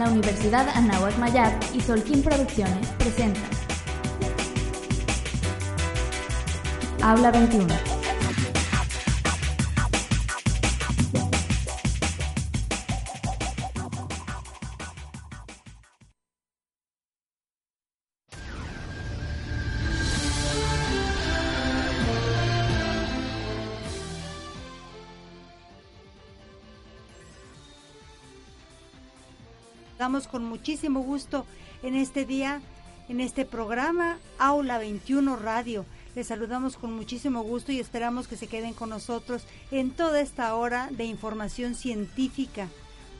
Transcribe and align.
La 0.00 0.08
Universidad 0.08 0.66
Anáhuac 0.74 1.18
Mayab 1.18 1.52
y 1.74 1.80
Solquín 1.82 2.22
Producciones 2.22 2.88
presentan 2.96 3.50
Habla 7.02 7.30
21. 7.30 7.89
Con 30.10 30.44
muchísimo 30.44 31.02
gusto 31.02 31.46
en 31.84 31.94
este 31.94 32.24
día, 32.24 32.60
en 33.08 33.20
este 33.20 33.44
programa 33.44 34.18
Aula 34.40 34.76
21 34.76 35.36
Radio. 35.36 35.86
Les 36.16 36.26
saludamos 36.26 36.76
con 36.76 36.92
muchísimo 36.92 37.42
gusto 37.42 37.70
y 37.70 37.78
esperamos 37.78 38.26
que 38.26 38.36
se 38.36 38.48
queden 38.48 38.74
con 38.74 38.90
nosotros 38.90 39.44
en 39.70 39.92
toda 39.92 40.20
esta 40.20 40.52
hora 40.56 40.88
de 40.90 41.04
información 41.04 41.76
científica 41.76 42.66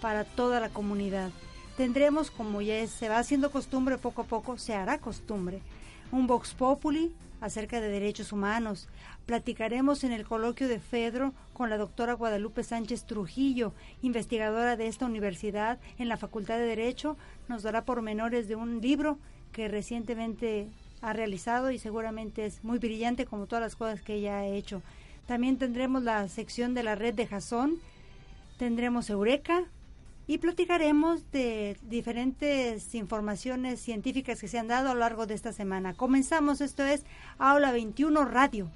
para 0.00 0.24
toda 0.24 0.58
la 0.58 0.68
comunidad. 0.68 1.30
Tendremos, 1.76 2.32
como 2.32 2.60
ya 2.60 2.84
se 2.88 3.08
va 3.08 3.18
haciendo 3.18 3.52
costumbre 3.52 3.96
poco 3.96 4.22
a 4.22 4.26
poco, 4.26 4.58
se 4.58 4.74
hará 4.74 4.98
costumbre, 4.98 5.62
un 6.10 6.26
Vox 6.26 6.54
Populi 6.54 7.12
acerca 7.40 7.80
de 7.80 7.88
derechos 7.88 8.32
humanos. 8.32 8.88
Platicaremos 9.26 10.04
en 10.04 10.12
el 10.12 10.24
coloquio 10.24 10.68
de 10.68 10.80
Fedro 10.80 11.32
con 11.52 11.70
la 11.70 11.78
doctora 11.78 12.14
Guadalupe 12.14 12.62
Sánchez 12.62 13.04
Trujillo, 13.04 13.72
investigadora 14.02 14.76
de 14.76 14.86
esta 14.86 15.06
universidad 15.06 15.78
en 15.98 16.08
la 16.08 16.16
Facultad 16.16 16.58
de 16.58 16.66
Derecho. 16.66 17.16
Nos 17.48 17.62
dará 17.62 17.84
pormenores 17.84 18.48
de 18.48 18.56
un 18.56 18.80
libro 18.80 19.18
que 19.52 19.68
recientemente 19.68 20.68
ha 21.02 21.12
realizado 21.12 21.70
y 21.70 21.78
seguramente 21.78 22.44
es 22.44 22.62
muy 22.62 22.78
brillante 22.78 23.26
como 23.26 23.46
todas 23.46 23.62
las 23.62 23.76
cosas 23.76 24.02
que 24.02 24.14
ella 24.14 24.38
ha 24.38 24.46
hecho. 24.46 24.82
También 25.26 25.58
tendremos 25.58 26.02
la 26.02 26.26
sección 26.28 26.74
de 26.74 26.82
la 26.82 26.94
red 26.94 27.14
de 27.14 27.26
Jason, 27.26 27.76
tendremos 28.58 29.10
Eureka, 29.10 29.64
y 30.30 30.38
platicaremos 30.38 31.28
de 31.32 31.76
diferentes 31.82 32.94
informaciones 32.94 33.80
científicas 33.80 34.40
que 34.40 34.46
se 34.46 34.60
han 34.60 34.68
dado 34.68 34.88
a 34.88 34.94
lo 34.94 35.00
largo 35.00 35.26
de 35.26 35.34
esta 35.34 35.52
semana. 35.52 35.92
Comenzamos, 35.92 36.60
esto 36.60 36.84
es 36.84 37.04
Aula 37.36 37.72
21 37.72 38.24
Radio. 38.26 38.70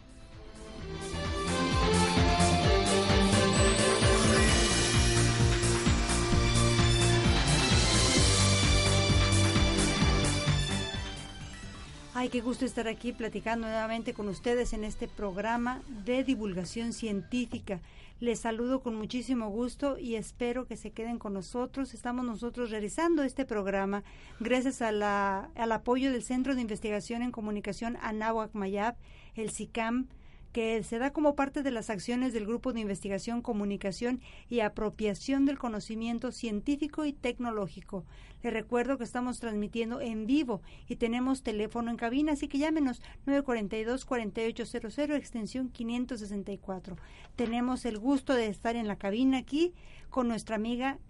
Ay, 12.15 12.31
qué 12.31 12.41
gusto 12.41 12.65
estar 12.65 12.89
aquí 12.89 13.13
platicando 13.13 13.69
nuevamente 13.69 14.13
con 14.13 14.29
ustedes 14.29 14.73
en 14.73 14.83
este 14.83 15.07
programa 15.07 15.83
de 16.05 16.25
divulgación 16.25 16.93
científica. 16.93 17.81
Les 18.21 18.39
saludo 18.39 18.81
con 18.81 18.95
muchísimo 18.95 19.49
gusto 19.51 19.99
y 19.99 20.15
espero 20.15 20.67
que 20.67 20.77
se 20.77 20.93
queden 20.93 21.19
con 21.19 21.35
nosotros. 21.35 21.95
Estamos 21.95 22.25
nosotros 22.25 22.71
realizando 22.71 23.25
este 23.25 23.45
programa 23.45 24.05
gracias 24.39 24.83
a 24.83 24.93
la, 24.93 25.51
al 25.57 25.73
apoyo 25.73 26.13
del 26.13 26.23
Centro 26.23 26.55
de 26.55 26.61
Investigación 26.61 27.23
en 27.23 27.33
Comunicación 27.33 27.99
Anáhuac 28.01 28.55
Mayab, 28.55 28.95
el 29.35 29.51
SICAM, 29.51 30.07
que 30.55 30.83
se 30.85 31.01
da 31.01 31.13
como 31.13 31.35
parte 31.35 31.65
de 31.65 31.73
las 31.73 31.91
acciones 31.91 32.33
del 32.33 32.47
Grupo 32.47 32.73
de 32.73 32.79
Investigación, 32.79 33.43
Comunicación 33.43 34.21
y 34.49 34.61
Apropiación 34.61 35.47
del 35.47 35.59
Conocimiento 35.59 36.31
Científico 36.31 37.05
y 37.05 37.13
Tecnológico. 37.13 38.05
Les 38.41 38.53
recuerdo 38.53 38.97
que 38.97 39.03
estamos 39.03 39.41
transmitiendo 39.41 40.01
en 40.01 40.27
vivo 40.27 40.63
y 40.87 40.95
tenemos 40.95 41.43
teléfono 41.43 41.91
en 41.91 41.97
cabina, 41.97 42.35
así 42.35 42.47
que 42.47 42.59
llámenos 42.59 43.03
942-4800, 43.27 45.17
extensión 45.17 45.71
564. 45.71 46.99
Tenemos 47.35 47.85
el 47.85 47.99
gusto 47.99 48.33
de 48.33 48.47
estar 48.47 48.77
en 48.77 48.87
la 48.87 48.95
cabina 48.95 49.39
aquí 49.39 49.75
con 50.09 50.29
nuestra 50.29 50.55
amiga 50.55 51.01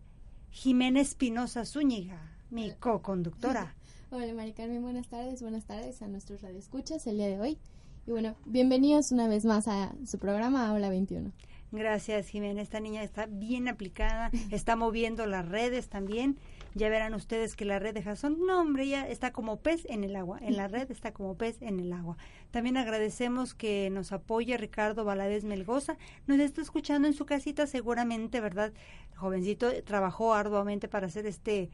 Jimena 0.52 1.02
Espinosa 1.02 1.66
Zúñiga, 1.66 2.34
mi 2.48 2.72
co-conductora. 2.80 3.76
Hola, 4.10 4.32
Mari 4.32 4.54
Carmen, 4.54 4.80
buenas 4.80 5.08
tardes, 5.08 5.42
buenas 5.42 5.66
tardes 5.66 6.00
a 6.00 6.08
nuestros 6.08 6.40
radioescuchas 6.40 7.06
el 7.06 7.18
día 7.18 7.26
de 7.26 7.40
hoy. 7.40 7.58
Y 8.06 8.10
bueno, 8.10 8.36
bienvenidos 8.44 9.12
una 9.12 9.28
vez 9.28 9.46
más 9.46 9.66
a 9.66 9.94
su 10.04 10.18
programa 10.18 10.68
Habla 10.68 10.90
21. 10.90 11.32
Gracias, 11.72 12.28
Jimena. 12.28 12.60
Esta 12.60 12.78
niña 12.78 13.02
está 13.02 13.24
bien 13.24 13.66
aplicada, 13.66 14.30
está 14.50 14.76
moviendo 14.76 15.24
las 15.24 15.48
redes 15.48 15.88
también. 15.88 16.36
Ya 16.74 16.90
verán 16.90 17.14
ustedes 17.14 17.56
que 17.56 17.64
la 17.64 17.78
red 17.78 17.94
de 17.94 18.02
Jason, 18.02 18.36
no 18.46 18.60
hombre, 18.60 18.86
ya 18.88 19.08
está 19.08 19.32
como 19.32 19.56
pez 19.56 19.86
en 19.88 20.04
el 20.04 20.16
agua. 20.16 20.38
En 20.42 20.56
la 20.56 20.68
red 20.68 20.90
está 20.90 21.12
como 21.12 21.36
pez 21.36 21.62
en 21.62 21.80
el 21.80 21.94
agua. 21.94 22.18
También 22.50 22.76
agradecemos 22.76 23.54
que 23.54 23.88
nos 23.90 24.12
apoye 24.12 24.58
Ricardo 24.58 25.04
Valadez 25.06 25.44
Melgoza. 25.44 25.96
Nos 26.26 26.40
está 26.40 26.60
escuchando 26.60 27.08
en 27.08 27.14
su 27.14 27.24
casita 27.24 27.66
seguramente, 27.66 28.40
¿verdad? 28.40 28.74
El 29.12 29.16
jovencito 29.16 29.70
trabajó 29.82 30.34
arduamente 30.34 30.88
para 30.88 31.06
hacer 31.06 31.26
este 31.26 31.70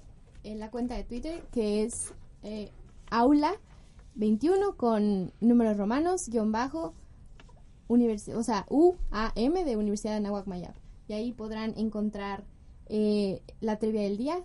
en 0.44 0.59
la 0.59 0.72
cuenta 0.72 0.96
de 0.96 1.03
Twitter 1.03 1.44
que 1.51 1.84
es 1.84 2.16
eh, 2.43 2.71
aula 3.09 3.53
21 4.15 4.75
con 4.77 5.31
números 5.41 5.77
romanos, 5.77 6.29
guion 6.29 6.51
bajo, 6.51 6.93
o 7.87 8.43
sea, 8.43 8.65
UAM 8.69 9.53
de 9.65 9.77
Universidad 9.77 10.15
de 10.15 10.21
Nahuac 10.21 10.47
Mayab. 10.47 10.73
Y 11.07 11.13
ahí 11.13 11.31
podrán 11.31 11.73
encontrar 11.77 12.43
eh, 12.87 13.41
la 13.61 13.77
trivia 13.77 14.01
del 14.01 14.17
día 14.17 14.43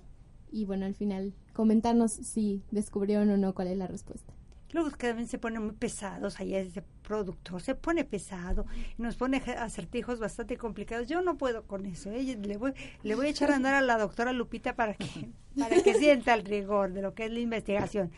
y 0.51 0.67
bueno, 0.67 0.87
al 0.87 0.95
final 0.95 1.33
comentarnos 1.55 2.13
si 2.13 2.63
descubrieron 2.71 3.31
o 3.31 3.37
no 3.37 3.55
cuál 3.55 3.69
es 3.69 3.79
la 3.79 3.87
respuesta. 3.87 4.33
Luego 4.73 4.91
cada 4.97 5.15
vez 5.15 5.29
se 5.29 5.39
ponen 5.39 5.63
muy 5.65 5.75
pesados, 5.75 6.39
allá 6.39 6.61
ese 6.61 6.83
productor 7.03 7.61
se 7.61 7.75
pone 7.75 8.05
pesado, 8.05 8.67
nos 8.99 9.17
pone 9.17 9.39
acertijos 9.59 10.19
bastante 10.19 10.57
complicados. 10.57 11.09
Yo 11.09 11.21
no 11.23 11.37
puedo 11.37 11.65
con 11.65 11.87
eso, 11.87 12.11
¿eh? 12.11 12.39
le, 12.41 12.57
voy, 12.57 12.73
le 13.03 13.15
voy 13.15 13.27
a 13.27 13.31
echar 13.31 13.51
a 13.51 13.57
andar 13.57 13.75
a 13.75 13.81
la 13.81 13.99
doctora 13.99 14.33
Lupita 14.33 14.75
para 14.75 14.95
que, 14.95 15.29
para 15.59 15.83
que 15.83 15.95
sienta 15.95 16.35
el 16.35 16.45
rigor 16.45 16.93
de 16.93 17.03
lo 17.03 17.15
que 17.15 17.27
es 17.27 17.33
la 17.33 17.41
investigación. 17.41 18.11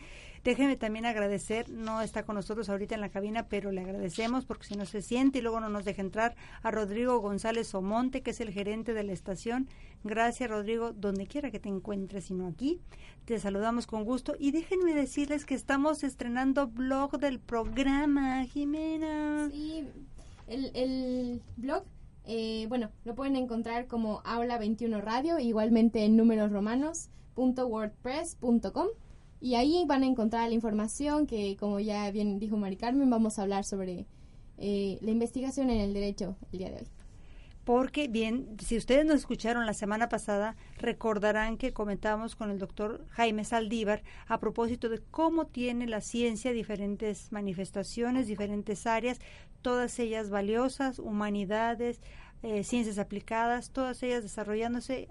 Déjeme 0.45 0.75
también 0.75 1.07
agradecer, 1.07 1.71
no 1.71 2.01
está 2.01 2.21
con 2.21 2.35
nosotros 2.35 2.69
ahorita 2.69 2.93
en 2.93 3.01
la 3.01 3.09
cabina, 3.09 3.47
pero 3.49 3.71
le 3.71 3.81
agradecemos 3.81 4.45
porque 4.45 4.67
si 4.67 4.75
no 4.75 4.85
se 4.85 5.01
siente 5.01 5.39
y 5.39 5.41
luego 5.41 5.59
no 5.59 5.69
nos 5.69 5.85
deja 5.85 6.03
entrar 6.03 6.35
a 6.61 6.69
Rodrigo 6.69 7.17
González 7.17 7.73
Omonte, 7.73 8.21
que 8.21 8.29
es 8.29 8.39
el 8.41 8.51
gerente 8.51 8.93
de 8.93 9.01
la 9.01 9.11
estación. 9.11 9.67
Gracias, 10.03 10.47
Rodrigo, 10.47 10.93
donde 10.93 11.25
quiera 11.25 11.49
que 11.49 11.59
te 11.59 11.69
encuentres, 11.69 12.25
sino 12.25 12.45
aquí. 12.45 12.79
Te 13.25 13.39
saludamos 13.39 13.87
con 13.87 14.03
gusto 14.03 14.35
y 14.37 14.51
déjenme 14.51 14.93
decirles 14.93 15.47
que 15.47 15.55
estamos 15.55 16.03
estrenando 16.03 16.67
blog 16.67 17.17
del 17.17 17.39
programa, 17.39 18.45
Jimena. 18.45 19.49
Sí, 19.49 19.87
el, 20.45 20.69
el 20.75 21.41
blog 21.57 21.85
eh, 22.27 22.67
bueno, 22.69 22.91
lo 23.03 23.15
pueden 23.15 23.35
encontrar 23.35 23.87
como 23.87 24.21
Aula 24.25 24.59
21 24.59 25.01
Radio, 25.01 25.39
igualmente 25.39 26.05
en 26.05 26.15
números 26.15 26.51
romanos.wordpress.com. 26.51 28.87
Y 29.45 29.53
ahí 29.53 29.83
van 29.85 30.01
a 30.01 30.07
encontrar 30.07 30.49
la 30.49 30.55
información 30.55 31.27
que, 31.27 31.55
como 31.55 31.79
ya 31.79 32.09
bien 32.09 32.39
dijo 32.39 32.57
Mari 32.57 32.77
Carmen, 32.77 33.11
vamos 33.11 33.37
a 33.37 33.43
hablar 33.43 33.63
sobre 33.63 34.07
eh, 34.57 34.97
la 35.01 35.11
investigación 35.11 35.69
en 35.69 35.81
el 35.81 35.93
derecho 35.93 36.35
el 36.51 36.57
día 36.57 36.69
de 36.71 36.77
hoy. 36.77 36.87
porque 37.63 38.07
bien, 38.07 38.57
si 38.59 38.75
ustedes 38.75 39.05
nos 39.05 39.17
escucharon 39.17 39.67
la 39.67 39.75
semana 39.75 40.09
pasada, 40.09 40.55
recordarán 40.77 41.57
que 41.57 41.73
comentábamos 41.73 42.35
con 42.35 42.49
el 42.49 42.57
doctor 42.57 43.05
Jaime 43.09 43.43
Saldívar 43.43 44.01
a 44.27 44.39
propósito 44.39 44.89
de 44.89 44.99
cómo 45.11 45.45
tiene 45.45 45.85
la 45.85 46.01
ciencia 46.01 46.51
diferentes 46.51 47.31
manifestaciones, 47.31 48.25
diferentes 48.25 48.87
áreas, 48.87 49.19
todas 49.61 49.99
ellas 49.99 50.31
valiosas, 50.31 50.97
humanidades, 50.97 52.01
eh, 52.47 52.63
ciencias 52.63 52.99
aplicadas, 52.99 53.71
todas 53.71 54.03
ellas 54.03 54.21
desarrollándose 54.21 55.09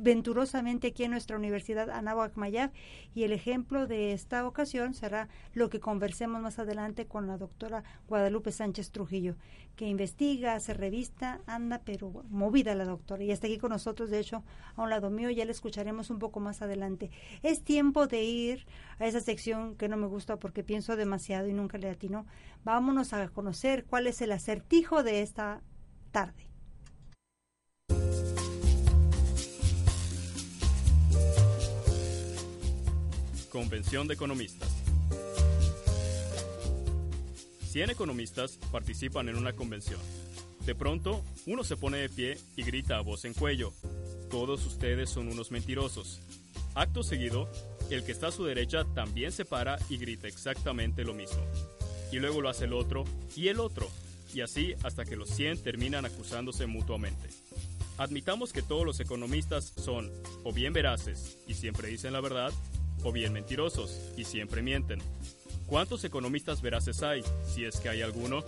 venturosamente 0.00 0.88
aquí 0.88 1.04
en 1.04 1.12
nuestra 1.12 1.36
Universidad 1.36 1.90
Anáhuac 1.90 2.36
Mayab 2.36 2.72
y 3.14 3.22
el 3.22 3.30
ejemplo 3.30 3.86
de 3.86 4.12
esta 4.12 4.44
ocasión 4.44 4.92
será 4.92 5.28
lo 5.54 5.70
que 5.70 5.78
conversemos 5.78 6.42
más 6.42 6.58
adelante 6.58 7.06
con 7.06 7.28
la 7.28 7.38
doctora 7.38 7.84
Guadalupe 8.08 8.50
Sánchez 8.50 8.90
Trujillo, 8.90 9.36
que 9.76 9.86
investiga, 9.86 10.56
hace 10.56 10.74
revista, 10.74 11.40
anda 11.46 11.82
pero 11.84 12.24
movida 12.30 12.74
la 12.74 12.84
doctora 12.84 13.22
y 13.22 13.30
está 13.30 13.46
aquí 13.46 13.58
con 13.58 13.70
nosotros, 13.70 14.10
de 14.10 14.18
hecho, 14.18 14.42
a 14.74 14.82
un 14.82 14.90
lado 14.90 15.08
mío, 15.08 15.30
ya 15.30 15.44
la 15.44 15.52
escucharemos 15.52 16.10
un 16.10 16.18
poco 16.18 16.40
más 16.40 16.62
adelante. 16.62 17.12
Es 17.44 17.62
tiempo 17.62 18.08
de 18.08 18.24
ir 18.24 18.66
a 18.98 19.06
esa 19.06 19.20
sección 19.20 19.76
que 19.76 19.88
no 19.88 19.96
me 19.96 20.08
gusta 20.08 20.40
porque 20.40 20.64
pienso 20.64 20.96
demasiado 20.96 21.46
y 21.46 21.52
nunca 21.52 21.78
le 21.78 21.90
atino. 21.90 22.26
Vámonos 22.64 23.12
a 23.12 23.28
conocer 23.28 23.84
cuál 23.84 24.08
es 24.08 24.20
el 24.20 24.32
acertijo 24.32 25.04
de 25.04 25.22
esta 25.22 25.62
tarde. 26.10 26.55
Convención 33.56 34.06
de 34.06 34.12
Economistas. 34.12 34.68
100 37.70 37.88
economistas 37.88 38.58
participan 38.70 39.30
en 39.30 39.36
una 39.36 39.54
convención. 39.54 39.98
De 40.66 40.74
pronto, 40.74 41.24
uno 41.46 41.64
se 41.64 41.78
pone 41.78 41.96
de 41.96 42.10
pie 42.10 42.38
y 42.54 42.64
grita 42.64 42.98
a 42.98 43.00
voz 43.00 43.24
en 43.24 43.32
cuello, 43.32 43.72
todos 44.28 44.66
ustedes 44.66 45.08
son 45.08 45.28
unos 45.28 45.52
mentirosos. 45.52 46.20
Acto 46.74 47.02
seguido, 47.02 47.50
el 47.88 48.04
que 48.04 48.12
está 48.12 48.26
a 48.26 48.32
su 48.32 48.44
derecha 48.44 48.84
también 48.94 49.32
se 49.32 49.46
para 49.46 49.78
y 49.88 49.96
grita 49.96 50.28
exactamente 50.28 51.02
lo 51.02 51.14
mismo. 51.14 51.42
Y 52.12 52.18
luego 52.18 52.42
lo 52.42 52.50
hace 52.50 52.66
el 52.66 52.74
otro 52.74 53.04
y 53.36 53.48
el 53.48 53.60
otro, 53.60 53.88
y 54.34 54.42
así 54.42 54.74
hasta 54.82 55.06
que 55.06 55.16
los 55.16 55.30
100 55.30 55.62
terminan 55.62 56.04
acusándose 56.04 56.66
mutuamente. 56.66 57.30
Admitamos 57.96 58.52
que 58.52 58.60
todos 58.60 58.84
los 58.84 59.00
economistas 59.00 59.72
son 59.82 60.12
o 60.44 60.52
bien 60.52 60.74
veraces 60.74 61.38
y 61.46 61.54
siempre 61.54 61.88
dicen 61.88 62.12
la 62.12 62.20
verdad, 62.20 62.52
o 63.02 63.12
bien 63.12 63.32
mentirosos 63.32 64.12
y 64.16 64.24
siempre 64.24 64.62
mienten. 64.62 65.00
¿Cuántos 65.66 66.04
economistas 66.04 66.62
veraces 66.62 67.02
hay, 67.02 67.22
si 67.44 67.64
es 67.64 67.80
que 67.80 67.88
hay 67.88 68.02
alguno? 68.02 68.44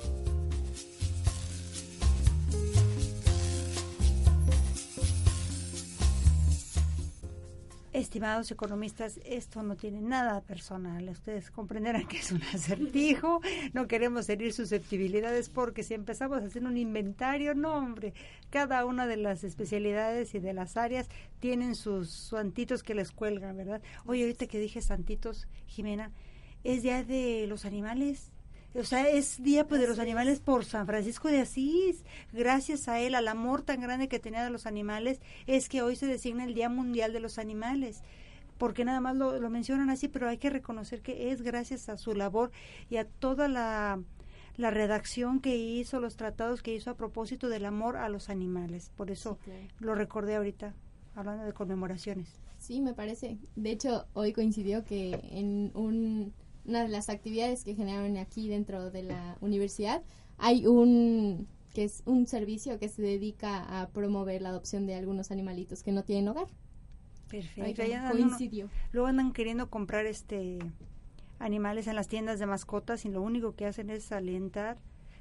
Estimados 7.98 8.48
economistas, 8.52 9.18
esto 9.24 9.60
no 9.64 9.74
tiene 9.74 10.00
nada 10.00 10.40
personal. 10.42 11.08
Ustedes 11.08 11.50
comprenderán 11.50 12.06
que 12.06 12.18
es 12.18 12.30
un 12.30 12.40
acertijo. 12.54 13.40
No 13.72 13.88
queremos 13.88 14.28
herir 14.28 14.52
susceptibilidades 14.52 15.48
porque 15.48 15.82
si 15.82 15.94
empezamos 15.94 16.40
a 16.40 16.46
hacer 16.46 16.62
un 16.64 16.76
inventario, 16.76 17.56
no, 17.56 17.74
hombre, 17.74 18.14
cada 18.50 18.84
una 18.84 19.08
de 19.08 19.16
las 19.16 19.42
especialidades 19.42 20.32
y 20.36 20.38
de 20.38 20.52
las 20.52 20.76
áreas 20.76 21.08
tienen 21.40 21.74
sus 21.74 22.10
santitos 22.10 22.84
que 22.84 22.94
les 22.94 23.10
cuelgan, 23.10 23.56
¿verdad? 23.56 23.82
Oye, 24.06 24.22
ahorita 24.22 24.46
que 24.46 24.60
dije 24.60 24.80
santitos, 24.80 25.48
Jimena, 25.66 26.12
¿es 26.62 26.84
día 26.84 27.02
de 27.02 27.46
los 27.48 27.64
animales? 27.64 28.30
O 28.74 28.84
sea, 28.84 29.08
es 29.08 29.42
Día 29.42 29.66
pues, 29.66 29.80
de 29.80 29.86
los 29.86 29.98
Animales 29.98 30.40
por 30.40 30.64
San 30.64 30.86
Francisco 30.86 31.28
de 31.28 31.40
Asís. 31.40 32.04
Gracias 32.32 32.88
a 32.88 33.00
él, 33.00 33.14
al 33.14 33.28
amor 33.28 33.62
tan 33.62 33.80
grande 33.80 34.08
que 34.08 34.18
tenía 34.18 34.44
de 34.44 34.50
los 34.50 34.66
animales, 34.66 35.20
es 35.46 35.68
que 35.68 35.82
hoy 35.82 35.96
se 35.96 36.06
designa 36.06 36.44
el 36.44 36.54
Día 36.54 36.68
Mundial 36.68 37.12
de 37.12 37.20
los 37.20 37.38
Animales. 37.38 38.02
Porque 38.58 38.84
nada 38.84 39.00
más 39.00 39.16
lo, 39.16 39.38
lo 39.38 39.50
mencionan 39.50 39.88
así, 39.90 40.08
pero 40.08 40.28
hay 40.28 40.38
que 40.38 40.50
reconocer 40.50 41.00
que 41.00 41.30
es 41.30 41.42
gracias 41.42 41.88
a 41.88 41.96
su 41.96 42.14
labor 42.14 42.50
y 42.90 42.96
a 42.96 43.06
toda 43.06 43.48
la, 43.48 44.00
la 44.58 44.70
redacción 44.70 45.40
que 45.40 45.56
hizo, 45.56 46.00
los 46.00 46.16
tratados 46.16 46.62
que 46.62 46.74
hizo 46.74 46.90
a 46.90 46.96
propósito 46.96 47.48
del 47.48 47.64
amor 47.64 47.96
a 47.96 48.08
los 48.08 48.28
animales. 48.28 48.90
Por 48.96 49.10
eso 49.10 49.38
lo 49.78 49.94
recordé 49.94 50.34
ahorita, 50.34 50.74
hablando 51.14 51.44
de 51.44 51.52
conmemoraciones. 51.52 52.40
Sí, 52.58 52.80
me 52.80 52.92
parece. 52.92 53.38
De 53.54 53.70
hecho, 53.70 54.06
hoy 54.14 54.32
coincidió 54.32 54.84
que 54.84 55.12
en 55.30 55.70
un 55.74 56.34
una 56.68 56.82
de 56.82 56.88
las 56.88 57.08
actividades 57.08 57.64
que 57.64 57.74
generan 57.74 58.16
aquí 58.18 58.48
dentro 58.48 58.90
de 58.90 59.02
la 59.02 59.36
universidad, 59.40 60.02
hay 60.36 60.66
un 60.66 61.48
que 61.74 61.84
es 61.84 62.02
un 62.06 62.26
servicio 62.26 62.78
que 62.78 62.88
se 62.88 63.02
dedica 63.02 63.80
a 63.80 63.88
promover 63.88 64.42
la 64.42 64.50
adopción 64.50 64.86
de 64.86 64.94
algunos 64.94 65.30
animalitos 65.30 65.82
que 65.82 65.92
no 65.92 66.02
tienen 66.02 66.28
hogar. 66.28 66.46
Perfecto. 67.28 67.82
coincidió. 68.10 68.70
luego 68.90 69.06
andan 69.06 69.32
queriendo 69.32 69.68
comprar 69.68 70.06
este 70.06 70.58
animales 71.38 71.86
en 71.86 71.94
las 71.94 72.08
tiendas 72.08 72.38
de 72.38 72.46
mascotas 72.46 73.04
y 73.04 73.10
lo 73.10 73.22
único 73.22 73.54
que 73.54 73.66
hacen 73.66 73.90
es 73.90 74.12
alentar 74.12 74.78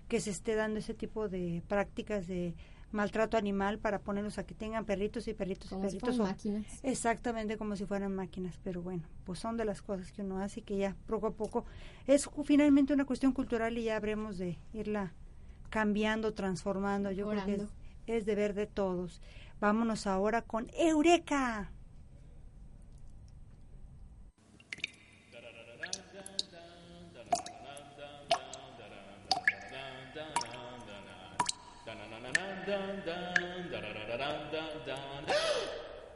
que 0.07 0.21
se 0.21 0.31
esté 0.31 0.55
dando 0.55 0.79
ese 0.79 0.93
tipo 0.93 1.27
de 1.27 1.61
prácticas 1.67 2.27
de 2.27 2.55
maltrato 2.97 3.37
animal 3.37 3.77
para 3.77 3.99
ponerlos 3.99 4.39
a 4.39 4.45
que 4.45 4.55
tengan 4.55 4.83
perritos 4.83 5.27
y 5.27 5.33
perritos 5.35 5.71
y 5.71 5.75
perritos. 5.75 6.17
máquinas. 6.17 6.65
Exactamente 6.83 7.55
como 7.55 7.75
si 7.75 7.85
fueran 7.85 8.13
máquinas, 8.15 8.59
pero 8.63 8.81
bueno, 8.81 9.03
pues 9.23 9.37
son 9.37 9.55
de 9.55 9.65
las 9.65 9.83
cosas 9.83 10.11
que 10.11 10.23
uno 10.23 10.39
hace 10.39 10.63
que 10.63 10.77
ya 10.77 10.95
poco 11.05 11.27
a 11.27 11.31
poco 11.31 11.63
es 12.07 12.27
finalmente 12.43 12.93
una 12.93 13.05
cuestión 13.05 13.33
cultural 13.33 13.77
y 13.77 13.83
ya 13.83 13.95
habremos 13.95 14.39
de 14.39 14.57
irla 14.73 15.13
cambiando, 15.69 16.33
transformando. 16.33 17.11
Yo 17.11 17.29
creo 17.29 17.45
que 17.45 17.55
es, 17.55 17.67
es 18.07 18.25
deber 18.25 18.55
de 18.55 18.65
todos. 18.65 19.21
Vámonos 19.59 20.07
ahora 20.07 20.41
con 20.41 20.67
Eureka. 20.73 21.71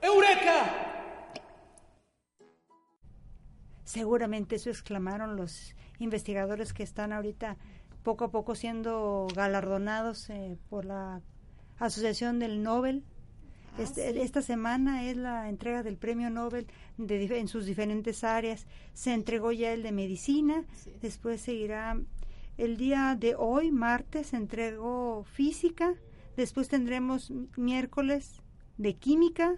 ¡Eureka! 0.02 0.92
Seguramente 3.84 4.56
eso 4.56 4.70
exclamaron 4.70 5.36
los 5.38 5.76
investigadores 6.00 6.74
que 6.74 6.84
están 6.84 7.14
ahorita 7.14 7.58
poco 8.04 8.26
a 8.26 8.32
poco 8.32 8.56
siendo 8.56 9.28
galardonados 9.36 10.30
eh, 10.30 10.58
por 10.70 10.86
la 10.86 11.22
Asociación 11.78 12.40
del 12.40 12.64
Nobel. 12.64 13.04
Ah, 13.74 13.84
este, 13.84 14.22
esta 14.22 14.42
semana 14.42 15.06
es 15.06 15.16
la 15.18 15.48
entrega 15.48 15.84
del 15.84 15.98
premio 15.98 16.30
Nobel 16.30 16.68
de, 16.98 17.40
en 17.40 17.48
sus 17.48 17.66
diferentes 17.66 18.24
áreas. 18.24 18.68
Se 18.94 19.14
entregó 19.14 19.52
ya 19.52 19.72
el 19.72 19.84
de 19.84 19.92
medicina, 19.92 20.66
después 21.02 21.42
seguirá 21.42 21.98
el 22.58 22.78
día 22.78 23.16
de 23.18 23.36
hoy, 23.36 23.72
martes, 23.72 24.28
se 24.28 24.38
entregó 24.38 25.24
física, 25.24 25.96
Después 26.38 26.70
tendremos 26.70 27.32
miércoles 27.58 28.42
de 28.78 28.96
química, 28.96 29.56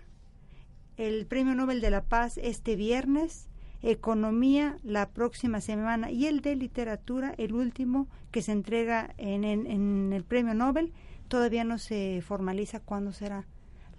el 0.97 1.25
Premio 1.25 1.55
Nobel 1.55 1.81
de 1.81 1.89
la 1.89 2.03
Paz 2.03 2.37
este 2.37 2.75
viernes, 2.75 3.47
economía 3.81 4.77
la 4.83 5.09
próxima 5.09 5.61
semana 5.61 6.09
y 6.09 6.27
el 6.27 6.41
de 6.41 6.55
literatura, 6.55 7.33
el 7.37 7.53
último 7.53 8.07
que 8.31 8.41
se 8.41 8.53
entrega 8.53 9.13
en, 9.17 9.43
en, 9.43 10.13
el 10.13 10.23
Premio 10.23 10.53
Nobel. 10.53 10.93
Todavía 11.27 11.63
no 11.63 11.77
se 11.77 12.21
formaliza 12.25 12.79
cuándo 12.79 13.11
será 13.11 13.45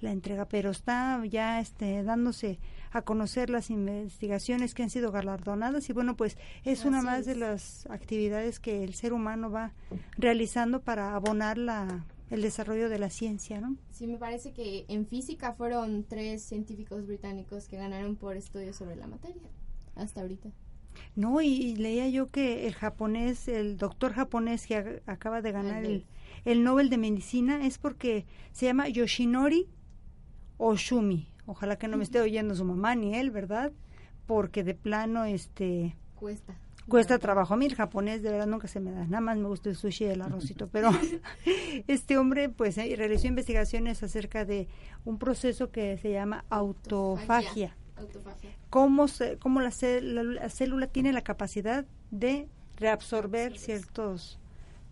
la 0.00 0.12
entrega, 0.12 0.46
pero 0.46 0.70
está 0.70 1.24
ya 1.24 1.60
este, 1.60 2.02
dándose 2.02 2.58
a 2.92 3.02
conocer 3.02 3.50
las 3.50 3.70
investigaciones 3.70 4.74
que 4.74 4.82
han 4.82 4.90
sido 4.90 5.10
galardonadas 5.10 5.88
y 5.88 5.92
bueno, 5.92 6.16
pues 6.16 6.36
es 6.64 6.84
una 6.84 7.02
más 7.02 7.26
de 7.26 7.36
las 7.36 7.86
actividades 7.90 8.60
que 8.60 8.84
el 8.84 8.94
ser 8.94 9.12
humano 9.12 9.50
va 9.50 9.72
realizando 10.16 10.80
para 10.80 11.14
abonar 11.14 11.58
la 11.58 12.04
el 12.30 12.42
desarrollo 12.42 12.88
de 12.88 12.98
la 12.98 13.10
ciencia, 13.10 13.60
¿no? 13.60 13.76
Sí, 13.90 14.06
me 14.06 14.16
parece 14.16 14.52
que 14.52 14.84
en 14.88 15.06
física 15.06 15.52
fueron 15.52 16.04
tres 16.04 16.42
científicos 16.42 17.06
británicos 17.06 17.68
que 17.68 17.76
ganaron 17.76 18.16
por 18.16 18.36
estudios 18.36 18.76
sobre 18.76 18.96
la 18.96 19.06
materia, 19.06 19.42
hasta 19.94 20.22
ahorita. 20.22 20.50
No, 21.16 21.40
y, 21.40 21.74
leía 21.76 22.08
yo 22.08 22.30
que 22.30 22.66
el 22.66 22.74
japonés, 22.74 23.48
el 23.48 23.76
doctor 23.76 24.12
japonés 24.12 24.66
que 24.66 25.02
acaba 25.06 25.42
de 25.42 25.52
ganar 25.52 25.84
el, 25.84 26.06
el, 26.44 26.62
Nobel 26.62 26.88
de 26.88 26.98
Medicina 26.98 27.66
es 27.66 27.78
porque 27.78 28.26
se 28.52 28.66
llama 28.66 28.88
Yoshinori 28.88 29.68
Oshumi. 30.56 31.28
Ojalá 31.46 31.76
que 31.76 31.88
no 31.88 31.96
me 31.96 32.04
esté 32.04 32.20
oyendo 32.20 32.54
su 32.54 32.64
mamá 32.64 32.94
ni 32.94 33.14
él, 33.14 33.30
¿verdad? 33.30 33.72
Porque 34.26 34.64
de 34.64 34.74
plano, 34.74 35.24
este... 35.24 35.96
Cuesta 36.14 36.56
cuesta 36.88 37.18
trabajo. 37.18 37.54
A 37.54 37.56
mí 37.56 37.66
el 37.66 37.74
japonés 37.74 38.22
de 38.22 38.30
verdad 38.30 38.46
nunca 38.46 38.68
se 38.68 38.80
me 38.80 38.92
da, 38.92 39.04
nada 39.04 39.20
más 39.20 39.36
me 39.36 39.48
gusta 39.48 39.70
el 39.70 39.76
sushi 39.76 40.04
y 40.04 40.08
el 40.08 40.22
arrocito, 40.22 40.68
pero 40.68 40.90
este 41.88 42.18
hombre 42.18 42.48
pues 42.48 42.78
eh, 42.78 42.94
realizó 42.96 43.26
investigaciones 43.26 44.02
acerca 44.02 44.44
de 44.44 44.68
un 45.04 45.18
proceso 45.18 45.70
que 45.70 45.98
se 45.98 46.12
llama 46.12 46.44
autofagia. 46.50 47.76
autofagia. 47.96 48.50
Cómo, 48.70 49.08
se, 49.08 49.38
cómo 49.38 49.60
la, 49.60 49.70
célula, 49.70 50.22
la, 50.22 50.48
célula 50.48 50.86
tiene 50.86 51.12
la 51.12 51.22
capacidad 51.22 51.86
de 52.10 52.48
reabsorber 52.76 53.56
ciertos 53.56 54.38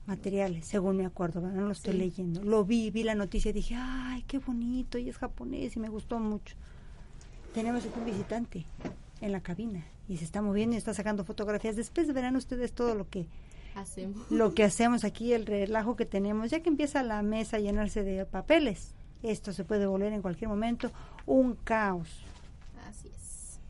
materiales, 0.06 0.66
según 0.66 0.96
me 0.96 1.06
acuerdo, 1.06 1.40
no 1.40 1.62
lo 1.62 1.72
estoy 1.72 1.94
leyendo. 1.94 2.42
Lo 2.42 2.64
vi, 2.64 2.90
vi 2.90 3.02
la 3.04 3.14
noticia 3.14 3.50
y 3.50 3.52
dije, 3.52 3.76
ay, 3.78 4.22
qué 4.22 4.38
bonito, 4.38 4.99
y 4.99 5.08
es 5.08 5.16
japonés 5.16 5.76
y 5.76 5.80
me 5.80 5.88
gustó 5.88 6.18
mucho. 6.18 6.56
Tenemos 7.54 7.84
aquí 7.84 7.99
un 7.99 8.06
visitante 8.06 8.66
en 9.20 9.32
la 9.32 9.40
cabina 9.40 9.84
y 10.09 10.16
se 10.16 10.25
está 10.25 10.42
moviendo 10.42 10.75
y 10.75 10.78
está 10.78 10.94
sacando 10.94 11.25
fotografías. 11.25 11.76
Después 11.76 12.12
verán 12.12 12.37
ustedes 12.37 12.73
todo 12.73 12.94
lo 12.94 13.09
que 13.09 13.26
hacemos. 13.75 14.26
Lo 14.30 14.54
que 14.54 14.64
hacemos 14.64 15.04
aquí, 15.04 15.32
el 15.32 15.47
relajo 15.47 15.97
que 15.97 16.06
tenemos, 16.06 16.50
ya 16.50 16.61
que 16.61 16.68
empieza 16.68 17.02
la 17.02 17.23
mesa 17.23 17.56
a 17.56 17.61
llenarse 17.61 18.02
de 18.02 18.25
papeles. 18.26 18.94
Esto 19.23 19.52
se 19.52 19.64
puede 19.64 19.87
volver 19.87 20.12
en 20.12 20.23
cualquier 20.23 20.49
momento 20.49 20.90
un 21.26 21.54
caos. 21.54 22.09
Así 22.88 23.09
es. 23.09 23.61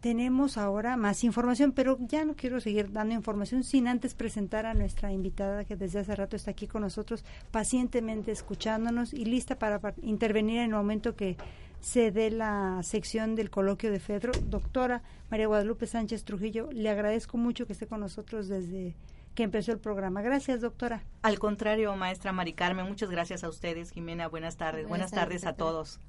Tenemos 0.00 0.56
ahora 0.56 0.96
más 0.96 1.24
información, 1.24 1.72
pero 1.72 1.98
ya 2.00 2.24
no 2.24 2.34
quiero 2.36 2.60
seguir 2.60 2.92
dando 2.92 3.14
información 3.14 3.64
sin 3.64 3.88
antes 3.88 4.14
presentar 4.14 4.66
a 4.66 4.74
nuestra 4.74 5.12
invitada 5.12 5.64
que 5.64 5.76
desde 5.76 5.98
hace 5.98 6.14
rato 6.14 6.36
está 6.36 6.52
aquí 6.52 6.66
con 6.66 6.82
nosotros, 6.82 7.24
pacientemente 7.50 8.30
escuchándonos 8.30 9.12
y 9.12 9.24
lista 9.24 9.58
para, 9.58 9.80
para 9.80 9.96
intervenir 10.02 10.58
en 10.58 10.70
el 10.70 10.76
momento 10.76 11.16
que 11.16 11.36
se 11.84 12.10
dé 12.10 12.30
la 12.30 12.82
sección 12.82 13.34
del 13.34 13.50
coloquio 13.50 13.92
de 13.92 14.00
Fedro. 14.00 14.32
Doctora 14.46 15.02
María 15.30 15.46
Guadalupe 15.46 15.86
Sánchez 15.86 16.24
Trujillo, 16.24 16.70
le 16.72 16.88
agradezco 16.88 17.36
mucho 17.36 17.66
que 17.66 17.74
esté 17.74 17.86
con 17.86 18.00
nosotros 18.00 18.48
desde 18.48 18.94
que 19.34 19.42
empezó 19.42 19.70
el 19.72 19.78
programa. 19.78 20.22
Gracias, 20.22 20.62
doctora. 20.62 21.04
Al 21.20 21.38
contrario, 21.38 21.94
maestra 21.94 22.32
Mari 22.32 22.54
Carmen, 22.54 22.86
muchas 22.86 23.10
gracias 23.10 23.44
a 23.44 23.50
ustedes, 23.50 23.90
Jimena. 23.90 24.28
Buenas 24.28 24.56
tardes. 24.56 24.88
Buenas, 24.88 25.10
tardes, 25.10 25.44
a 25.44 25.56
todos. 25.56 26.00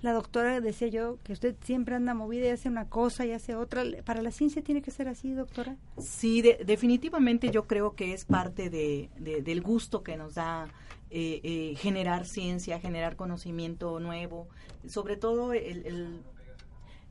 La 0.00 0.12
doctora 0.12 0.60
decía 0.60 0.88
yo 0.88 1.18
que 1.24 1.32
usted 1.32 1.56
siempre 1.64 1.96
anda 1.96 2.14
movida 2.14 2.46
y 2.46 2.50
hace 2.50 2.68
una 2.68 2.88
cosa 2.88 3.26
y 3.26 3.32
hace 3.32 3.56
otra. 3.56 3.82
¿Para 4.04 4.22
la 4.22 4.30
ciencia 4.30 4.62
tiene 4.62 4.80
que 4.80 4.92
ser 4.92 5.08
así, 5.08 5.32
doctora? 5.32 5.74
Sí, 5.98 6.40
definitivamente 6.64 7.50
yo 7.50 7.66
creo 7.66 7.96
que 7.96 8.12
es 8.12 8.26
parte 8.26 8.70
de, 8.70 9.10
del 9.18 9.60
gusto 9.60 10.04
que 10.04 10.16
nos 10.16 10.34
da 10.34 10.68
eh, 11.10 11.40
eh, 11.42 11.74
generar 11.76 12.26
ciencia, 12.26 12.80
generar 12.80 13.16
conocimiento 13.16 13.98
nuevo, 14.00 14.48
sobre 14.86 15.16
todo 15.16 15.52
el 15.52 16.22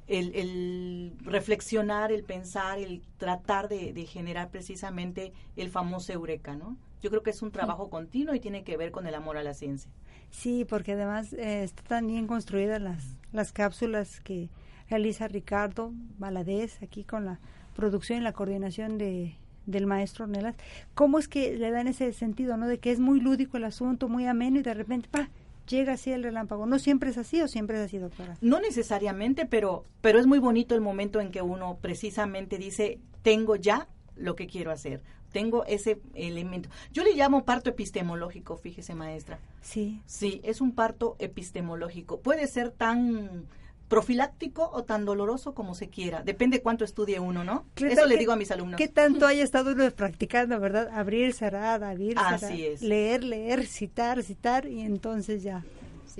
el, 0.08 1.14
reflexionar, 1.24 2.12
el 2.12 2.24
pensar, 2.24 2.80
el 2.80 3.02
tratar 3.18 3.68
de, 3.68 3.94
generar 4.06 4.50
precisamente 4.50 5.34
el 5.56 5.70
famoso 5.70 6.14
eureka, 6.14 6.56
¿no? 6.56 6.78
Yo 7.02 7.10
creo 7.10 7.24
que 7.24 7.30
es 7.32 7.42
un 7.42 7.52
trabajo 7.52 7.90
continuo 7.90 8.34
y 8.34 8.40
tiene 8.40 8.64
que 8.64 8.78
ver 8.78 8.92
con 8.92 9.06
el 9.06 9.16
amor 9.16 9.38
a 9.38 9.44
la 9.44 9.54
ciencia. 9.54 9.92
Sí, 10.32 10.66
porque 10.66 10.94
además 10.94 11.34
eh, 11.34 11.64
están 11.64 12.08
bien 12.08 12.26
construidas 12.26 12.82
las, 12.82 13.16
las 13.32 13.52
cápsulas 13.52 14.22
que 14.22 14.50
realiza 14.90 15.28
Ricardo 15.28 15.92
Valadez 16.18 16.82
aquí 16.82 17.04
con 17.04 17.26
la 17.26 17.40
producción 17.76 18.20
y 18.20 18.24
la 18.24 18.34
coordinación 18.34 18.98
de, 18.98 19.36
del 19.66 19.88
maestro 19.88 20.26
Ornelas. 20.26 20.56
¿Cómo 20.94 21.20
es 21.20 21.28
que 21.28 21.56
le 21.56 21.72
dan 21.72 21.88
ese 21.88 22.12
sentido, 22.14 22.58
no? 22.58 22.68
De 22.68 22.80
que 22.80 22.92
es 22.92 23.00
muy 23.00 23.20
lúdico 23.20 23.58
el 23.58 23.64
asunto, 23.64 24.08
muy 24.08 24.26
ameno 24.26 24.60
y 24.60 24.64
de 24.64 24.74
repente, 24.74 25.10
¡pa! 25.10 25.30
llega 25.68 25.94
así 25.94 26.12
el 26.12 26.24
relámpago. 26.24 26.66
¿No 26.66 26.80
siempre 26.80 27.10
es 27.10 27.18
así 27.18 27.42
o 27.42 27.48
siempre 27.48 27.78
es 27.78 27.86
así, 27.86 27.98
doctora? 27.98 28.38
No 28.42 28.60
necesariamente, 28.60 29.46
pero, 29.46 29.84
pero 30.02 30.20
es 30.20 30.28
muy 30.28 30.40
bonito 30.40 30.76
el 30.76 30.82
momento 30.82 31.20
en 31.20 31.32
que 31.32 31.42
uno 31.42 31.78
precisamente 31.82 32.58
dice, 32.58 33.00
tengo 33.22 33.56
ya 33.56 33.88
lo 34.16 34.36
que 34.36 34.48
quiero 34.48 34.72
hacer, 34.72 35.02
tengo 35.32 35.66
ese 35.66 36.00
elemento. 36.14 36.70
Yo 36.94 37.04
le 37.04 37.14
llamo 37.14 37.46
parto 37.46 37.70
epistemológico, 37.70 38.58
fíjese 38.58 38.96
maestra. 38.96 39.40
Sí. 39.62 40.02
Sí, 40.06 40.42
es 40.44 40.62
un 40.62 40.74
parto 40.74 41.16
epistemológico. 41.20 42.20
Puede 42.20 42.48
ser 42.48 42.72
tan 42.72 43.46
profiláctico 43.88 44.70
o 44.74 44.84
tan 44.84 45.06
doloroso 45.06 45.54
como 45.54 45.76
se 45.76 45.90
quiera. 45.90 46.24
Depende 46.24 46.62
cuánto 46.62 46.84
estudie 46.84 47.20
uno, 47.20 47.44
¿no? 47.44 47.66
Eso 47.76 48.06
le 48.06 48.18
digo 48.18 48.32
a 48.32 48.36
mis 48.36 48.52
alumnos. 48.52 48.78
¿Qué 48.78 48.88
tanto 48.88 49.28
haya 49.28 49.44
estado 49.44 49.74
uno 49.74 49.90
practicando, 49.92 50.60
verdad? 50.60 50.90
Abrir, 50.94 51.34
cerrar, 51.34 51.84
abrir, 51.84 52.18
Así 52.18 52.66
es. 52.66 52.82
leer, 52.82 53.24
leer, 53.24 53.66
citar, 53.66 54.24
citar 54.24 54.66
y 54.68 54.82
entonces 54.82 55.44
ya. 55.44 55.64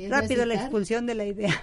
Rápido 0.10 0.46
la 0.46 0.56
expulsión 0.56 1.06
de 1.06 1.16
la 1.16 1.26
idea. 1.26 1.54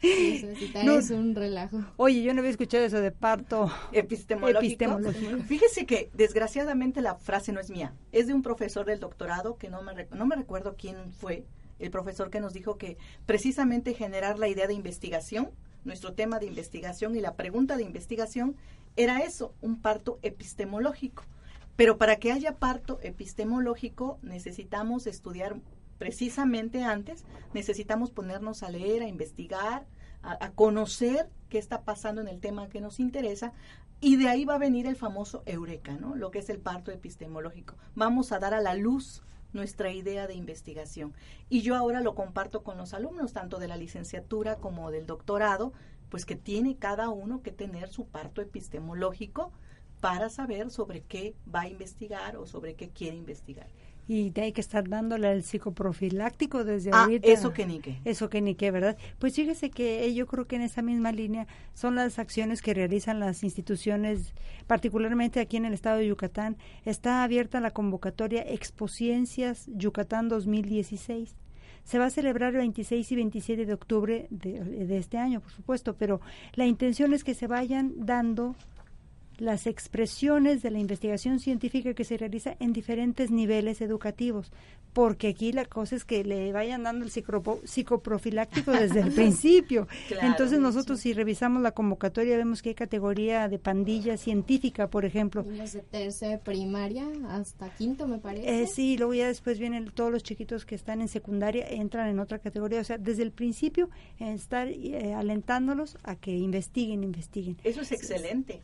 no, 0.84 0.98
es 0.98 1.10
un 1.10 1.34
relajo. 1.34 1.84
Oye, 1.96 2.22
yo 2.22 2.32
no 2.32 2.40
había 2.40 2.50
escuchado 2.50 2.84
eso 2.84 3.00
de 3.00 3.10
parto 3.10 3.70
epistemológico. 3.92 4.98
Fíjese 5.46 5.86
que 5.86 6.10
desgraciadamente 6.14 7.02
la 7.02 7.16
frase 7.16 7.52
no 7.52 7.60
es 7.60 7.70
mía, 7.70 7.94
es 8.12 8.26
de 8.26 8.34
un 8.34 8.42
profesor 8.42 8.86
del 8.86 9.00
doctorado 9.00 9.56
que 9.56 9.68
no 9.68 9.82
me, 9.82 10.06
no 10.12 10.26
me 10.26 10.36
recuerdo 10.36 10.76
quién 10.78 11.12
fue, 11.12 11.44
el 11.78 11.90
profesor 11.90 12.30
que 12.30 12.40
nos 12.40 12.52
dijo 12.52 12.78
que 12.78 12.96
precisamente 13.26 13.94
generar 13.94 14.38
la 14.38 14.48
idea 14.48 14.66
de 14.66 14.74
investigación, 14.74 15.50
nuestro 15.84 16.14
tema 16.14 16.38
de 16.38 16.46
investigación 16.46 17.16
y 17.16 17.20
la 17.20 17.34
pregunta 17.34 17.76
de 17.76 17.84
investigación 17.84 18.56
era 18.96 19.20
eso, 19.20 19.54
un 19.60 19.80
parto 19.80 20.18
epistemológico. 20.22 21.24
Pero 21.76 21.98
para 21.98 22.16
que 22.16 22.32
haya 22.32 22.56
parto 22.56 22.98
epistemológico 23.02 24.18
necesitamos 24.22 25.06
estudiar 25.06 25.60
precisamente 25.98 26.82
antes, 26.82 27.24
necesitamos 27.54 28.10
ponernos 28.10 28.62
a 28.62 28.70
leer, 28.70 29.02
a 29.02 29.08
investigar, 29.08 29.86
a, 30.22 30.50
conocer 30.50 31.28
qué 31.48 31.58
está 31.58 31.82
pasando 31.82 32.20
en 32.20 32.28
el 32.28 32.40
tema 32.40 32.68
que 32.68 32.80
nos 32.80 32.98
interesa 32.98 33.52
y 34.00 34.16
de 34.16 34.28
ahí 34.28 34.44
va 34.44 34.56
a 34.56 34.58
venir 34.58 34.86
el 34.86 34.96
famoso 34.96 35.42
eureka, 35.46 35.92
¿no? 35.92 36.14
Lo 36.14 36.30
que 36.30 36.40
es 36.40 36.50
el 36.50 36.58
parto 36.58 36.90
epistemológico. 36.90 37.76
Vamos 37.94 38.32
a 38.32 38.38
dar 38.38 38.54
a 38.54 38.60
la 38.60 38.74
luz 38.74 39.22
nuestra 39.52 39.92
idea 39.92 40.26
de 40.26 40.34
investigación. 40.34 41.14
Y 41.48 41.62
yo 41.62 41.76
ahora 41.76 42.00
lo 42.00 42.14
comparto 42.14 42.62
con 42.62 42.76
los 42.76 42.94
alumnos, 42.94 43.32
tanto 43.32 43.58
de 43.58 43.68
la 43.68 43.76
licenciatura 43.76 44.56
como 44.56 44.90
del 44.90 45.06
doctorado, 45.06 45.72
pues 46.08 46.24
que 46.24 46.36
tiene 46.36 46.76
cada 46.76 47.08
uno 47.10 47.42
que 47.42 47.52
tener 47.52 47.88
su 47.88 48.06
parto 48.06 48.40
epistemológico 48.40 49.52
para 50.00 50.30
saber 50.30 50.70
sobre 50.70 51.02
qué 51.02 51.34
va 51.52 51.62
a 51.62 51.68
investigar 51.68 52.36
o 52.36 52.46
sobre 52.46 52.74
qué 52.74 52.90
quiere 52.90 53.16
investigar 53.16 53.68
y 54.08 54.32
hay 54.40 54.52
que 54.52 54.62
estar 54.62 54.88
dándole 54.88 55.30
el 55.30 55.42
psicoprofiláctico 55.42 56.64
desde 56.64 56.90
ah, 56.94 57.02
ahorita. 57.02 57.28
Eso 57.28 57.52
que 57.52 57.66
ni 57.66 57.78
qué. 57.78 58.00
Eso 58.06 58.30
que 58.30 58.40
ni 58.40 58.54
qué, 58.54 58.70
¿verdad? 58.70 58.96
Pues 59.18 59.34
fíjese 59.34 59.68
que 59.70 60.12
yo 60.14 60.26
creo 60.26 60.46
que 60.46 60.56
en 60.56 60.62
esa 60.62 60.80
misma 60.80 61.12
línea 61.12 61.46
son 61.74 61.94
las 61.94 62.18
acciones 62.18 62.62
que 62.62 62.72
realizan 62.72 63.20
las 63.20 63.44
instituciones, 63.44 64.32
particularmente 64.66 65.40
aquí 65.40 65.58
en 65.58 65.66
el 65.66 65.74
estado 65.74 65.98
de 65.98 66.06
Yucatán. 66.06 66.56
Está 66.86 67.22
abierta 67.22 67.60
la 67.60 67.72
convocatoria 67.72 68.42
Expociencias 68.48 69.68
Yucatán 69.74 70.28
2016 70.28 71.36
se 71.84 71.98
va 71.98 72.04
a 72.04 72.10
celebrar 72.10 72.52
el 72.52 72.58
26 72.58 73.12
y 73.12 73.16
27 73.16 73.64
de 73.64 73.72
octubre 73.72 74.26
de, 74.28 74.62
de, 74.62 74.98
este 74.98 75.16
año, 75.16 75.40
por 75.40 75.50
supuesto, 75.50 75.96
pero 75.96 76.20
la 76.52 76.66
intención 76.66 77.14
es 77.14 77.24
que 77.24 77.32
se 77.32 77.46
vayan 77.46 77.94
dando 77.96 78.54
las 79.38 79.66
expresiones 79.66 80.62
de 80.62 80.70
la 80.70 80.78
investigación 80.78 81.38
científica 81.38 81.94
que 81.94 82.04
se 82.04 82.16
realiza 82.16 82.56
en 82.60 82.72
diferentes 82.72 83.30
niveles 83.30 83.80
educativos, 83.80 84.52
porque 84.92 85.28
aquí 85.28 85.52
la 85.52 85.64
cosa 85.64 85.96
es 85.96 86.04
que 86.04 86.24
le 86.24 86.52
vayan 86.52 86.82
dando 86.82 87.04
el 87.04 87.10
psicoprofiláctico 87.10 88.72
desde 88.72 89.00
el 89.00 89.12
principio. 89.14 89.86
Entonces 90.20 90.58
nosotros 90.58 91.00
si 91.00 91.12
revisamos 91.12 91.62
la 91.62 91.72
convocatoria 91.72 92.36
vemos 92.36 92.62
que 92.62 92.70
hay 92.70 92.74
categoría 92.74 93.48
de 93.48 93.58
pandilla 93.58 94.16
científica, 94.16 94.88
por 94.88 95.04
ejemplo. 95.04 95.44
Desde 95.44 95.82
tercera 95.82 96.38
primaria 96.38 97.06
hasta 97.28 97.68
quinto, 97.74 98.08
me 98.08 98.18
parece. 98.18 98.62
Eh, 98.62 98.66
sí, 98.66 98.98
luego 98.98 99.14
ya 99.14 99.28
después 99.28 99.58
vienen 99.58 99.90
todos 99.92 100.10
los 100.10 100.22
chiquitos 100.22 100.66
que 100.66 100.74
están 100.74 101.00
en 101.00 101.08
secundaria, 101.08 101.66
entran 101.68 102.08
en 102.08 102.18
otra 102.18 102.38
categoría. 102.38 102.80
O 102.80 102.84
sea, 102.84 102.98
desde 102.98 103.22
el 103.22 103.30
principio 103.30 103.88
estar 104.18 104.68
eh, 104.68 105.14
alentándolos 105.14 105.96
a 106.02 106.16
que 106.16 106.36
investiguen, 106.36 107.04
investiguen. 107.04 107.56
Eso 107.62 107.82
es 107.82 107.92
excelente 107.92 108.60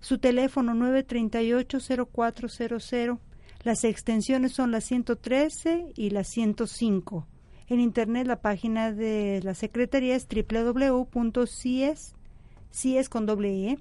su 0.00 0.18
teléfono 0.18 0.74
938-0400. 0.74 3.18
Las 3.64 3.82
extensiones 3.84 4.52
son 4.52 4.70
las 4.70 4.84
113 4.84 5.94
y 5.96 6.10
las 6.10 6.28
105. 6.28 7.26
En 7.68 7.80
internet 7.80 8.26
la 8.26 8.42
página 8.42 8.92
de 8.92 9.40
la 9.42 9.54
Secretaría 9.54 10.14
es 10.14 10.28
www.cies, 10.28 12.14
CIES 12.70 13.08
con 13.08 13.24
doble 13.24 13.70
e, 13.70 13.78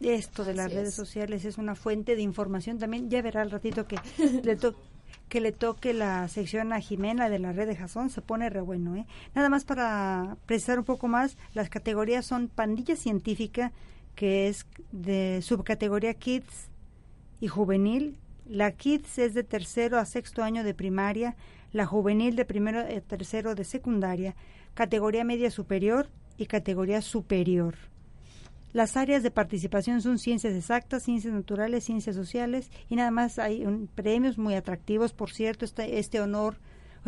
Esto 0.00 0.44
de 0.44 0.52
las 0.52 0.72
redes 0.72 0.92
sociales 0.92 1.44
es 1.44 1.56
una 1.56 1.76
fuente 1.76 2.16
de 2.16 2.22
información 2.22 2.80
también. 2.80 3.10
Ya 3.10 3.22
verá 3.22 3.42
al 3.42 3.52
ratito 3.52 3.86
que 3.86 3.94
le, 4.42 4.58
que 5.28 5.40
le 5.40 5.52
toque 5.52 5.94
la 5.94 6.26
sección 6.26 6.72
a 6.72 6.80
Jimena 6.80 7.28
de 7.28 7.38
la 7.38 7.52
red 7.52 7.68
de 7.68 7.76
Jason, 7.76 8.10
se 8.10 8.22
pone 8.22 8.50
re 8.50 8.60
bueno. 8.60 8.96
¿eh? 8.96 9.06
Nada 9.36 9.48
más 9.50 9.64
para 9.64 10.36
precisar 10.46 10.80
un 10.80 10.84
poco 10.84 11.06
más, 11.06 11.36
las 11.54 11.68
categorías 11.68 12.26
son 12.26 12.48
pandilla 12.48 12.96
científica, 12.96 13.70
que 14.16 14.48
es 14.48 14.66
de 14.90 15.42
subcategoría 15.42 16.12
Kids 16.14 16.70
y 17.40 17.46
Juvenil. 17.46 18.18
La 18.48 18.72
Kids 18.72 19.16
es 19.18 19.32
de 19.32 19.44
tercero 19.44 20.00
a 20.00 20.06
sexto 20.06 20.42
año 20.42 20.64
de 20.64 20.74
primaria, 20.74 21.36
la 21.70 21.86
Juvenil 21.86 22.34
de 22.34 22.44
primero 22.44 22.80
a 22.80 23.00
tercero 23.00 23.54
de 23.54 23.62
secundaria, 23.62 24.34
categoría 24.78 25.24
media 25.24 25.50
superior 25.50 26.08
y 26.36 26.46
categoría 26.46 27.02
superior. 27.02 27.74
Las 28.72 28.96
áreas 28.96 29.24
de 29.24 29.32
participación 29.32 30.00
son 30.02 30.20
ciencias 30.20 30.54
exactas, 30.54 31.02
ciencias 31.02 31.34
naturales, 31.34 31.82
ciencias 31.82 32.14
sociales 32.14 32.70
y 32.88 32.94
nada 32.94 33.10
más 33.10 33.40
hay 33.40 33.64
premios 33.96 34.38
muy 34.38 34.54
atractivos. 34.54 35.12
Por 35.12 35.32
cierto, 35.32 35.64
este, 35.64 35.98
este 35.98 36.20
honor 36.20 36.58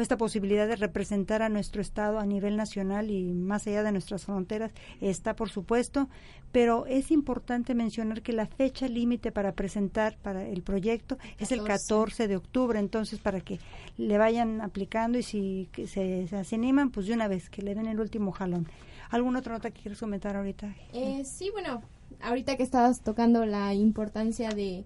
esta 0.03 0.17
posibilidad 0.17 0.69
de 0.69 0.77
representar 0.77 1.43
a 1.43 1.49
nuestro 1.49 1.81
Estado 1.81 2.19
a 2.19 2.27
nivel 2.27 2.57
nacional 2.57 3.11
y 3.11 3.33
más 3.33 3.67
allá 3.67 3.83
de 3.83 3.93
nuestras 3.93 4.25
fronteras 4.25 4.73
está, 5.01 5.35
por 5.35 5.51
supuesto, 5.51 6.09
pero 6.53 6.87
es 6.87 7.11
importante 7.11 7.75
mencionar 7.75 8.23
que 8.23 8.33
la 8.33 8.47
fecha 8.47 8.89
límite 8.89 9.33
para 9.33 9.53
presentar 9.53 10.17
para 10.23 10.47
el 10.47 10.63
proyecto 10.63 11.19
es 11.39 11.53
el 11.53 11.65
14 11.65 12.29
de 12.29 12.37
octubre, 12.37 12.79
entonces 12.79 13.21
para 13.21 13.41
que 13.41 13.59
le 13.97 14.19
vayan 14.19 14.61
aplicando 14.61 15.19
y 15.19 15.23
si 15.23 15.69
se, 15.87 16.27
se 16.27 16.55
animan, 16.55 16.91
pues 16.91 17.07
de 17.07 17.15
una 17.15 17.29
vez, 17.29 17.51
que 17.51 17.63
le 17.63 17.75
den 17.75 17.87
el 17.87 18.01
último 18.01 18.33
jalón. 18.33 18.67
¿Alguna 19.11 19.41
otra 19.41 19.55
nota 19.55 19.71
que 19.71 19.83
quieres 19.83 19.99
comentar 19.99 20.37
ahorita? 20.37 20.75
Eh, 20.93 21.25
sí, 21.25 21.51
bueno, 21.51 21.83
ahorita 22.23 22.57
que 22.57 22.63
estabas 22.63 23.01
tocando 23.03 23.45
la 23.45 23.75
importancia 23.75 24.51
de, 24.51 24.85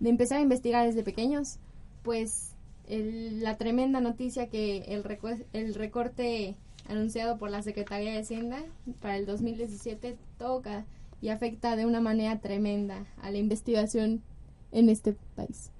de 0.00 0.08
empezar 0.08 0.38
a 0.38 0.42
investigar 0.42 0.86
desde 0.86 1.02
pequeños, 1.02 1.58
pues 2.02 2.49
la 2.90 3.56
tremenda 3.56 4.00
noticia 4.00 4.48
que 4.48 4.78
el, 4.88 5.04
el 5.52 5.74
recorte 5.74 6.56
anunciado 6.88 7.38
por 7.38 7.50
la 7.50 7.62
Secretaría 7.62 8.12
de 8.12 8.18
Hacienda 8.18 8.58
para 9.00 9.16
el 9.16 9.26
2017 9.26 10.16
toca 10.38 10.84
y 11.22 11.28
afecta 11.28 11.76
de 11.76 11.86
una 11.86 12.00
manera 12.00 12.40
tremenda 12.40 13.06
a 13.22 13.30
la 13.30 13.38
investigación 13.38 14.22
en 14.72 14.88
este 14.88 15.14
país. 15.36 15.70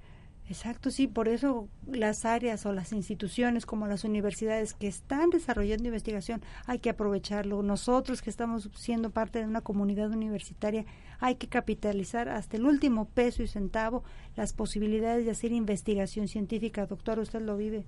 Exacto, 0.48 0.90
sí, 0.90 1.06
por 1.06 1.28
eso 1.28 1.68
las 1.86 2.24
áreas 2.24 2.66
o 2.66 2.72
las 2.72 2.92
instituciones 2.92 3.66
como 3.66 3.86
las 3.86 4.02
universidades 4.02 4.74
que 4.74 4.88
están 4.88 5.30
desarrollando 5.30 5.86
investigación 5.86 6.42
hay 6.66 6.80
que 6.80 6.90
aprovecharlo. 6.90 7.62
Nosotros 7.62 8.20
que 8.20 8.30
estamos 8.30 8.68
siendo 8.74 9.10
parte 9.10 9.38
de 9.38 9.46
una 9.46 9.60
comunidad 9.60 10.10
universitaria 10.10 10.86
hay 11.20 11.36
que 11.36 11.48
capitalizar 11.48 12.28
hasta 12.28 12.56
el 12.56 12.66
último 12.66 13.06
peso 13.06 13.42
y 13.42 13.46
centavo 13.46 14.02
las 14.36 14.52
posibilidades 14.52 15.24
de 15.24 15.30
hacer 15.30 15.52
investigación 15.52 16.28
científica. 16.28 16.86
Doctor, 16.86 17.18
usted 17.18 17.42
lo 17.42 17.56
vive. 17.56 17.84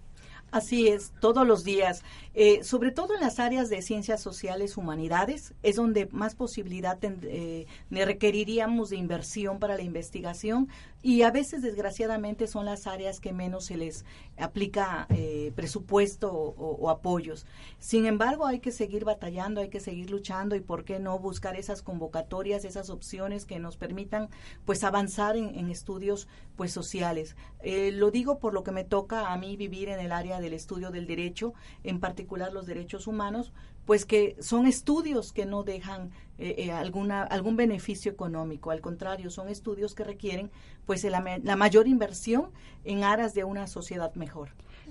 Así 0.51 0.89
es, 0.89 1.15
todos 1.19 1.47
los 1.47 1.65
días. 1.65 2.03
Eh, 2.35 2.63
sobre 2.63 2.91
todo 2.91 3.15
en 3.15 3.21
las 3.21 3.39
áreas 3.39 3.71
de 3.71 3.81
ciencias 3.81 4.21
sociales, 4.21 4.77
humanidades, 4.77 5.55
es 5.63 5.77
donde 5.77 6.07
más 6.13 6.35
posibilidad 6.35 6.99
eh, 7.03 7.67
requeriríamos 7.91 8.91
de 8.91 8.97
inversión 8.97 9.59
para 9.59 9.77
la 9.77 9.83
investigación 9.83 10.69
y 11.03 11.23
a 11.23 11.31
veces, 11.33 11.63
desgraciadamente, 11.63 12.47
son 12.47 12.65
las 12.65 12.87
áreas 12.87 13.19
que 13.19 13.33
menos 13.33 13.65
se 13.67 13.77
les 13.77 14.05
aplica 14.39 15.07
eh, 15.11 15.53
presupuesto 15.57 16.33
o, 16.33 16.91
apoyos. 16.91 17.45
Sin 17.79 18.07
embargo, 18.07 18.47
hay 18.47 18.61
que 18.61 18.71
seguir 18.71 19.05
batallando, 19.05 19.61
hay 19.61 19.69
que 19.69 19.81
seguir 19.81 20.11
luchando 20.11 20.55
y, 20.55 20.61
¿por 20.61 20.85
qué 20.85 21.01
no 21.01 21.19
buscar 21.19 21.57
esas 21.57 21.83
convocatorias, 21.83 22.65
esas 22.65 22.89
opciones 22.89 23.45
que 23.47 23.59
nos 23.59 23.77
permitan, 23.77 24.29
pues, 24.65 24.85
avanzar 24.85 25.37
en, 25.37 25.71
estudios, 25.71 26.29
pues, 26.57 26.73
sociales? 26.73 27.37
lo 27.65 28.11
digo 28.11 28.39
por 28.39 28.55
lo 28.55 28.65
que 28.65 28.73
me 28.73 28.85
toca 28.85 29.33
a 29.33 29.39
mí 29.39 29.57
vivir 29.57 29.89
en 29.89 30.01
el 30.01 30.13
área 30.13 30.41
del 30.41 30.53
estudio 30.53 30.91
del 30.91 31.07
derecho, 31.07 31.55
en 31.85 32.01
particular 32.01 32.53
los 32.53 32.67
derechos 32.67 33.07
humanos, 33.07 33.53
pues 33.85 34.05
que 34.05 34.37
son 34.41 34.67
estudios 34.67 35.33
que 35.33 35.47
no 35.47 35.65
dejan 35.65 36.11
eh, 36.39 36.55
eh, 36.59 36.73
alguna, 36.73 37.23
algún 37.23 37.57
beneficio 37.57 38.11
económico, 38.11 38.71
al 38.71 38.81
contrario, 38.81 39.31
son 39.31 39.49
estudios 39.49 39.95
que 39.95 40.05
requieren 40.05 40.51
pues 40.87 41.05
la, 41.05 41.41
la 41.43 41.57
mayor 41.57 41.89
inversión 41.89 42.51
en 42.85 43.05
aras 43.05 43.35
de 43.35 43.45
una 43.45 43.67
sociedad 43.67 44.15
mejor. 44.15 44.51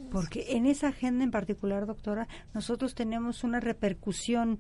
Porque 0.10 0.56
en 0.56 0.66
esa 0.66 0.90
agenda 0.90 1.24
en 1.24 1.32
particular, 1.32 1.86
doctora, 1.86 2.28
nosotros 2.54 2.96
tenemos 2.96 3.44
una 3.44 3.60
repercusión 3.60 4.60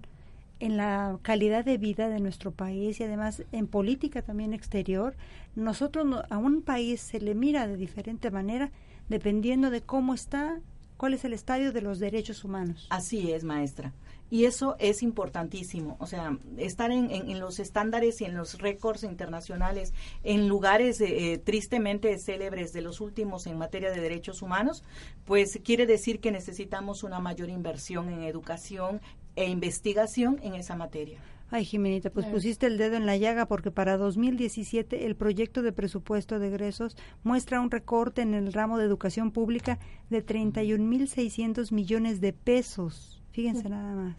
en 0.60 0.78
la 0.78 1.17
calidad 1.24 1.65
de 1.65 1.78
vida 1.78 2.08
de 2.08 2.20
nuestro 2.20 2.52
país 2.52 3.00
y 3.00 3.04
además 3.04 3.44
en 3.52 3.67
política 3.67 4.22
también 4.22 4.54
exterior. 4.54 5.15
Nosotros 5.56 6.24
a 6.30 6.38
un 6.38 6.62
país 6.62 7.02
se 7.02 7.20
le 7.20 7.34
mira 7.34 7.67
de 7.67 7.78
diferente 7.78 8.30
manera 8.30 8.72
dependiendo 9.10 9.72
de 9.72 9.82
cómo 9.82 10.13
está 10.13 10.62
cuál 10.98 11.15
es 11.15 11.26
el 11.26 11.34
estadio 11.34 11.72
de 11.72 11.82
los 11.82 11.98
derechos 11.98 12.44
humanos. 12.44 12.86
Así 12.91 13.32
es, 13.32 13.44
maestra. 13.44 13.91
Y 14.32 14.46
eso 14.46 14.78
es 14.80 15.04
importantísimo, 15.04 15.98
o 16.00 16.08
sea, 16.08 16.38
estar 16.58 16.89
en, 16.89 17.12
en, 17.12 17.39
los 17.41 17.60
estándares 17.60 18.22
y 18.22 18.26
en 18.26 18.34
los 18.34 18.60
récords 18.60 19.04
internacionales, 19.04 19.94
en 20.24 20.48
lugares 20.48 21.02
eh, 21.02 21.34
eh, 21.34 21.38
tristemente 21.38 22.17
célebres 22.17 22.72
de 22.72 22.82
los 22.82 23.02
últimos 23.02 23.46
en 23.46 23.58
materia 23.58 23.91
de 23.91 24.00
derechos 24.00 24.41
humanos, 24.41 24.86
pues 25.26 25.60
quiere 25.65 25.86
decir 25.86 26.22
que 26.22 26.32
necesitamos 26.32 27.04
una 27.04 27.20
mayor 27.20 27.50
inversión 27.50 28.08
en 28.08 28.24
educación 28.24 29.02
e 29.36 29.50
investigación 29.50 30.39
en 30.41 30.56
esa 30.56 30.78
materia. 30.78 31.20
Ay, 31.54 31.65
Jimenita, 31.65 32.10
pues 32.10 32.26
pusiste 32.28 32.67
el 32.67 32.78
dedo 32.78 32.96
en 32.96 33.06
la 33.06 33.17
llaga 33.17 33.46
porque 33.46 33.72
para 33.72 33.98
2017 33.98 35.06
el 35.06 35.17
proyecto 35.17 35.62
de 35.62 35.74
presupuesto 35.74 36.39
de 36.39 36.48
egresos 36.48 36.96
muestra 37.24 37.60
un 37.60 37.70
recorte 37.70 38.22
en 38.22 38.34
el 38.34 38.54
ramo 38.54 38.78
de 38.78 38.86
educación 38.86 39.32
pública 39.32 39.78
de 40.10 40.26
31.600 40.26 41.74
millones 41.74 42.22
de 42.22 42.32
pesos. 42.32 43.21
Fíjense 43.32 43.70
nada 43.70 43.96
más. 43.96 44.17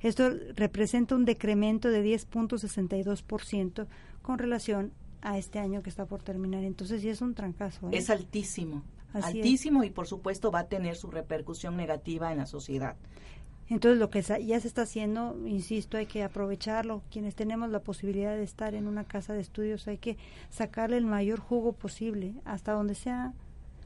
Esto 0.00 0.30
representa 0.54 1.14
un 1.14 1.24
decremento 1.24 1.88
de 1.90 2.04
10.62% 2.04 3.86
con 4.22 4.38
relación 4.38 4.92
a 5.22 5.36
este 5.38 5.58
año 5.58 5.82
que 5.82 5.90
está 5.90 6.06
por 6.06 6.22
terminar. 6.22 6.64
Entonces 6.64 7.02
sí 7.02 7.08
es 7.08 7.20
un 7.20 7.34
trancazo. 7.34 7.88
¿eh? 7.88 7.98
Es 7.98 8.08
altísimo. 8.10 8.82
altísimo 9.12 9.84
y 9.84 9.90
por 9.90 10.06
supuesto 10.06 10.50
va 10.50 10.60
a 10.60 10.68
tener 10.68 10.96
su 10.96 11.10
repercusión 11.10 11.76
negativa 11.76 12.32
en 12.32 12.38
la 12.38 12.46
sociedad. 12.46 12.96
Entonces, 13.68 14.00
lo 14.00 14.10
que 14.10 14.20
ya 14.20 14.58
se 14.58 14.66
está 14.66 14.82
haciendo, 14.82 15.36
insisto, 15.46 15.96
hay 15.96 16.06
que 16.06 16.24
aprovecharlo. 16.24 17.02
Quienes 17.08 17.36
tenemos 17.36 17.70
la 17.70 17.78
posibilidad 17.78 18.34
de 18.34 18.42
estar 18.42 18.74
en 18.74 18.88
una 18.88 19.04
casa 19.04 19.32
de 19.32 19.40
estudios, 19.40 19.86
hay 19.86 19.98
que 19.98 20.16
sacarle 20.50 20.96
el 20.96 21.06
mayor 21.06 21.38
jugo 21.38 21.72
posible, 21.72 22.34
hasta 22.44 22.72
donde 22.72 22.96
sea 22.96 23.32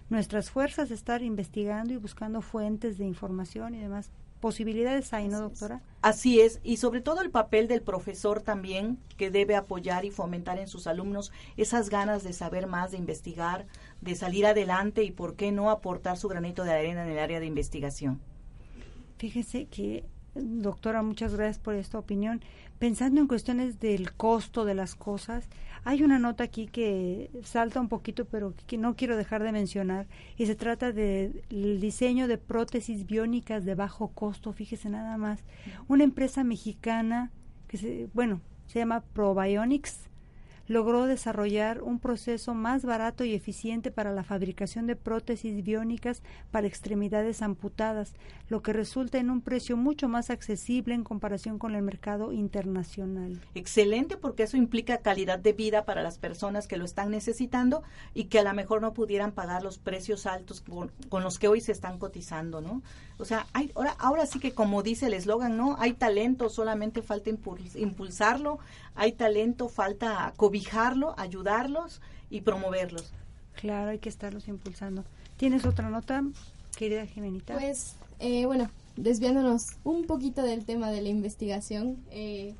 nuestras 0.09 0.50
fuerzas 0.50 0.90
estar 0.90 1.20
investigando 1.20 1.92
y 1.92 1.98
buscando 1.98 2.40
fuentes 2.40 2.96
de 2.96 3.05
información 3.05 3.74
y 3.74 3.79
demás 3.79 4.11
posibilidades 4.44 5.11
hay, 5.14 5.26
¿no, 5.26 5.40
doctora? 5.40 5.80
Así 6.02 6.38
es, 6.38 6.61
y 6.62 6.76
sobre 6.76 7.00
todo 7.00 7.22
el 7.22 7.30
papel 7.30 7.66
del 7.66 7.80
profesor 7.80 8.42
también, 8.42 8.98
que 9.16 9.30
debe 9.30 9.57
apoyar 9.57 10.04
y 10.04 10.11
fomentar 10.11 10.59
en 10.59 10.68
sus 10.68 10.87
alumnos 10.87 11.33
esas 11.57 11.88
ganas 11.88 12.24
de 12.24 12.35
saber 12.35 12.66
más, 12.66 12.90
de 12.90 12.98
investigar, 12.98 13.64
de 14.02 14.14
salir 14.14 14.44
adelante 14.44 15.02
y 15.02 15.12
por 15.12 15.35
qué 15.35 15.50
no 15.50 15.70
aportar 15.70 16.18
su 16.18 16.28
granito 16.28 16.62
de 16.62 16.72
arena 16.72 17.07
en 17.07 17.12
el 17.12 17.20
área 17.20 17.40
de 17.40 17.46
investigación. 17.46 18.20
Fíjese 19.16 19.64
que, 19.64 20.04
doctora, 20.35 21.03
muchas 21.03 21.35
gracias 21.35 21.59
por 21.59 21.75
esta 21.75 21.99
opinión. 21.99 22.40
Pensando 22.79 23.20
en 23.20 23.29
cuestiones 23.29 23.81
del 23.81 24.12
costo 24.12 24.64
de 24.64 24.75
las 24.75 24.94
cosas, 24.94 25.49
hay 25.85 26.03
una 26.03 26.18
nota 26.18 26.44
aquí 26.44 26.66
que 26.66 27.31
salta 27.42 27.81
un 27.81 27.88
poquito, 27.88 28.25
pero 28.25 28.55
que 28.66 28.79
no 28.79 28.97
quiero 28.97 29.16
dejar 29.16 29.42
de 29.42 29.53
mencionar, 29.53 30.07
y 30.37 30.47
se 30.47 30.55
trata 30.55 30.92
del 30.92 31.81
diseño 31.81 32.27
de 32.27 32.38
prótesis 32.38 33.07
biónicas 33.07 33.64
de 33.64 33.75
bajo 33.75 34.09
costo, 34.09 34.53
fíjese 34.53 34.90
nada 34.90 35.16
más. 35.16 35.44
Una 35.88 36.05
empresa 36.05 36.42
mexicana 36.42 37.31
que 37.68 37.77
se, 37.77 38.09
bueno, 38.14 38.40
se 38.66 38.79
llama 38.79 39.03
Probionics, 39.12 40.09
logró 40.66 41.07
desarrollar 41.07 41.83
un 41.83 41.98
proceso 41.98 42.55
más 42.55 42.85
barato 42.85 43.24
y 43.24 43.35
eficiente 43.35 43.90
para 43.90 44.12
la 44.12 44.24
fabricación 44.24 44.87
de 44.87 44.96
prótesis 44.96 45.62
biónicas 45.62 46.22
para 46.50 46.66
extremidades 46.66 47.42
amputadas, 47.42 48.14
lo 48.48 48.62
que 48.62 48.72
resulta 48.72 49.18
en 49.18 49.31
un 49.31 49.40
precio 49.40 49.77
mucho 49.77 50.09
más 50.09 50.31
accesible 50.31 50.94
en 50.94 51.05
comparación 51.05 51.59
con 51.59 51.74
el 51.74 51.83
mercado 51.83 52.33
internacional. 52.33 53.40
Excelente 53.55 54.16
porque 54.16 54.44
eso 54.44 54.57
implica 54.57 54.98
calidad 54.98 55.38
de 55.38 55.53
vida 55.53 55.85
para 55.85 56.03
las 56.03 56.18
personas 56.18 56.66
que 56.66 56.77
lo 56.77 56.85
están 56.85 57.11
necesitando 57.11 57.83
y 58.14 58.24
que 58.24 58.38
a 58.38 58.44
lo 58.44 58.55
mejor 58.55 58.81
no 58.81 58.94
pudieran 58.94 59.33
pagar 59.33 59.62
los 59.62 59.79
precios 59.79 60.27
altos 60.27 60.62
con, 60.62 60.90
los 61.22 61.38
que 61.38 61.48
hoy 61.48 61.61
se 61.61 61.72
están 61.72 61.98
cotizando, 61.98 62.61
¿no? 62.61 62.83
O 63.18 63.24
sea, 63.24 63.46
hay, 63.53 63.70
ahora, 63.74 63.94
ahora 63.98 64.27
sí 64.27 64.40
que 64.40 64.53
como 64.53 64.83
dice 64.83 65.07
el 65.07 65.14
eslogan, 65.14 65.57
¿no? 65.57 65.77
Hay 65.79 65.92
talento, 65.92 66.48
solamente 66.48 67.03
falta 67.03 67.31
impulsarlo, 67.31 68.59
hay 68.94 69.12
talento, 69.12 69.68
falta 69.68 70.33
cobijarlo, 70.55 71.14
ayudarlos 71.19 72.01
y 72.31 72.43
promoverlos. 72.43 73.11
Claro, 73.61 73.90
hay 73.90 73.99
que 73.99 74.09
estarlos 74.09 74.47
impulsando. 74.47 75.03
¿Tienes 75.37 75.67
otra 75.67 75.90
nota, 75.90 76.23
querida 76.77 77.07
Jimenita? 77.07 77.55
Pues, 77.55 77.97
eh, 78.21 78.47
bueno, 78.47 78.71
desviándonos 78.95 79.71
un 79.83 80.07
poquito 80.07 80.43
del 80.43 80.64
tema 80.64 80.93
de 80.93 81.03
la 81.03 81.09
investigación, 81.09 81.97
eh, 82.12 82.55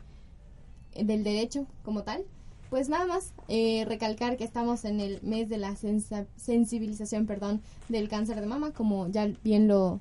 del 0.97 1.23
derecho 1.23 1.69
como 1.85 2.03
tal, 2.03 2.25
pues 2.69 2.89
nada 2.89 3.07
más 3.07 3.33
eh, 3.47 3.85
recalcar 3.87 4.37
que 4.37 4.43
estamos 4.43 4.85
en 4.85 4.99
el 4.99 5.23
mes 5.23 5.49
de 5.49 5.59
la 5.59 5.77
sensibilización, 5.77 7.27
perdón, 7.27 7.63
del 7.89 8.09
cáncer 8.09 8.41
de 8.41 8.47
mama, 8.47 8.73
como 8.73 9.07
ya 9.07 9.31
bien 9.45 9.69
lo 9.69 10.01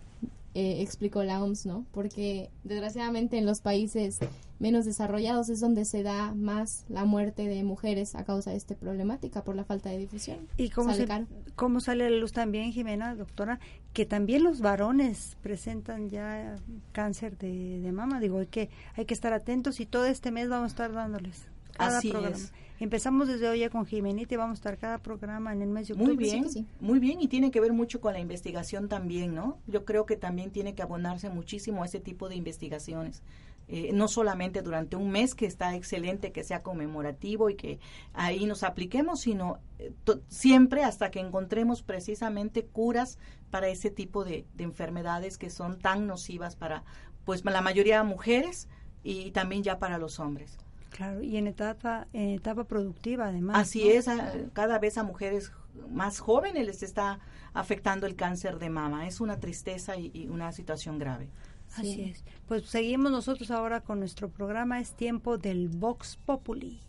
eh, 0.56 0.82
explicó 0.82 1.24
la 1.24 1.44
OMS, 1.44 1.66
¿no? 1.66 1.86
Porque 1.92 2.50
desgraciadamente 2.64 3.38
en 3.38 3.46
los 3.46 3.62
países 3.62 4.20
menos 4.60 4.86
desarrollados 4.86 5.50
es 5.50 5.60
donde 5.60 5.84
se 5.84 6.04
da 6.04 6.34
más 6.36 6.86
la 6.90 7.06
muerte 7.06 7.48
de 7.48 7.64
mujeres 7.64 8.16
a 8.16 8.24
causa 8.24 8.52
de 8.52 8.58
esta 8.58 8.76
problemática 8.76 9.44
por 9.44 9.56
la 9.56 9.64
falta 9.64 9.90
de 9.90 9.98
difusión. 9.98 10.48
¿Y 10.58 10.70
cómo, 10.70 10.94
sale 10.94 11.26
cómo 11.56 11.82
sale 11.82 12.06
a 12.06 12.10
la 12.10 12.18
luz 12.18 12.34
también, 12.34 12.72
Jimena, 12.72 13.16
doctora? 13.16 13.60
Que 13.94 14.06
también 14.06 14.44
los 14.44 14.62
varones 14.62 15.38
presentan 15.42 16.10
ya 16.10 16.56
cáncer 16.92 17.38
de, 17.38 17.92
mama. 17.92 18.20
Digo, 18.20 18.40
hay 18.40 18.48
que, 18.48 18.70
hay 18.96 19.06
que 19.06 19.14
estar 19.14 19.34
atentos 19.34 19.80
y 19.80 19.86
todo 19.86 20.06
este 20.06 20.32
mes 20.32 20.50
vamos 20.50 20.66
a 20.66 20.68
estar 20.68 20.94
dándoles 20.94 21.48
cada 21.74 21.98
Así 21.98 22.10
programa. 22.10 22.36
Es. 22.36 22.54
Empezamos 22.84 23.30
desde 23.30 23.48
hoy 23.48 23.60
ya 23.60 23.70
con 23.70 23.86
Jimenita 23.86 24.34
y 24.34 24.38
vamos 24.38 24.56
a 24.56 24.60
estar 24.60 24.78
cada 24.78 24.98
programa 24.98 25.54
en 25.54 25.62
el 25.62 25.70
mes 25.70 25.88
de 25.88 25.94
octubre. 25.94 26.16
Muy 26.16 26.24
bien, 26.26 26.68
muy 26.82 27.00
bien 27.00 27.22
y 27.22 27.30
tiene 27.30 27.50
que 27.50 27.62
ver 27.62 27.72
mucho 27.72 28.02
con 28.02 28.12
la 28.12 28.20
investigación 28.20 28.90
también, 28.90 29.34
¿no? 29.34 29.58
Yo 29.68 29.86
creo 29.86 30.06
que 30.06 30.18
también 30.18 30.52
tiene 30.52 30.76
que 30.76 30.82
abonarse 30.82 31.30
muchísimo 31.30 31.84
a 31.84 31.86
ese 31.86 32.02
tipo 32.02 32.28
de 32.28 32.36
investigaciones. 32.36 33.24
Eh, 33.70 33.92
no 33.94 34.10
solamente 34.10 34.62
durante 34.62 34.98
un 34.98 35.12
mes 35.12 35.34
que 35.34 35.46
está 35.46 35.74
excelente 35.78 36.34
que 36.34 36.44
sea 36.44 36.62
conmemorativo 36.62 37.50
y 37.50 37.56
que 37.56 37.80
ahí 38.12 38.46
nos 38.46 38.64
apliquemos, 38.64 39.22
sino 39.22 39.60
eh, 39.80 39.94
siempre 40.28 40.84
hasta 40.84 41.10
que 41.10 41.22
encontremos 41.22 41.84
precisamente 41.84 42.66
curas 42.66 43.18
para 43.50 43.70
ese 43.70 43.92
tipo 43.92 44.26
de, 44.26 44.46
de 44.56 44.66
enfermedades 44.66 45.38
que 45.38 45.50
son 45.50 45.80
tan 45.80 46.06
nocivas 46.06 46.58
para 46.58 46.84
pues 47.24 47.46
la 47.46 47.62
mayoría 47.62 48.00
de 48.00 48.04
mujeres 48.04 48.68
y 49.04 49.32
también 49.32 49.64
ya 49.64 49.80
para 49.80 49.98
los 49.98 50.20
hombres. 50.20 50.58
Claro, 50.94 51.24
y 51.24 51.38
en 51.38 51.48
etapa, 51.48 52.08
en 52.14 52.30
etapa 52.30 52.66
productiva 52.66 53.26
además. 53.26 53.58
Así 53.58 53.90
es, 53.90 54.06
cada 54.54 54.78
vez 54.78 55.00
a 55.00 55.04
mujeres 55.04 55.52
más 55.90 56.20
jóvenes 56.20 56.68
les 56.68 56.84
está 56.84 57.20
afectando 57.54 58.06
el 58.06 58.16
cáncer 58.16 58.60
de 58.60 58.70
mama. 58.70 59.08
Es 59.08 59.20
una 59.20 59.40
tristeza 59.40 59.98
y, 59.98 60.28
una 60.30 60.52
situación 60.52 61.00
grave. 61.00 61.30
Así 61.76 62.04
es. 62.04 62.24
Pues 62.48 62.68
seguimos 62.68 63.12
nosotros 63.12 63.50
ahora 63.50 63.82
con 63.82 63.98
nuestro 63.98 64.30
programa. 64.30 64.80
Es 64.80 64.94
tiempo 64.94 65.40
del 65.40 65.68
Vox 65.68 66.18
Populi. 66.18 66.80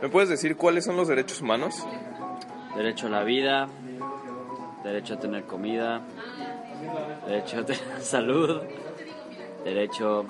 ¿Me 0.00 0.08
puedes 0.08 0.30
decir 0.30 0.56
cuáles 0.56 0.86
son 0.86 0.96
los 0.96 1.08
derechos 1.08 1.42
humanos? 1.42 1.86
Derecho 2.74 3.08
a 3.08 3.10
la 3.10 3.24
vida, 3.24 3.68
derecho 4.82 5.14
a 5.14 5.18
tener 5.18 5.44
comida, 5.44 6.02
derecho 7.26 7.58
a 7.58 8.00
salud, 8.00 8.62
derecho 9.64 10.26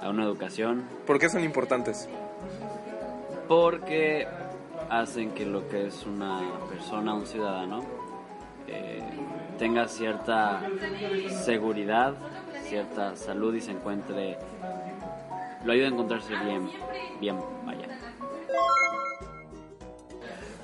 a 0.00 0.08
una 0.08 0.24
educación. 0.24 0.88
¿Por 1.06 1.18
qué 1.18 1.28
son 1.28 1.44
importantes? 1.44 2.08
Porque 3.48 4.26
hacen 4.90 5.32
que 5.32 5.44
lo 5.46 5.68
que 5.68 5.86
es 5.86 6.04
una 6.04 6.40
persona, 6.68 7.14
un 7.14 7.26
ciudadano, 7.26 7.84
eh, 8.68 9.02
tenga 9.58 9.88
cierta 9.88 10.60
seguridad, 11.44 12.14
cierta 12.68 13.16
salud 13.16 13.54
y 13.54 13.60
se 13.60 13.70
encuentre, 13.70 14.38
lo 15.64 15.72
ayuda 15.72 15.86
a 15.86 15.90
encontrarse 15.90 16.34
bien, 16.44 16.70
bien, 17.20 17.36
vaya. 17.64 17.88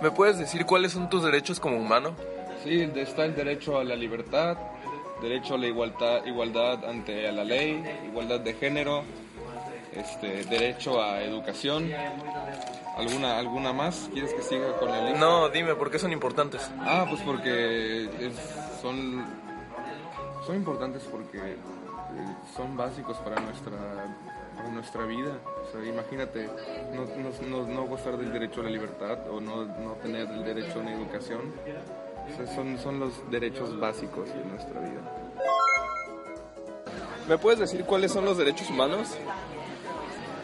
¿Me 0.03 0.11
puedes 0.11 0.37
decir 0.37 0.67
cuáles 0.67 0.93
son 0.93 1.09
tus 1.09 1.23
derechos 1.23 1.61
como 1.61 1.77
humano? 1.77 2.17
Sí, 2.65 2.89
está 2.95 3.25
el 3.25 3.35
derecho 3.35 3.79
a 3.79 3.85
la 3.85 3.97
libertad, 3.97 4.57
derecho 5.21 5.55
a 5.55 5.59
la 5.59 5.67
igualdad, 5.67 6.25
igualdad 6.25 6.85
ante 6.85 7.31
la 7.33 7.43
ley, 7.43 7.83
igualdad 8.07 8.39
de 8.39 8.55
género, 8.55 9.03
este, 9.93 10.45
derecho 10.45 11.03
a 11.03 11.23
educación. 11.23 11.91
¿Alguna, 12.97 13.39
¿Alguna 13.39 13.73
más? 13.73 14.09
¿Quieres 14.13 14.33
que 14.35 14.43
siga 14.43 14.77
con 14.79 14.91
la 14.91 15.03
lista? 15.03 15.19
No, 15.19 15.49
dime, 15.49 15.75
¿por 15.75 15.91
qué 15.91 15.99
son 15.99 16.13
importantes? 16.13 16.71
Ah, 16.79 17.05
pues 17.09 17.21
porque 17.23 18.09
son, 18.81 19.25
son 20.47 20.57
importantes 20.57 21.03
porque 21.11 21.39
eh, 21.39 21.57
son 22.55 22.77
básicos 22.77 23.17
para 23.19 23.41
nuestra, 23.41 23.77
para 24.57 24.69
nuestra 24.69 25.05
vida. 25.05 25.37
O 25.67 25.73
sea, 25.73 25.85
imagínate 25.85 26.49
no, 26.93 27.07
no, 27.49 27.67
no, 27.67 27.87
gozar 27.87 28.17
del 28.19 28.33
derecho 28.33 28.61
a 28.61 28.65
la 28.65 28.71
libertad 28.71 29.19
o 29.31 29.41
no, 29.41 29.65
no 29.65 29.95
tener 29.95 30.29
el 30.31 30.45
derecho 30.45 30.79
a 30.79 30.83
una 30.83 30.95
educación 30.95 31.41
son, 32.55 32.79
son 32.79 33.01
los 33.01 33.31
derechos 33.31 33.79
básicos 33.79 34.29
de 34.29 34.45
nuestra 34.45 34.81
vida. 34.81 35.01
¿Me 37.29 37.39
puedes 37.39 37.61
decir 37.61 37.85
cuáles 37.85 38.13
son 38.13 38.25
los 38.25 38.37
derechos 38.37 38.69
humanos? 38.71 39.09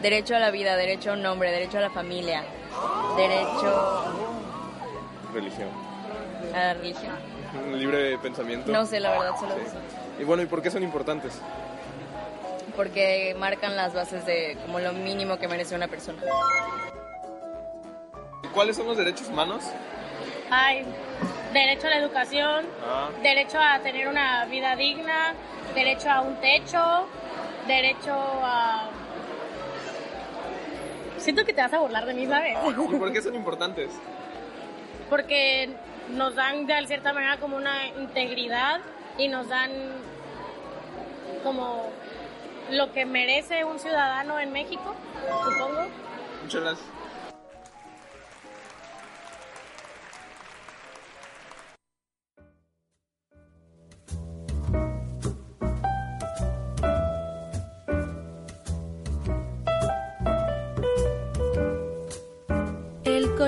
Derecho 0.01 0.35
a 0.35 0.39
la 0.39 0.49
vida, 0.49 0.77
derecho 0.77 1.11
a 1.11 1.13
un 1.13 1.21
nombre, 1.21 1.51
derecho 1.51 1.77
a 1.77 1.81
la 1.81 1.89
familia, 1.89 2.43
derecho... 3.17 4.05
Religión. 5.33 5.67
A 6.53 6.57
la 6.57 6.73
religión. 6.73 7.15
Libre 7.73 8.17
pensamiento. 8.19 8.71
No 8.71 8.85
sé, 8.85 8.99
la 8.99 9.11
verdad, 9.11 9.35
solo 9.39 9.55
Y 10.19 10.23
bueno, 10.23 10.43
¿y 10.43 10.45
por 10.45 10.61
qué 10.61 10.71
son 10.71 10.83
importantes? 10.83 11.41
Porque 12.75 13.35
marcan 13.37 13.75
las 13.75 13.93
bases 13.93 14.25
de 14.25 14.57
como 14.65 14.79
lo 14.79 14.93
mínimo 14.93 15.37
que 15.37 15.47
merece 15.47 15.75
una 15.75 15.87
persona. 15.87 16.21
¿Cuáles 18.53 18.77
son 18.77 18.87
los 18.87 18.97
derechos 18.97 19.27
humanos? 19.27 19.63
Ay, 20.49 20.85
derecho 21.53 21.87
a 21.87 21.89
la 21.89 21.97
educación, 21.97 22.65
ah. 22.85 23.09
derecho 23.21 23.59
a 23.59 23.79
tener 23.79 24.07
una 24.07 24.45
vida 24.45 24.75
digna, 24.75 25.33
derecho 25.73 26.09
a 26.09 26.21
un 26.21 26.35
techo, 26.37 27.07
derecho 27.67 28.13
a... 28.13 28.89
Siento 31.17 31.43
que 31.45 31.53
te 31.53 31.61
vas 31.61 31.73
a 31.73 31.79
burlar 31.79 32.05
de 32.05 32.13
mí, 32.13 32.25
¿sabes? 32.25 32.57
¿Y 32.67 32.95
por 32.97 33.11
qué 33.11 33.21
son 33.21 33.35
importantes? 33.35 33.91
Porque 35.09 35.69
nos 36.09 36.35
dan 36.35 36.65
de 36.65 36.87
cierta 36.87 37.13
manera 37.13 37.37
como 37.37 37.57
una 37.57 37.87
integridad 37.87 38.79
y 39.17 39.27
nos 39.27 39.49
dan 39.49 39.71
como 41.43 41.89
lo 42.71 42.91
que 42.93 43.05
merece 43.05 43.65
un 43.65 43.79
ciudadano 43.79 44.39
en 44.39 44.51
México, 44.51 44.95
supongo. 45.43 45.87
Muchas 46.43 46.61
gracias. 46.61 46.98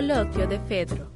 Coloquio 0.01 0.47
de 0.47 0.59
Fedro. 0.61 1.11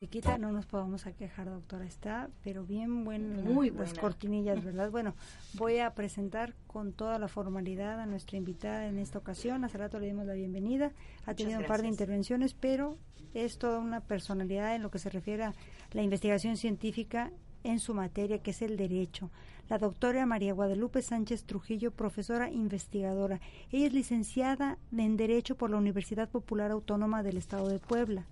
Chiquita, 0.00 0.38
no 0.38 0.50
nos 0.50 0.66
podemos 0.66 1.06
a 1.06 1.12
quejar, 1.12 1.48
doctora. 1.48 1.84
Está, 1.84 2.30
pero 2.42 2.64
bien 2.64 3.04
buena 3.04 3.42
Muy 3.44 3.70
las 3.70 3.76
buena. 3.76 4.00
cortinillas, 4.00 4.64
¿verdad? 4.64 4.90
Bueno, 4.90 5.14
voy 5.54 5.78
a 5.78 5.94
presentar 5.94 6.54
con 6.66 6.92
toda 6.92 7.20
la 7.20 7.28
formalidad 7.28 8.00
a 8.00 8.06
nuestra 8.06 8.38
invitada 8.38 8.88
en 8.88 8.98
esta 8.98 9.20
ocasión. 9.20 9.62
Hace 9.62 9.78
rato 9.78 10.00
le 10.00 10.06
dimos 10.06 10.26
la 10.26 10.34
bienvenida. 10.34 10.90
Ha 11.26 11.34
tenido 11.34 11.60
un 11.60 11.66
par 11.66 11.82
de 11.82 11.86
intervenciones, 11.86 12.54
pero 12.54 12.98
es 13.34 13.58
toda 13.58 13.78
una 13.78 14.00
personalidad 14.00 14.74
en 14.74 14.82
lo 14.82 14.90
que 14.90 14.98
se 14.98 15.10
refiere 15.10 15.44
a 15.44 15.54
la 15.92 16.02
investigación 16.02 16.56
científica 16.56 17.30
en 17.66 17.80
su 17.80 17.94
materia, 17.94 18.42
que 18.42 18.52
es 18.52 18.62
el 18.62 18.76
derecho. 18.76 19.30
La 19.68 19.78
doctora 19.78 20.26
María 20.26 20.54
Guadalupe 20.54 21.02
Sánchez 21.02 21.44
Trujillo, 21.44 21.90
profesora 21.90 22.50
investigadora. 22.50 23.40
Ella 23.72 23.86
es 23.86 23.92
licenciada 23.92 24.78
en 24.96 25.16
Derecho 25.16 25.56
por 25.56 25.70
la 25.70 25.76
Universidad 25.76 26.28
Popular 26.28 26.70
Autónoma 26.70 27.22
del 27.22 27.36
Estado 27.36 27.68
de 27.68 27.78
Puebla 27.78 28.26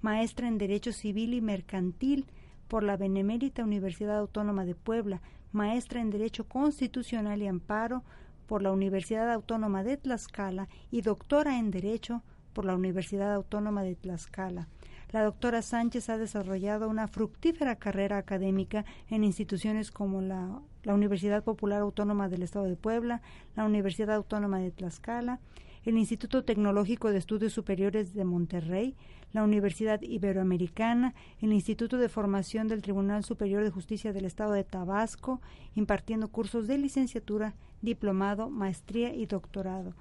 maestra 0.00 0.48
en 0.48 0.58
Derecho 0.58 0.92
Civil 0.92 1.34
y 1.34 1.40
Mercantil 1.40 2.26
por 2.68 2.82
la 2.82 2.96
Benemérita 2.96 3.64
Universidad 3.64 4.18
Autónoma 4.18 4.64
de 4.64 4.74
Puebla, 4.74 5.20
maestra 5.52 6.00
en 6.00 6.10
Derecho 6.10 6.44
Constitucional 6.44 7.42
y 7.42 7.48
Amparo 7.48 8.02
por 8.46 8.62
la 8.62 8.72
Universidad 8.72 9.30
Autónoma 9.30 9.82
de 9.82 9.96
Tlaxcala 9.96 10.68
y 10.90 11.02
doctora 11.02 11.58
en 11.58 11.70
Derecho 11.70 12.22
por 12.52 12.64
la 12.64 12.74
Universidad 12.74 13.32
Autónoma 13.34 13.82
de 13.82 13.94
Tlaxcala. 13.94 14.68
La 15.12 15.24
doctora 15.24 15.60
Sánchez 15.60 16.08
ha 16.08 16.18
desarrollado 16.18 16.88
una 16.88 17.08
fructífera 17.08 17.74
carrera 17.76 18.16
académica 18.16 18.84
en 19.08 19.24
instituciones 19.24 19.90
como 19.90 20.20
la, 20.20 20.60
la 20.84 20.94
Universidad 20.94 21.42
Popular 21.42 21.80
Autónoma 21.80 22.28
del 22.28 22.42
Estado 22.42 22.66
de 22.66 22.76
Puebla, 22.76 23.20
la 23.56 23.64
Universidad 23.64 24.14
Autónoma 24.14 24.60
de 24.60 24.70
Tlaxcala, 24.70 25.40
el 25.84 25.98
Instituto 25.98 26.44
Tecnológico 26.44 27.10
de 27.10 27.18
Estudios 27.18 27.52
Superiores 27.52 28.14
de 28.14 28.24
Monterrey, 28.24 28.94
la 29.32 29.42
Universidad 29.42 30.00
Iberoamericana, 30.02 31.14
el 31.40 31.52
Instituto 31.52 31.96
de 31.96 32.08
Formación 32.08 32.68
del 32.68 32.82
Tribunal 32.82 33.24
Superior 33.24 33.64
de 33.64 33.70
Justicia 33.70 34.12
del 34.12 34.26
Estado 34.26 34.52
de 34.52 34.64
Tabasco, 34.64 35.40
impartiendo 35.74 36.28
cursos 36.28 36.68
de 36.68 36.78
licenciatura, 36.78 37.54
diplomado, 37.82 38.48
maestría 38.48 39.14
y 39.14 39.26
doctorado. 39.26 39.94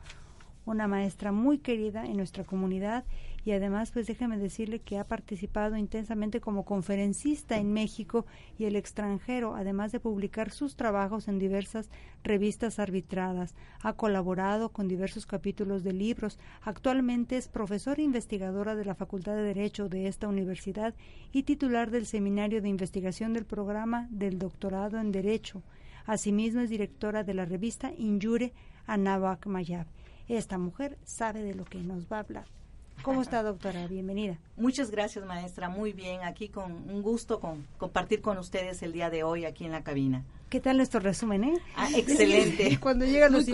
Una 0.65 0.87
maestra 0.87 1.31
muy 1.31 1.57
querida 1.57 2.05
en 2.05 2.17
nuestra 2.17 2.43
comunidad 2.43 3.05
y 3.45 3.51
además 3.51 3.91
pues 3.91 4.07
déjeme 4.07 4.37
decirle 4.37 4.79
que 4.79 4.99
ha 4.99 5.03
participado 5.03 5.77
intensamente 5.77 6.41
como 6.41 6.65
conferencista 6.65 7.57
en 7.57 7.73
México 7.73 8.25
y 8.57 8.65
el 8.65 8.75
extranjero, 8.75 9.55
además 9.55 9.91
de 9.91 9.99
publicar 9.99 10.51
sus 10.51 10.75
trabajos 10.75 11.27
en 11.27 11.39
diversas 11.39 11.89
revistas 12.23 12.79
arbitradas. 12.79 13.55
Ha 13.81 13.93
colaborado 13.93 14.69
con 14.69 14.87
diversos 14.87 15.25
capítulos 15.25 15.83
de 15.83 15.93
libros. 15.93 16.37
Actualmente 16.61 17.37
es 17.37 17.47
profesora 17.47 18.01
investigadora 18.01 18.75
de 18.75 18.85
la 18.85 18.95
Facultad 18.95 19.35
de 19.35 19.43
Derecho 19.43 19.89
de 19.89 20.07
esta 20.07 20.27
universidad 20.27 20.93
y 21.31 21.43
titular 21.43 21.89
del 21.89 22.05
Seminario 22.05 22.61
de 22.61 22.69
Investigación 22.69 23.33
del 23.33 23.45
programa 23.45 24.07
del 24.11 24.37
Doctorado 24.37 24.99
en 24.99 25.11
Derecho. 25.11 25.63
Asimismo 26.05 26.61
es 26.61 26.69
directora 26.69 27.23
de 27.23 27.33
la 27.33 27.45
revista 27.45 27.91
Injure 27.97 28.53
Anahuac 28.87 29.45
Mayab. 29.45 29.87
Esta 30.29 30.59
mujer 30.59 30.99
sabe 31.03 31.41
de 31.41 31.55
lo 31.55 31.65
que 31.65 31.79
nos 31.79 32.05
va 32.05 32.17
a 32.17 32.19
hablar. 32.19 32.45
¿Cómo 33.01 33.23
está, 33.23 33.41
doctora? 33.41 33.87
Bienvenida. 33.87 34.37
Muchas 34.57 34.91
gracias, 34.91 35.25
maestra. 35.25 35.69
Muy 35.69 35.91
bien. 35.91 36.21
Aquí 36.23 36.49
con 36.49 36.71
un 36.71 37.01
gusto 37.01 37.39
con 37.39 37.65
compartir 37.79 38.21
con 38.21 38.37
ustedes 38.37 38.83
el 38.83 38.91
día 38.93 39.09
de 39.09 39.23
hoy 39.23 39.45
aquí 39.45 39.65
en 39.65 39.71
la 39.71 39.83
cabina. 39.83 40.23
¿Qué 40.49 40.59
tal 40.59 40.77
nuestro 40.77 40.99
resumen, 40.99 41.45
eh? 41.45 41.53
Ah, 41.75 41.89
excelente. 41.95 42.77
cuando 42.81 43.05
llegan 43.05 43.31
los 43.31 43.45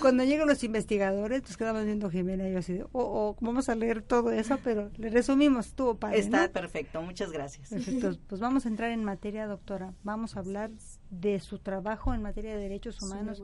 cuando 0.00 0.24
llegan 0.24 0.48
los 0.48 0.64
investigadores, 0.64 1.42
pues 1.42 1.58
quedamos 1.58 1.84
viendo 1.84 2.08
Jimena 2.10 2.48
y 2.48 2.52
yo 2.52 2.58
así, 2.58 2.72
de, 2.74 2.84
oh, 2.84 2.88
oh, 2.92 3.36
vamos 3.40 3.68
a 3.68 3.74
leer 3.74 4.00
todo 4.00 4.30
eso, 4.30 4.58
pero 4.62 4.90
le 4.96 5.10
resumimos, 5.10 5.66
estuvo 5.66 5.96
padre, 5.96 6.20
Está 6.20 6.46
¿no? 6.46 6.52
perfecto. 6.52 7.02
Muchas 7.02 7.32
gracias. 7.32 7.68
Perfecto. 7.68 8.16
Pues 8.28 8.40
vamos 8.40 8.64
a 8.64 8.68
entrar 8.68 8.90
en 8.90 9.04
materia, 9.04 9.46
doctora. 9.46 9.92
Vamos 10.04 10.36
a 10.36 10.40
hablar 10.40 10.70
de 11.10 11.40
su 11.40 11.58
trabajo 11.58 12.14
en 12.14 12.22
materia 12.22 12.54
de 12.54 12.60
derechos 12.60 13.00
humanos, 13.02 13.42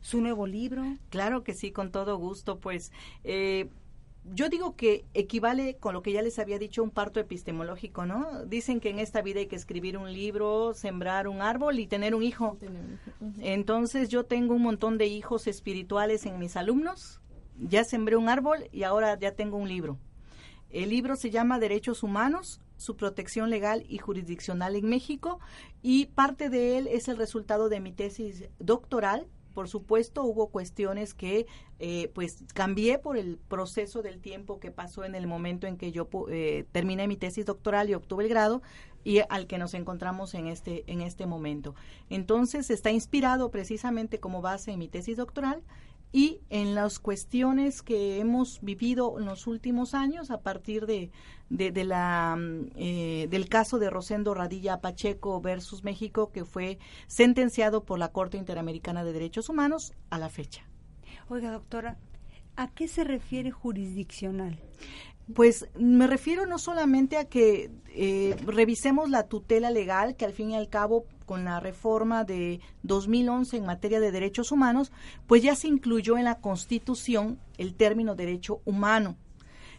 su 0.00 0.20
nuevo 0.20 0.46
libro. 0.46 0.84
Claro 1.10 1.42
que 1.42 1.54
sí, 1.54 1.70
con 1.70 1.90
todo 1.90 2.16
gusto. 2.18 2.58
Pues 2.58 2.92
eh, 3.24 3.68
yo 4.34 4.48
digo 4.48 4.76
que 4.76 5.04
equivale 5.14 5.76
con 5.76 5.94
lo 5.94 6.02
que 6.02 6.12
ya 6.12 6.22
les 6.22 6.38
había 6.38 6.58
dicho 6.58 6.82
un 6.82 6.90
parto 6.90 7.20
epistemológico, 7.20 8.06
¿no? 8.06 8.44
Dicen 8.44 8.80
que 8.80 8.90
en 8.90 8.98
esta 8.98 9.22
vida 9.22 9.40
hay 9.40 9.46
que 9.46 9.56
escribir 9.56 9.96
un 9.96 10.12
libro, 10.12 10.74
sembrar 10.74 11.28
un 11.28 11.40
árbol 11.40 11.78
y 11.78 11.86
tener 11.86 12.14
un 12.14 12.22
hijo. 12.22 12.58
Entonces 13.40 14.08
yo 14.08 14.24
tengo 14.24 14.54
un 14.54 14.62
montón 14.62 14.98
de 14.98 15.06
hijos 15.06 15.46
espirituales 15.46 16.26
en 16.26 16.38
mis 16.38 16.56
alumnos. 16.56 17.20
Ya 17.58 17.84
sembré 17.84 18.16
un 18.16 18.28
árbol 18.28 18.68
y 18.72 18.82
ahora 18.82 19.18
ya 19.18 19.32
tengo 19.32 19.56
un 19.56 19.68
libro. 19.68 19.98
El 20.70 20.90
libro 20.90 21.16
se 21.16 21.30
llama 21.30 21.58
Derechos 21.58 22.02
Humanos, 22.02 22.60
su 22.78 22.96
protección 22.96 23.50
legal 23.50 23.84
y 23.86 23.98
jurisdiccional 23.98 24.76
en 24.76 24.88
México 24.88 25.40
y 25.82 26.06
parte 26.06 26.48
de 26.48 26.78
él 26.78 26.86
es 26.86 27.08
el 27.08 27.18
resultado 27.18 27.68
de 27.68 27.80
mi 27.80 27.92
tesis 27.92 28.48
doctoral. 28.58 29.26
Por 29.52 29.68
supuesto, 29.68 30.22
hubo 30.22 30.50
cuestiones 30.50 31.14
que 31.14 31.46
eh, 31.80 32.10
pues 32.14 32.44
cambié 32.54 32.98
por 32.98 33.16
el 33.16 33.38
proceso 33.38 34.02
del 34.02 34.20
tiempo 34.20 34.60
que 34.60 34.70
pasó 34.70 35.04
en 35.04 35.16
el 35.16 35.26
momento 35.26 35.66
en 35.66 35.76
que 35.76 35.90
yo 35.90 36.08
eh, 36.30 36.64
terminé 36.70 37.08
mi 37.08 37.16
tesis 37.16 37.44
doctoral 37.44 37.90
y 37.90 37.94
obtuve 37.94 38.22
el 38.24 38.30
grado 38.30 38.62
y 39.02 39.20
al 39.28 39.48
que 39.48 39.58
nos 39.58 39.74
encontramos 39.74 40.34
en 40.34 40.46
este 40.46 40.84
en 40.86 41.00
este 41.00 41.26
momento. 41.26 41.74
Entonces 42.08 42.70
está 42.70 42.92
inspirado 42.92 43.50
precisamente 43.50 44.20
como 44.20 44.40
base 44.40 44.70
en 44.70 44.78
mi 44.78 44.88
tesis 44.88 45.16
doctoral 45.16 45.62
y 46.12 46.40
en 46.48 46.74
las 46.74 46.98
cuestiones 46.98 47.82
que 47.82 48.18
hemos 48.18 48.60
vivido 48.62 49.18
en 49.18 49.26
los 49.26 49.46
últimos 49.46 49.94
años 49.94 50.30
a 50.30 50.40
partir 50.40 50.86
de, 50.86 51.10
de, 51.50 51.84
la, 51.84 52.36
mm, 52.36 52.70
eh, 52.76 53.26
del 53.30 53.48
caso 53.48 53.78
de 53.78 53.90
Rosendo 53.90 54.34
Radilla 54.34 54.80
Pacheco 54.80 55.40
versus 55.40 55.84
México 55.84 56.30
que 56.32 56.44
fue 56.44 56.78
sentenciado 57.06 57.84
por 57.84 57.98
la 57.98 58.12
Corte 58.12 58.36
Interamericana 58.36 59.04
de 59.04 59.12
Derechos 59.12 59.48
Humanos 59.48 59.92
a 60.10 60.18
la 60.18 60.28
fecha. 60.28 60.64
Oiga, 61.28 61.50
doctora, 61.50 61.98
¿a 62.56 62.68
qué 62.68 62.88
se 62.88 63.04
refiere 63.04 63.50
jurisdiccional? 63.50 64.58
Pues 65.34 65.68
me 65.78 66.06
refiero 66.06 66.46
no 66.46 66.58
solamente 66.58 67.16
a 67.18 67.26
que 67.26 67.70
eh, 67.88 68.36
revisemos 68.46 69.10
la 69.10 69.24
tutela 69.24 69.70
legal, 69.70 70.16
que 70.16 70.24
al 70.24 70.32
fin 70.32 70.50
y 70.50 70.56
al 70.56 70.68
cabo 70.68 71.04
con 71.26 71.44
la 71.44 71.60
reforma 71.60 72.24
de 72.24 72.60
2011 72.84 73.58
en 73.58 73.66
materia 73.66 74.00
de 74.00 74.10
derechos 74.10 74.50
humanos, 74.50 74.90
pues 75.26 75.42
ya 75.42 75.54
se 75.54 75.68
incluyó 75.68 76.16
en 76.16 76.24
la 76.24 76.40
Constitución 76.40 77.38
el 77.58 77.74
término 77.74 78.14
derecho 78.14 78.62
humano, 78.64 79.16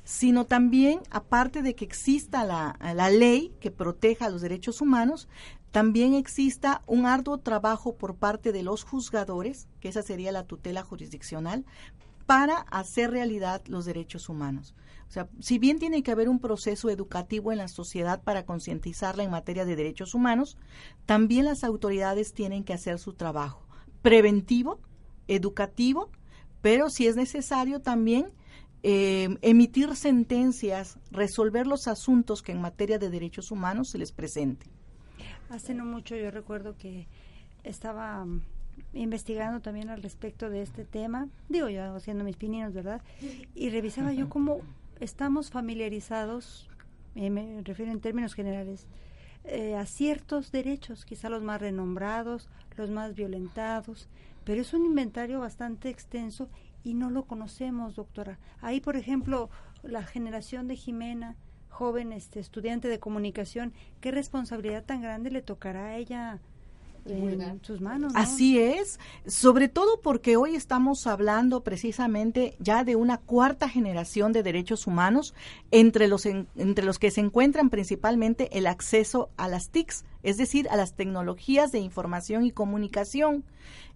sino 0.03 0.45
también, 0.45 0.99
aparte 1.09 1.63
de 1.63 1.73
que 1.73 1.85
exista 1.85 2.45
la, 2.45 2.77
la 2.93 3.09
ley 3.09 3.51
que 3.59 3.71
proteja 3.71 4.29
los 4.29 4.41
derechos 4.41 4.81
humanos, 4.81 5.27
también 5.71 6.13
exista 6.13 6.83
un 6.85 7.07
arduo 7.07 7.39
trabajo 7.39 7.95
por 7.95 8.15
parte 8.15 8.51
de 8.51 8.61
los 8.61 8.83
juzgadores, 8.83 9.67
que 9.79 9.89
esa 9.89 10.03
sería 10.03 10.31
la 10.31 10.45
tutela 10.45 10.83
jurisdiccional, 10.83 11.65
para 12.27 12.59
hacer 12.69 13.09
realidad 13.09 13.63
los 13.65 13.85
derechos 13.85 14.29
humanos. 14.29 14.75
O 15.09 15.11
sea, 15.11 15.27
si 15.39 15.57
bien 15.57 15.79
tiene 15.79 16.03
que 16.03 16.11
haber 16.11 16.29
un 16.29 16.37
proceso 16.37 16.87
educativo 16.91 17.51
en 17.51 17.57
la 17.57 17.67
sociedad 17.67 18.21
para 18.21 18.45
concientizarla 18.45 19.23
en 19.23 19.31
materia 19.31 19.65
de 19.65 19.75
derechos 19.75 20.13
humanos, 20.13 20.55
también 21.07 21.45
las 21.45 21.63
autoridades 21.63 22.31
tienen 22.31 22.63
que 22.63 22.73
hacer 22.73 22.99
su 22.99 23.13
trabajo 23.13 23.65
preventivo, 24.03 24.79
educativo, 25.27 26.11
pero 26.61 26.91
si 26.91 27.07
es 27.07 27.15
necesario 27.15 27.79
también 27.79 28.27
eh, 28.83 29.35
emitir 29.41 29.95
sentencias, 29.95 30.99
resolver 31.09 31.65
los 31.65 31.87
asuntos 31.87 32.43
que 32.43 32.51
en 32.51 32.61
materia 32.61 32.99
de 32.99 33.09
derechos 33.09 33.49
humanos 33.49 33.89
se 33.89 33.97
les 33.97 34.11
presente. 34.11 34.67
Hace 35.49 35.73
no 35.73 35.85
mucho 35.85 36.15
yo 36.15 36.29
recuerdo 36.29 36.77
que 36.77 37.07
estaba 37.63 38.23
mm, 38.23 38.41
investigando 38.93 39.59
también 39.59 39.89
al 39.89 40.03
respecto 40.03 40.51
de 40.51 40.61
este 40.61 40.85
tema, 40.85 41.27
digo 41.49 41.67
yo 41.67 41.95
haciendo 41.95 42.23
mis 42.23 42.37
pininos, 42.37 42.75
¿verdad? 42.75 43.01
Y 43.55 43.71
revisaba 43.71 44.13
yo 44.13 44.29
cómo 44.29 44.61
estamos 44.99 45.49
familiarizados, 45.49 46.69
eh, 47.15 47.29
me 47.29 47.61
refiero 47.63 47.91
en 47.91 48.01
términos 48.01 48.33
generales, 48.33 48.87
eh, 49.45 49.75
a 49.75 49.85
ciertos 49.85 50.51
derechos, 50.51 51.05
quizá 51.05 51.29
los 51.29 51.41
más 51.41 51.61
renombrados, 51.61 52.49
los 52.75 52.89
más 52.89 53.15
violentados, 53.15 54.09
pero 54.43 54.61
es 54.61 54.73
un 54.73 54.85
inventario 54.85 55.39
bastante 55.39 55.89
extenso 55.89 56.49
y 56.83 56.93
no 56.93 57.09
lo 57.09 57.25
conocemos, 57.25 57.95
doctora. 57.95 58.39
Ahí, 58.61 58.81
por 58.81 58.95
ejemplo, 58.95 59.49
la 59.83 60.03
generación 60.03 60.67
de 60.67 60.75
Jimena, 60.75 61.35
joven 61.69 62.11
este, 62.11 62.39
estudiante 62.39 62.87
de 62.87 62.99
comunicación, 62.99 63.73
¿qué 64.01 64.11
responsabilidad 64.11 64.83
tan 64.83 65.01
grande 65.01 65.31
le 65.31 65.41
tocará 65.41 65.87
a 65.87 65.97
ella 65.97 66.39
en 67.05 67.59
sus 67.63 67.81
manos? 67.81 68.13
¿no? 68.13 68.19
Así 68.19 68.59
es, 68.59 68.99
sobre 69.25 69.67
todo 69.69 70.01
porque 70.01 70.37
hoy 70.37 70.55
estamos 70.55 71.07
hablando 71.07 71.63
precisamente 71.63 72.55
ya 72.59 72.83
de 72.83 72.95
una 72.95 73.17
cuarta 73.17 73.67
generación 73.69 74.31
de 74.33 74.43
derechos 74.43 74.87
humanos, 74.87 75.33
entre 75.71 76.07
los, 76.07 76.25
en- 76.25 76.47
entre 76.55 76.85
los 76.85 76.99
que 76.99 77.11
se 77.11 77.21
encuentran 77.21 77.69
principalmente 77.69 78.57
el 78.57 78.67
acceso 78.67 79.29
a 79.37 79.47
las 79.47 79.69
TICs, 79.69 80.05
es 80.23 80.37
decir, 80.37 80.67
a 80.69 80.75
las 80.75 80.93
tecnologías 80.93 81.71
de 81.71 81.79
información 81.79 82.45
y 82.45 82.51
comunicación. 82.51 83.43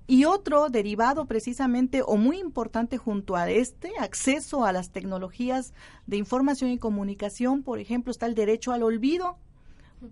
Y 0.05 0.25
otro 0.25 0.67
derivado 0.67 1.25
precisamente 1.25 2.01
o 2.05 2.17
muy 2.17 2.37
importante 2.37 2.97
junto 2.97 3.37
a 3.37 3.49
este 3.49 3.91
acceso 3.99 4.65
a 4.65 4.73
las 4.73 4.89
tecnologías 4.91 5.73
de 6.07 6.17
información 6.17 6.71
y 6.71 6.77
comunicación, 6.77 7.63
por 7.63 7.79
ejemplo, 7.79 8.11
está 8.11 8.25
el 8.25 8.35
derecho 8.35 8.73
al 8.73 8.83
olvido, 8.83 9.37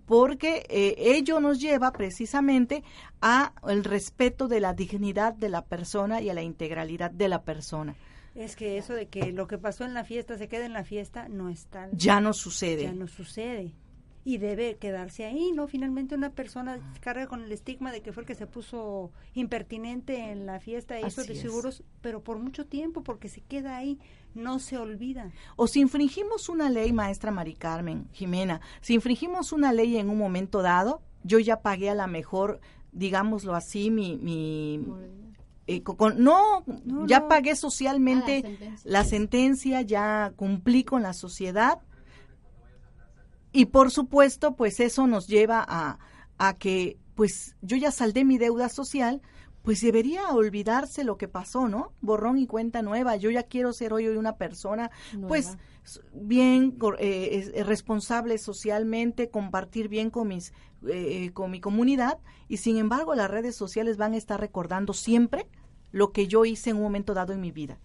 porque 0.06 0.66
eh, 0.68 0.94
ello 0.98 1.40
nos 1.40 1.60
lleva 1.60 1.92
precisamente 1.92 2.82
a 3.20 3.52
el 3.66 3.84
respeto 3.84 4.48
de 4.48 4.60
la 4.60 4.74
dignidad 4.74 5.34
de 5.34 5.48
la 5.48 5.64
persona 5.64 6.20
y 6.20 6.30
a 6.30 6.34
la 6.34 6.42
integralidad 6.42 7.10
de 7.10 7.28
la 7.28 7.42
persona. 7.42 7.94
Es 8.34 8.56
que 8.56 8.78
eso 8.78 8.94
de 8.94 9.08
que 9.08 9.32
lo 9.32 9.46
que 9.46 9.58
pasó 9.58 9.84
en 9.84 9.92
la 9.92 10.04
fiesta 10.04 10.38
se 10.38 10.48
quede 10.48 10.64
en 10.64 10.72
la 10.72 10.84
fiesta 10.84 11.28
no 11.28 11.50
está. 11.50 11.88
Ya 11.92 12.20
no 12.20 12.32
sucede. 12.32 12.84
Ya 12.84 12.92
no 12.92 13.06
sucede 13.06 13.74
y 14.24 14.38
debe 14.38 14.76
quedarse 14.76 15.24
ahí, 15.24 15.52
¿no? 15.52 15.66
Finalmente 15.66 16.14
una 16.14 16.30
persona 16.30 16.78
carga 17.00 17.26
con 17.26 17.42
el 17.42 17.50
estigma 17.50 17.90
de 17.90 18.02
que 18.02 18.12
fue 18.12 18.22
el 18.22 18.26
que 18.26 18.34
se 18.34 18.46
puso 18.46 19.10
impertinente 19.34 20.30
en 20.30 20.46
la 20.46 20.60
fiesta 20.60 20.98
e 20.98 21.06
hizo 21.06 21.24
de 21.24 21.34
seguros, 21.34 21.82
pero 22.00 22.22
por 22.22 22.38
mucho 22.38 22.66
tiempo, 22.66 23.02
porque 23.02 23.28
se 23.28 23.40
queda 23.40 23.76
ahí, 23.76 23.98
no 24.34 24.60
se 24.60 24.78
olvida. 24.78 25.30
O 25.56 25.66
si 25.66 25.80
infringimos 25.80 26.48
una 26.48 26.70
ley, 26.70 26.92
maestra 26.92 27.32
Mari 27.32 27.54
Carmen, 27.54 28.08
Jimena, 28.12 28.60
si 28.80 28.94
infringimos 28.94 29.52
una 29.52 29.72
ley 29.72 29.96
en 29.96 30.08
un 30.08 30.18
momento 30.18 30.62
dado, 30.62 31.02
yo 31.24 31.38
ya 31.40 31.60
pagué 31.60 31.90
a 31.90 31.94
la 31.94 32.06
mejor, 32.06 32.60
digámoslo 32.92 33.54
así, 33.54 33.90
mi... 33.90 34.16
mi 34.16 34.84
eh, 35.68 35.82
no, 36.16 36.64
ya 37.06 37.28
pagué 37.28 37.54
socialmente 37.54 38.42
ah, 38.44 38.76
la 38.84 39.04
sentencia, 39.04 39.80
ya 39.80 40.32
cumplí 40.34 40.82
con 40.82 41.02
la 41.02 41.12
sociedad, 41.12 41.78
y 43.52 43.66
por 43.66 43.90
supuesto, 43.90 44.56
pues 44.56 44.80
eso 44.80 45.06
nos 45.06 45.26
lleva 45.26 45.64
a, 45.66 45.98
a 46.38 46.54
que, 46.54 46.98
pues 47.14 47.56
yo 47.60 47.76
ya 47.76 47.90
saldé 47.90 48.24
mi 48.24 48.38
deuda 48.38 48.68
social, 48.68 49.20
pues 49.62 49.80
debería 49.80 50.28
olvidarse 50.30 51.04
lo 51.04 51.16
que 51.16 51.28
pasó, 51.28 51.68
¿no? 51.68 51.92
Borrón 52.00 52.38
y 52.38 52.46
cuenta 52.46 52.82
nueva. 52.82 53.16
Yo 53.16 53.30
ya 53.30 53.44
quiero 53.44 53.72
ser 53.72 53.92
hoy 53.92 54.08
una 54.08 54.36
persona, 54.36 54.90
pues 55.28 55.56
bien 56.12 56.76
eh, 56.98 57.62
responsable 57.64 58.38
socialmente, 58.38 59.30
compartir 59.30 59.88
bien 59.88 60.10
con 60.10 60.28
mis, 60.28 60.52
eh, 60.88 61.30
con 61.32 61.50
mi 61.50 61.60
comunidad. 61.60 62.18
Y 62.48 62.56
sin 62.56 62.76
embargo, 62.76 63.14
las 63.14 63.30
redes 63.30 63.54
sociales 63.54 63.96
van 63.96 64.14
a 64.14 64.16
estar 64.16 64.40
recordando 64.40 64.94
siempre 64.94 65.46
lo 65.92 66.10
que 66.10 66.26
yo 66.26 66.44
hice 66.44 66.70
en 66.70 66.76
un 66.76 66.82
momento 66.82 67.14
dado 67.14 67.32
en 67.32 67.40
mi 67.40 67.52
vida. 67.52 67.78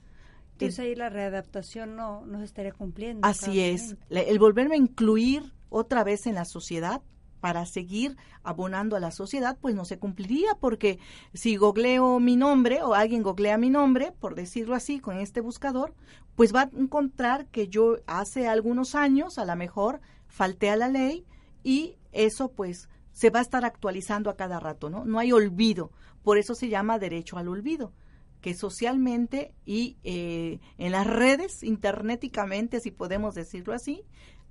Entonces 0.66 0.80
ahí 0.80 0.96
la 0.96 1.10
readaptación 1.10 1.96
no, 1.96 2.26
no 2.26 2.40
se 2.40 2.46
estaría 2.46 2.72
cumpliendo. 2.72 3.28
Así 3.28 3.62
es. 3.62 3.96
El 4.10 4.40
volverme 4.40 4.76
a 4.76 4.78
incluir 4.78 5.54
otra 5.70 6.04
vez 6.04 6.28
en 6.28 6.36
la 6.36 6.46
sociedad 6.46 7.02
para 7.40 7.66
seguir 7.66 8.18
abonando 8.44 8.96
a 8.96 9.00
la 9.00 9.12
sociedad, 9.12 9.58
pues 9.62 9.76
no 9.76 9.86
se 9.86 10.00
cumpliría, 10.00 10.56
porque 10.60 11.00
si 11.34 11.56
googleo 11.56 12.20
mi 12.20 12.36
nombre 12.36 12.82
o 12.82 12.94
alguien 12.94 13.22
googlea 13.22 13.58
mi 13.58 13.70
nombre, 13.70 14.12
por 14.20 14.36
decirlo 14.36 14.76
así, 14.76 15.00
con 15.00 15.18
este 15.18 15.42
buscador, 15.42 15.94
pues 16.36 16.54
va 16.54 16.62
a 16.62 16.70
encontrar 16.76 17.46
que 17.48 17.68
yo 17.68 17.98
hace 18.08 18.48
algunos 18.48 18.96
años, 18.96 19.38
a 19.38 19.46
lo 19.46 19.56
mejor, 19.56 20.02
falté 20.28 20.70
a 20.70 20.76
la 20.76 20.88
ley 20.88 21.26
y 21.64 21.96
eso 22.12 22.52
pues 22.52 22.90
se 23.12 23.30
va 23.30 23.40
a 23.40 23.44
estar 23.44 23.66
actualizando 23.66 24.30
a 24.30 24.36
cada 24.36 24.60
rato, 24.60 24.90
¿no? 24.90 25.06
No 25.06 25.20
hay 25.20 25.32
olvido, 25.32 25.92
por 26.24 26.38
eso 26.38 26.56
se 26.56 26.70
llama 26.70 27.00
derecho 27.00 27.38
al 27.38 27.48
olvido 27.48 27.94
que 28.42 28.54
socialmente 28.54 29.54
y 29.66 29.98
eh, 30.04 30.60
en 30.78 30.92
las 30.92 31.08
redes, 31.08 31.64
interneticamente, 31.64 32.80
si 32.80 32.92
podemos 32.92 33.36
decirlo 33.36 33.74
así, 33.74 34.04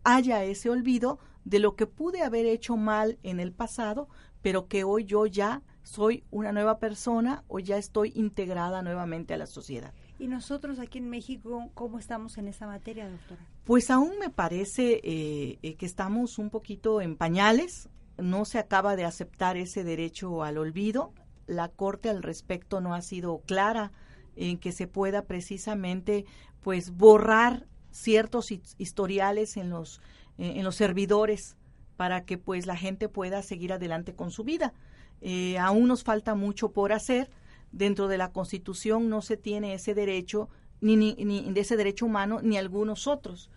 haya 0.04 0.44
ese 0.44 0.70
olvido 0.70 1.18
de 1.44 1.58
lo 1.58 1.76
que 1.76 1.86
pude 1.86 2.22
haber 2.22 2.46
hecho 2.46 2.76
mal 2.76 3.18
en 3.22 3.40
el 3.40 3.52
pasado, 3.52 4.08
pero 4.42 4.68
que 4.68 4.84
hoy 4.84 5.04
yo 5.04 5.26
ya 5.26 5.62
soy 5.82 6.24
una 6.30 6.52
nueva 6.52 6.78
persona 6.78 7.44
o 7.46 7.60
ya 7.60 7.76
estoy 7.76 8.12
integrada 8.14 8.82
nuevamente 8.82 9.34
a 9.34 9.36
la 9.36 9.46
sociedad. 9.46 9.94
¿Y 10.18 10.26
nosotros 10.26 10.78
aquí 10.78 10.98
en 10.98 11.08
México 11.08 11.70
cómo 11.74 11.98
estamos 11.98 12.38
en 12.38 12.48
esa 12.48 12.66
materia, 12.66 13.08
doctora? 13.08 13.40
Pues 13.64 13.90
aún 13.90 14.18
me 14.18 14.30
parece 14.30 15.00
eh, 15.04 15.58
eh, 15.62 15.74
que 15.76 15.86
estamos 15.86 16.38
un 16.38 16.50
poquito 16.50 17.00
en 17.00 17.16
pañales, 17.16 17.88
no 18.18 18.44
se 18.44 18.58
acaba 18.58 18.96
de 18.96 19.04
aceptar 19.04 19.56
ese 19.56 19.84
derecho 19.84 20.42
al 20.42 20.58
olvido 20.58 21.12
la 21.46 21.68
Corte 21.68 22.08
al 22.08 22.22
respecto 22.22 22.80
no 22.80 22.94
ha 22.94 23.02
sido 23.02 23.38
clara 23.46 23.92
en 24.36 24.58
que 24.58 24.72
se 24.72 24.86
pueda 24.86 25.22
precisamente 25.22 26.24
pues 26.62 26.90
borrar 26.90 27.66
ciertos 27.90 28.50
historiales 28.78 29.56
en 29.56 29.70
los 29.70 30.00
eh, 30.38 30.54
en 30.56 30.64
los 30.64 30.76
servidores 30.76 31.56
para 31.96 32.24
que 32.26 32.36
pues 32.36 32.66
la 32.66 32.76
gente 32.76 33.08
pueda 33.08 33.42
seguir 33.42 33.72
adelante 33.72 34.14
con 34.14 34.30
su 34.30 34.44
vida. 34.44 34.74
Eh, 35.22 35.56
aún 35.58 35.88
nos 35.88 36.04
falta 36.04 36.34
mucho 36.34 36.72
por 36.72 36.92
hacer. 36.92 37.30
Dentro 37.72 38.06
de 38.06 38.18
la 38.18 38.32
Constitución 38.32 39.08
no 39.08 39.22
se 39.22 39.36
tiene 39.36 39.74
ese 39.74 39.94
derecho, 39.94 40.50
ni, 40.80 40.96
ni, 40.96 41.14
ni 41.14 41.50
de 41.52 41.60
ese 41.60 41.76
derecho 41.76 42.06
humano, 42.06 42.40
ni 42.42 42.58
algunos 42.58 43.06
otros. 43.06 43.50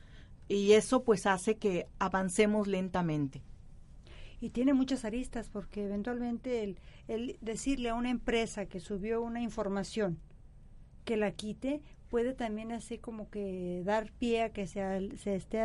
Y 0.48 0.72
eso 0.72 1.04
pues 1.04 1.26
hace 1.26 1.58
que 1.58 1.88
avancemos 2.00 2.68
lentamente 2.68 3.44
y 4.42 4.50
tiene 4.52 4.74
muchas 4.74 5.06
aristas 5.06 5.50
porque 5.50 5.86
eventualmente 5.86 6.64
el, 6.64 6.80
el 7.08 7.38
decirle 7.42 7.90
a 7.90 7.96
una 7.96 8.10
empresa 8.10 8.66
que 8.66 8.80
subió 8.80 9.22
una 9.22 9.42
información 9.42 10.20
que 11.06 11.18
la 11.18 11.32
quite 11.32 11.82
puede 12.10 12.34
también 12.34 12.72
así 12.72 12.98
como 12.98 13.30
que 13.30 13.82
dar 13.86 14.12
pie 14.12 14.44
a 14.44 14.50
que 14.50 14.68
se, 14.68 15.16
se, 15.18 15.36
esté, 15.36 15.60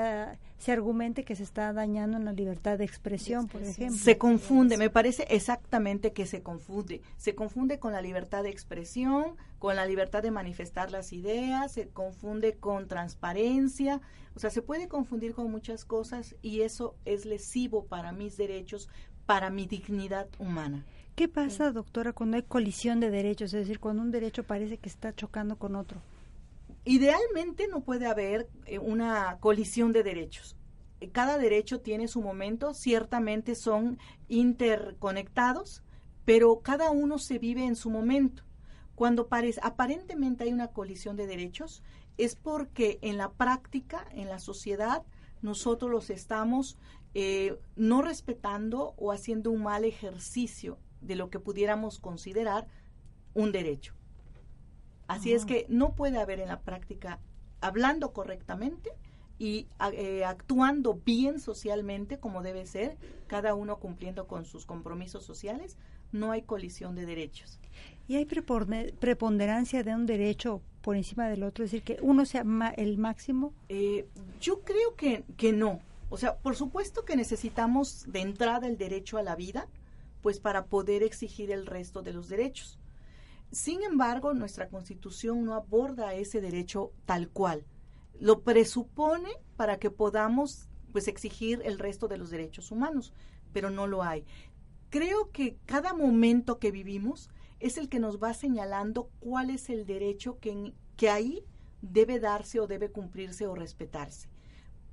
se 0.58 0.72
argumente 0.72 1.24
que 1.24 1.36
se 1.36 1.42
está 1.42 1.72
dañando 1.72 2.16
en 2.16 2.24
la 2.24 2.32
libertad 2.32 2.78
de 2.78 2.84
expresión, 2.84 3.48
por 3.48 3.62
ejemplo. 3.62 3.96
Se 3.96 4.18
confunde, 4.18 4.76
me 4.76 4.90
parece 4.90 5.26
exactamente 5.30 6.12
que 6.12 6.26
se 6.26 6.42
confunde. 6.42 7.00
Se 7.16 7.34
confunde 7.34 7.78
con 7.78 7.92
la 7.92 8.02
libertad 8.02 8.42
de 8.42 8.50
expresión, 8.50 9.36
con 9.58 9.76
la 9.76 9.86
libertad 9.86 10.22
de 10.22 10.30
manifestar 10.30 10.90
las 10.90 11.12
ideas, 11.12 11.72
se 11.72 11.88
confunde 11.88 12.54
con 12.54 12.86
transparencia, 12.86 14.00
o 14.36 14.38
sea, 14.38 14.50
se 14.50 14.62
puede 14.62 14.88
confundir 14.88 15.34
con 15.34 15.50
muchas 15.50 15.84
cosas 15.84 16.36
y 16.42 16.60
eso 16.60 16.94
es 17.04 17.24
lesivo 17.24 17.84
para 17.86 18.12
mis 18.12 18.36
derechos, 18.36 18.88
para 19.26 19.50
mi 19.50 19.66
dignidad 19.66 20.28
humana. 20.38 20.84
¿Qué 21.14 21.28
pasa, 21.28 21.70
doctora, 21.70 22.12
cuando 22.12 22.36
hay 22.36 22.42
colisión 22.42 22.98
de 22.98 23.10
derechos? 23.10 23.54
Es 23.54 23.60
decir, 23.60 23.78
cuando 23.78 24.02
un 24.02 24.10
derecho 24.10 24.42
parece 24.42 24.78
que 24.78 24.88
está 24.88 25.14
chocando 25.14 25.56
con 25.56 25.76
otro. 25.76 26.02
Idealmente 26.84 27.66
no 27.68 27.82
puede 27.82 28.06
haber 28.06 28.48
eh, 28.66 28.78
una 28.78 29.38
colisión 29.40 29.92
de 29.92 30.02
derechos. 30.02 30.56
Eh, 31.00 31.10
cada 31.10 31.38
derecho 31.38 31.80
tiene 31.80 32.08
su 32.08 32.20
momento, 32.20 32.74
ciertamente 32.74 33.54
son 33.54 33.98
interconectados, 34.28 35.82
pero 36.24 36.60
cada 36.60 36.90
uno 36.90 37.18
se 37.18 37.38
vive 37.38 37.64
en 37.64 37.76
su 37.76 37.88
momento. 37.88 38.42
Cuando 38.94 39.28
parece, 39.28 39.60
aparentemente 39.62 40.44
hay 40.44 40.52
una 40.52 40.68
colisión 40.68 41.16
de 41.16 41.26
derechos, 41.26 41.82
es 42.18 42.36
porque 42.36 42.98
en 43.02 43.16
la 43.16 43.32
práctica, 43.32 44.06
en 44.12 44.28
la 44.28 44.38
sociedad, 44.38 45.02
nosotros 45.42 45.90
los 45.90 46.10
estamos 46.10 46.78
eh, 47.14 47.58
no 47.76 48.02
respetando 48.02 48.94
o 48.96 49.10
haciendo 49.10 49.50
un 49.50 49.62
mal 49.62 49.84
ejercicio 49.84 50.78
de 51.00 51.16
lo 51.16 51.30
que 51.30 51.40
pudiéramos 51.40 51.98
considerar 51.98 52.68
un 53.34 53.52
derecho. 53.52 53.94
Así 55.06 55.32
es 55.32 55.44
que 55.44 55.66
no 55.68 55.94
puede 55.94 56.18
haber 56.18 56.40
en 56.40 56.48
la 56.48 56.60
práctica, 56.60 57.20
hablando 57.60 58.12
correctamente 58.12 58.90
y 59.38 59.66
eh, 59.92 60.24
actuando 60.24 61.00
bien 61.04 61.40
socialmente 61.40 62.18
como 62.18 62.42
debe 62.42 62.66
ser, 62.66 62.96
cada 63.26 63.54
uno 63.54 63.78
cumpliendo 63.78 64.26
con 64.26 64.44
sus 64.44 64.64
compromisos 64.64 65.24
sociales, 65.24 65.76
no 66.12 66.30
hay 66.30 66.42
colisión 66.42 66.94
de 66.94 67.06
derechos. 67.06 67.58
¿Y 68.06 68.16
hay 68.16 68.26
preponderancia 68.26 69.82
de 69.82 69.94
un 69.94 70.06
derecho 70.06 70.62
por 70.82 70.96
encima 70.96 71.28
del 71.28 71.42
otro? 71.42 71.64
Es 71.64 71.72
decir, 71.72 71.84
que 71.84 71.98
uno 72.02 72.24
sea 72.26 72.44
el 72.76 72.98
máximo. 72.98 73.52
Eh, 73.68 74.06
yo 74.40 74.60
creo 74.60 74.94
que, 74.94 75.24
que 75.36 75.52
no. 75.52 75.80
O 76.10 76.16
sea, 76.16 76.36
por 76.36 76.54
supuesto 76.54 77.04
que 77.04 77.16
necesitamos 77.16 78.04
de 78.06 78.20
entrada 78.20 78.68
el 78.68 78.78
derecho 78.78 79.18
a 79.18 79.22
la 79.22 79.34
vida, 79.36 79.66
pues 80.22 80.38
para 80.38 80.66
poder 80.66 81.02
exigir 81.02 81.50
el 81.50 81.66
resto 81.66 82.02
de 82.02 82.12
los 82.12 82.28
derechos. 82.28 82.78
Sin 83.54 83.84
embargo, 83.84 84.34
nuestra 84.34 84.68
Constitución 84.68 85.44
no 85.44 85.54
aborda 85.54 86.12
ese 86.14 86.40
derecho 86.40 86.90
tal 87.06 87.28
cual. 87.28 87.64
Lo 88.18 88.42
presupone 88.42 89.30
para 89.56 89.78
que 89.78 89.92
podamos 89.92 90.68
pues 90.90 91.06
exigir 91.06 91.62
el 91.64 91.78
resto 91.78 92.08
de 92.08 92.18
los 92.18 92.30
derechos 92.30 92.72
humanos, 92.72 93.12
pero 93.52 93.70
no 93.70 93.86
lo 93.86 94.02
hay. 94.02 94.24
Creo 94.90 95.30
que 95.30 95.56
cada 95.66 95.94
momento 95.94 96.58
que 96.58 96.72
vivimos 96.72 97.30
es 97.60 97.78
el 97.78 97.88
que 97.88 98.00
nos 98.00 98.20
va 98.20 98.34
señalando 98.34 99.08
cuál 99.20 99.50
es 99.50 99.70
el 99.70 99.86
derecho 99.86 100.40
que, 100.40 100.74
que 100.96 101.08
ahí 101.08 101.44
debe 101.80 102.18
darse 102.18 102.58
o 102.58 102.66
debe 102.66 102.90
cumplirse 102.90 103.46
o 103.46 103.54
respetarse. 103.54 104.30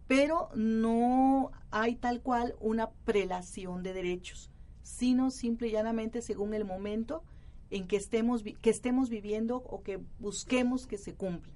Pero 0.05 0.49
no 0.53 1.51
hay 1.71 1.95
tal 1.95 2.21
cual 2.21 2.53
una 2.59 2.91
prelación 2.91 3.81
de 3.81 3.93
derechos, 3.93 4.51
sino 4.83 5.31
simple 5.31 5.69
y 5.69 5.71
llanamente 5.71 6.21
según 6.21 6.53
el 6.53 6.63
momento 6.63 7.23
en 7.71 7.87
que 7.87 7.95
estemos, 7.95 8.43
que 8.43 8.69
estemos 8.69 9.09
viviendo 9.09 9.57
o 9.57 9.81
que 9.81 9.99
busquemos 10.19 10.85
que 10.85 10.97
se 10.97 11.13
cumpla. 11.13 11.51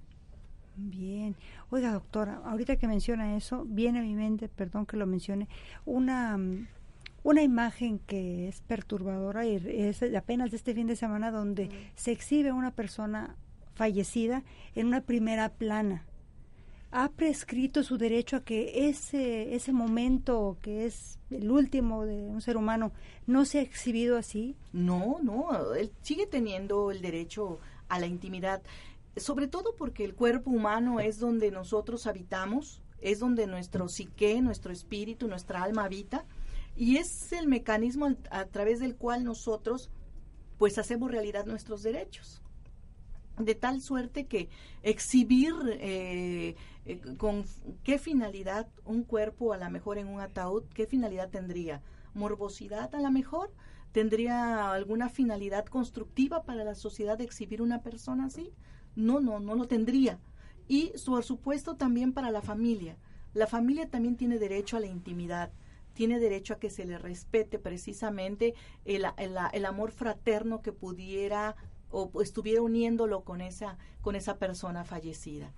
Bien. 0.78 1.36
Oiga, 1.70 1.92
doctora, 1.92 2.42
ahorita 2.46 2.76
que 2.76 2.88
menciona 2.88 3.38
eso, 3.38 3.66
viene 3.66 4.00
a 4.00 4.02
mi 4.02 4.16
mente, 4.16 4.50
perdón 4.50 4.86
que 4.86 4.98
lo 4.98 5.06
mencione, 5.06 5.48
una, 5.86 6.38
una 7.24 7.44
imagen 7.44 8.00
que 8.00 8.48
es 8.48 8.62
perturbadora 8.62 9.46
y 9.46 9.56
es 9.56 10.04
apenas 10.16 10.52
de 10.52 10.58
este 10.58 10.74
fin 10.74 10.88
de 10.88 10.96
semana 10.96 11.32
donde 11.32 11.70
se 11.96 12.12
exhibe 12.12 12.52
una 12.52 12.72
persona 12.72 13.36
fallecida 13.74 14.44
en 14.74 14.88
una 14.88 15.02
primera 15.02 15.50
plana. 15.50 16.06
¿Ha 16.98 17.10
prescrito 17.10 17.84
su 17.84 17.98
derecho 17.98 18.38
a 18.38 18.46
que 18.46 18.88
ese, 18.88 19.54
ese 19.54 19.74
momento 19.74 20.58
que 20.62 20.86
es 20.86 21.20
el 21.30 21.52
último 21.52 22.06
de 22.06 22.22
un 22.22 22.40
ser 22.40 22.56
humano 22.56 22.94
no 23.28 23.44
sea 23.44 23.62
exhibido 23.62 24.18
así? 24.18 24.56
No, 24.72 25.18
no, 25.22 25.74
él 25.74 25.92
sigue 26.04 26.26
teniendo 26.26 26.92
el 26.92 27.02
derecho 27.02 27.60
a 27.90 28.00
la 28.00 28.08
intimidad, 28.08 28.62
sobre 29.18 29.50
todo 29.50 29.76
porque 29.76 30.06
el 30.06 30.16
cuerpo 30.16 30.52
humano 30.52 31.02
es 31.02 31.20
donde 31.20 31.52
nosotros 31.52 32.08
habitamos, 32.08 32.82
es 33.02 33.20
donde 33.20 33.46
nuestro 33.46 33.90
psique, 33.90 34.42
nuestro 34.42 34.72
espíritu, 34.72 35.28
nuestra 35.28 35.64
alma 35.64 35.84
habita, 35.84 36.24
y 36.78 36.96
es 36.96 37.34
el 37.34 37.48
mecanismo 37.48 38.16
a 38.32 38.46
través 38.46 38.80
del 38.80 38.96
cual 38.96 39.26
nosotros 39.26 39.90
pues 40.58 40.78
hacemos 40.78 41.12
realidad 41.12 41.46
nuestros 41.46 41.84
derechos 41.84 42.42
de 43.38 43.56
tal 43.56 43.82
suerte 43.82 44.26
que 44.26 44.50
exhibir 44.84 45.54
eh, 45.80 46.56
eh, 46.86 47.00
con 47.18 47.46
qué 47.84 47.98
finalidad 47.98 48.68
un 48.86 49.04
cuerpo 49.04 49.54
a 49.54 49.58
lo 49.58 49.70
mejor 49.70 49.98
en 49.98 50.08
un 50.08 50.22
ataúd, 50.22 50.64
qué 50.74 50.86
finalidad 50.86 51.30
tendría, 51.30 51.82
morbosidad 52.14 52.94
a 52.94 53.02
lo 53.02 53.12
mejor, 53.12 53.52
tendría 53.92 54.72
alguna 54.72 55.10
finalidad 55.10 55.66
constructiva 55.66 56.44
para 56.44 56.64
la 56.64 56.76
sociedad 56.76 57.18
de 57.18 57.24
exhibir 57.24 57.62
una 57.62 57.82
persona 57.82 58.26
así, 58.26 58.52
no, 58.96 59.20
no, 59.20 59.40
no 59.40 59.56
lo 59.56 59.68
tendría. 59.68 60.20
Y 60.68 60.94
por 61.06 61.24
supuesto 61.24 61.76
también 61.76 62.14
para 62.14 62.32
la 62.32 62.42
familia. 62.42 62.98
La 63.34 63.48
familia 63.48 63.90
también 63.90 64.16
tiene 64.16 64.40
derecho 64.40 64.78
a 64.78 64.80
la 64.80 64.88
intimidad, 64.88 65.52
tiene 65.94 66.20
derecho 66.20 66.54
a 66.54 66.60
que 66.60 66.70
se 66.70 66.86
le 66.86 66.98
respete 66.98 67.60
precisamente 67.60 68.54
el, 68.86 69.06
el 69.18 69.66
amor 69.66 69.92
fraterno 69.92 70.62
que 70.62 70.72
pudiera 70.72 71.56
o 71.90 72.22
estuviera 72.22 72.62
uniéndolo 72.62 73.24
con 73.24 73.42
esa, 73.42 73.78
con 74.02 74.16
esa 74.16 74.38
persona 74.38 74.84
fallecida. 74.84 75.54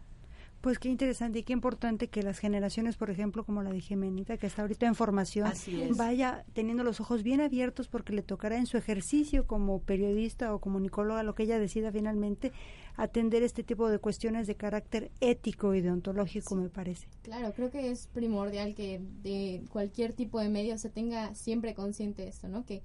Pues 0.61 0.79
qué 0.79 0.89
interesante 0.89 1.39
y 1.39 1.43
qué 1.43 1.53
importante 1.53 2.07
que 2.07 2.23
las 2.23 2.39
generaciones, 2.39 2.97
por 2.97 3.09
ejemplo, 3.09 3.45
como 3.45 3.61
la 3.61 3.71
de 3.71 3.79
Gemenita, 3.79 4.37
que 4.37 4.47
está 4.47 4.63
ahorita 4.63 4.87
en 4.87 4.95
formación, 4.95 5.51
vaya 5.95 6.45
teniendo 6.53 6.83
los 6.83 6.99
ojos 6.99 7.23
bien 7.23 7.41
abiertos 7.41 7.87
porque 7.87 8.13
le 8.13 8.23
tocará 8.23 8.57
en 8.57 8.65
su 8.65 8.77
ejercicio 8.77 9.45
como 9.45 9.79
periodista 9.79 10.53
o 10.53 10.59
comunicóloga, 10.59 11.23
lo 11.23 11.35
que 11.35 11.43
ella 11.43 11.59
decida 11.59 11.91
finalmente, 11.91 12.51
atender 12.95 13.43
este 13.43 13.63
tipo 13.63 13.87
de 13.89 13.99
cuestiones 13.99 14.47
de 14.47 14.55
carácter 14.55 15.11
ético 15.21 15.75
y 15.75 15.81
deontológico, 15.81 16.55
me 16.55 16.69
parece. 16.69 17.07
Claro, 17.21 17.53
creo 17.53 17.69
que 17.69 17.91
es 17.91 18.07
primordial 18.07 18.73
que 18.73 18.99
de 19.21 19.63
cualquier 19.69 20.13
tipo 20.13 20.39
de 20.39 20.49
medio 20.49 20.77
se 20.77 20.89
tenga 20.89 21.35
siempre 21.35 21.75
consciente 21.75 22.23
de 22.23 22.29
esto, 22.29 22.47
¿no? 22.47 22.65
Que 22.65 22.81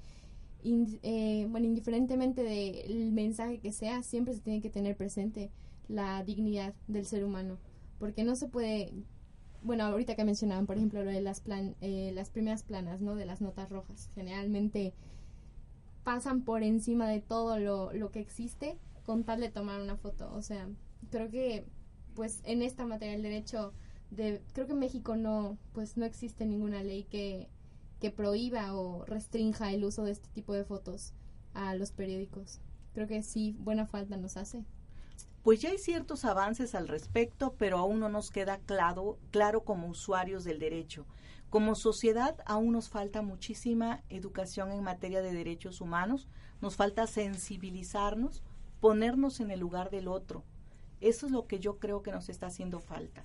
eh, 0.64 1.47
bueno, 1.51 1.66
indiferentemente 1.66 2.43
del 2.43 3.11
mensaje 3.11 3.59
que 3.59 3.73
sea, 3.73 4.03
siempre 4.03 4.35
se 4.35 4.41
tiene 4.41 4.61
que 4.61 4.70
tener 4.70 4.97
presente 4.97 5.51
la 5.89 6.22
dignidad 6.24 6.74
del 6.89 7.07
ser 7.07 7.24
humano, 7.24 7.59
porque 7.99 8.24
no 8.24 8.37
se 8.37 8.49
puede, 8.49 8.93
bueno, 9.62 9.85
ahorita 9.85 10.16
que 10.16 10.24
mencionaban, 10.24 10.66
por 10.66 10.76
ejemplo, 10.76 11.05
lo 11.05 11.11
de 11.11 11.20
las, 11.20 11.41
plan, 11.41 11.76
eh, 11.80 12.12
las 12.14 12.30
primeras 12.30 12.62
planas, 12.62 13.01
¿no? 13.01 13.14
De 13.14 13.26
las 13.26 13.41
notas 13.41 13.70
rojas, 13.70 14.11
generalmente 14.14 14.95
pasan 16.05 16.43
por 16.43 16.62
encima 16.62 17.09
de 17.09 17.20
todo 17.20 17.59
lo, 17.59 17.93
lo 17.93 18.11
que 18.11 18.20
existe 18.20 18.78
con 19.05 19.24
tal 19.24 19.41
de 19.41 19.51
tomar 19.51 19.80
una 19.80 19.97
foto, 19.97 20.33
o 20.35 20.43
sea, 20.43 20.68
creo 21.11 21.30
que, 21.30 21.66
pues, 22.14 22.41
en 22.45 22.62
esta 22.62 22.87
materia 22.87 23.14
del 23.14 23.22
derecho, 23.22 23.72
de, 24.11 24.43
creo 24.53 24.66
que 24.66 24.72
en 24.72 24.78
México 24.78 25.16
no, 25.16 25.59
pues, 25.72 25.97
no 25.97 26.05
existe 26.05 26.47
ninguna 26.47 26.83
ley 26.83 27.05
que 27.05 27.49
que 28.03 28.11
prohíba 28.11 28.74
o 28.74 29.05
restrinja 29.05 29.72
el 29.72 29.85
uso 29.85 30.03
de 30.03 30.11
este 30.11 30.28
tipo 30.30 30.55
de 30.55 30.64
fotos 30.64 31.12
a 31.55 31.76
los 31.76 31.93
periódicos. 31.93 32.61
Creo 32.95 33.07
que 33.07 33.22
sí, 33.22 33.55
buena 33.61 33.87
falta 33.87 34.16
nos 34.16 34.37
hace. 34.37 34.64
Pues 35.43 35.61
ya 35.61 35.70
hay 35.70 35.78
ciertos 35.78 36.24
avances 36.24 36.74
al 36.76 36.86
respecto, 36.86 37.55
pero 37.59 37.78
aún 37.78 37.99
no 37.99 38.09
nos 38.09 38.30
queda 38.30 38.59
claro, 38.59 39.18
claro 39.32 39.64
como 39.64 39.88
usuarios 39.88 40.45
del 40.45 40.61
derecho. 40.61 41.05
Como 41.51 41.74
sociedad 41.74 42.36
aún 42.47 42.72
nos 42.72 42.88
falta 42.88 43.22
muchísima 43.22 44.03
educación 44.09 44.70
en 44.70 44.84
materia 44.84 45.20
de 45.20 45.32
derechos 45.32 45.80
humanos, 45.80 46.28
nos 46.61 46.76
falta 46.76 47.09
sensibilizarnos, 47.09 48.43
ponernos 48.80 49.40
en 49.40 49.51
el 49.51 49.59
lugar 49.59 49.90
del 49.90 50.07
otro. 50.07 50.45
Eso 51.01 51.26
es 51.26 51.32
lo 51.32 51.49
que 51.49 51.59
yo 51.59 51.78
creo 51.78 52.03
que 52.03 52.12
nos 52.12 52.28
está 52.28 52.47
haciendo 52.47 52.78
falta. 52.78 53.24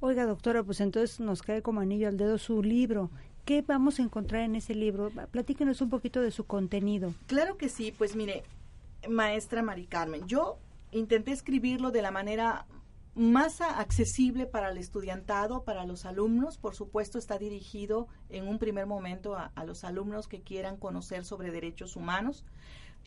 Oiga, 0.00 0.24
doctora, 0.24 0.62
pues 0.62 0.80
entonces 0.80 1.20
nos 1.20 1.42
cae 1.42 1.60
como 1.60 1.80
anillo 1.80 2.08
al 2.08 2.16
dedo 2.16 2.38
su 2.38 2.62
libro. 2.62 3.10
¿Qué 3.44 3.60
vamos 3.60 3.98
a 3.98 4.02
encontrar 4.02 4.42
en 4.42 4.56
ese 4.56 4.74
libro? 4.74 5.10
Platíquenos 5.30 5.82
un 5.82 5.90
poquito 5.90 6.22
de 6.22 6.30
su 6.30 6.44
contenido. 6.44 7.12
Claro 7.26 7.58
que 7.58 7.68
sí, 7.68 7.92
pues 7.92 8.16
mire, 8.16 8.44
maestra 9.08 9.62
Mari 9.62 9.86
Carmen, 9.86 10.26
yo 10.26 10.58
intenté 10.92 11.32
escribirlo 11.32 11.90
de 11.90 12.02
la 12.02 12.10
manera 12.10 12.66
más 13.14 13.60
accesible 13.60 14.46
para 14.46 14.70
el 14.70 14.78
estudiantado, 14.78 15.64
para 15.64 15.84
los 15.84 16.04
alumnos. 16.04 16.58
Por 16.58 16.74
supuesto, 16.74 17.18
está 17.18 17.38
dirigido 17.38 18.08
en 18.28 18.46
un 18.46 18.58
primer 18.58 18.86
momento 18.86 19.36
a, 19.36 19.52
los 19.64 19.84
alumnos 19.84 20.28
que 20.28 20.42
quieran 20.42 20.76
conocer 20.76 21.24
sobre 21.24 21.50
derechos 21.50 21.96
humanos. 21.96 22.44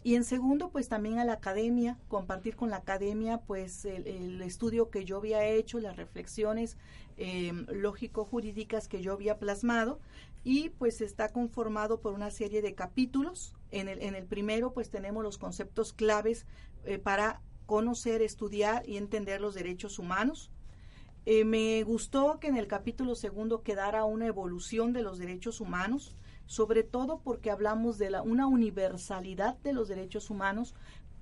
Y 0.04 0.16
en 0.16 0.26
segundo, 0.26 0.70
pues 0.70 0.90
también 0.90 1.20
a 1.20 1.26
la 1.26 1.34
academia, 1.34 1.98
compartir 2.10 2.58
con 2.58 2.70
la 2.70 2.78
academia, 2.78 3.40
pues 3.40 3.86
el, 3.86 4.42
estudio 4.42 4.90
que 4.90 5.06
yo 5.06 5.18
había 5.18 5.46
hecho, 5.46 5.80
las 5.80 5.96
reflexiones 5.96 6.78
eh, 7.16 7.54
lógico-jurídicas 7.70 8.90
que 8.90 9.02
yo 9.02 9.14
había 9.14 9.40
plasmado. 9.40 10.00
Y 10.44 10.70
pues 10.72 11.00
está 11.00 11.30
conformado 11.30 12.02
por 12.02 12.14
una 12.14 12.32
serie 12.32 12.62
de 12.62 12.76
capítulos. 12.76 13.56
En 13.72 13.88
el, 13.88 14.02
en 14.02 14.14
el 14.16 14.26
primero, 14.26 14.74
pues 14.74 14.90
tenemos 14.90 15.24
los 15.24 15.38
conceptos 15.38 15.94
claves 15.94 16.46
eh, 16.84 17.00
para 17.00 17.42
conocer, 17.66 18.22
estudiar 18.22 18.88
y 18.88 18.98
entender 18.98 19.42
los 19.42 19.56
derechos 19.56 20.00
humanos. 20.00 20.52
Eh, 21.26 21.46
me 21.46 21.84
gustó 21.84 22.40
que 22.40 22.48
en 22.48 22.58
el 22.58 22.68
capítulo 22.68 23.16
segundo 23.16 23.64
quedara 23.64 24.04
una 24.06 24.28
evolución 24.28 24.92
de 24.94 25.02
los 25.02 25.18
derechos 25.18 25.62
humanos 25.62 26.18
sobre 26.46 26.84
todo 26.84 27.20
porque 27.24 27.52
hablamos 27.52 27.98
de 27.98 28.10
la, 28.10 28.22
una 28.22 28.48
universalidad 28.48 29.58
de 29.60 29.74
los 29.74 29.88
derechos 29.88 30.30
humanos, 30.30 30.76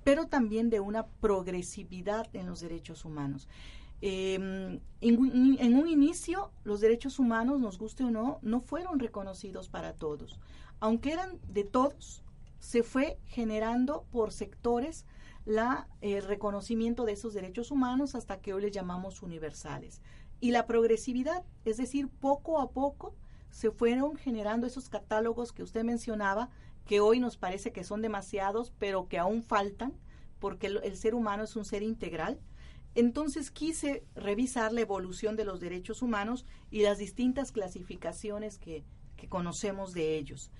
pero 0.04 0.26
también 0.26 0.70
de 0.70 0.80
una 0.80 1.06
progresividad 1.06 2.28
en 2.34 2.46
los 2.46 2.60
derechos 2.60 3.04
humanos. 3.04 3.48
Em, 4.00 4.80
en, 5.00 5.56
en, 5.60 5.74
un 5.76 5.88
inicio, 5.88 6.50
los 6.64 6.80
derechos 6.80 7.20
humanos, 7.20 7.60
nos 7.60 7.78
guste 7.78 8.02
o 8.02 8.10
no, 8.10 8.40
no 8.42 8.60
fueron 8.60 8.98
reconocidos 8.98 9.68
para 9.68 9.92
todos. 9.92 10.40
Aunque 10.80 11.12
eran 11.12 11.38
de 11.48 11.62
todos, 11.62 12.24
se 12.58 12.82
fue 12.82 13.18
generando 13.26 14.04
por 14.10 14.32
sectores 14.32 15.06
la, 15.44 15.88
el 16.00 16.22
reconocimiento 16.22 17.04
de 17.04 17.12
esos 17.12 17.34
derechos 17.34 17.70
humanos 17.70 18.14
hasta 18.14 18.40
que 18.40 18.54
hoy 18.54 18.62
les 18.62 18.72
llamamos 18.72 19.22
universales. 19.22 20.00
Y 20.40 20.50
la 20.50 20.66
progresividad, 20.66 21.44
es 21.64 21.76
decir, 21.76 22.08
poco 22.08 22.60
a 22.60 22.70
poco 22.70 23.14
se 23.50 23.70
fueron 23.70 24.16
generando 24.16 24.66
esos 24.66 24.88
catálogos 24.88 25.52
que 25.52 25.62
usted 25.62 25.84
mencionaba, 25.84 26.50
que 26.84 27.00
hoy 27.00 27.20
nos 27.20 27.36
parece 27.36 27.72
que 27.72 27.84
son 27.84 28.02
demasiados, 28.02 28.72
pero 28.78 29.08
que 29.08 29.18
aún 29.18 29.42
faltan, 29.42 29.94
porque 30.38 30.66
el, 30.66 30.96
ser 30.96 31.14
humano 31.14 31.44
es 31.44 31.54
un 31.54 31.64
ser 31.64 31.82
integral. 31.82 32.40
Entonces 32.94 33.50
quise 33.50 34.04
revisar 34.14 34.72
la 34.72 34.80
evolución 34.80 35.36
de 35.36 35.44
los 35.44 35.60
derechos 35.60 36.02
humanos 36.02 36.44
y 36.70 36.82
las 36.82 36.98
distintas 36.98 37.52
clasificaciones 37.52 38.58
que 38.58 38.84
conocemos 39.28 39.92
de 39.92 40.16
ellos. 40.16 40.50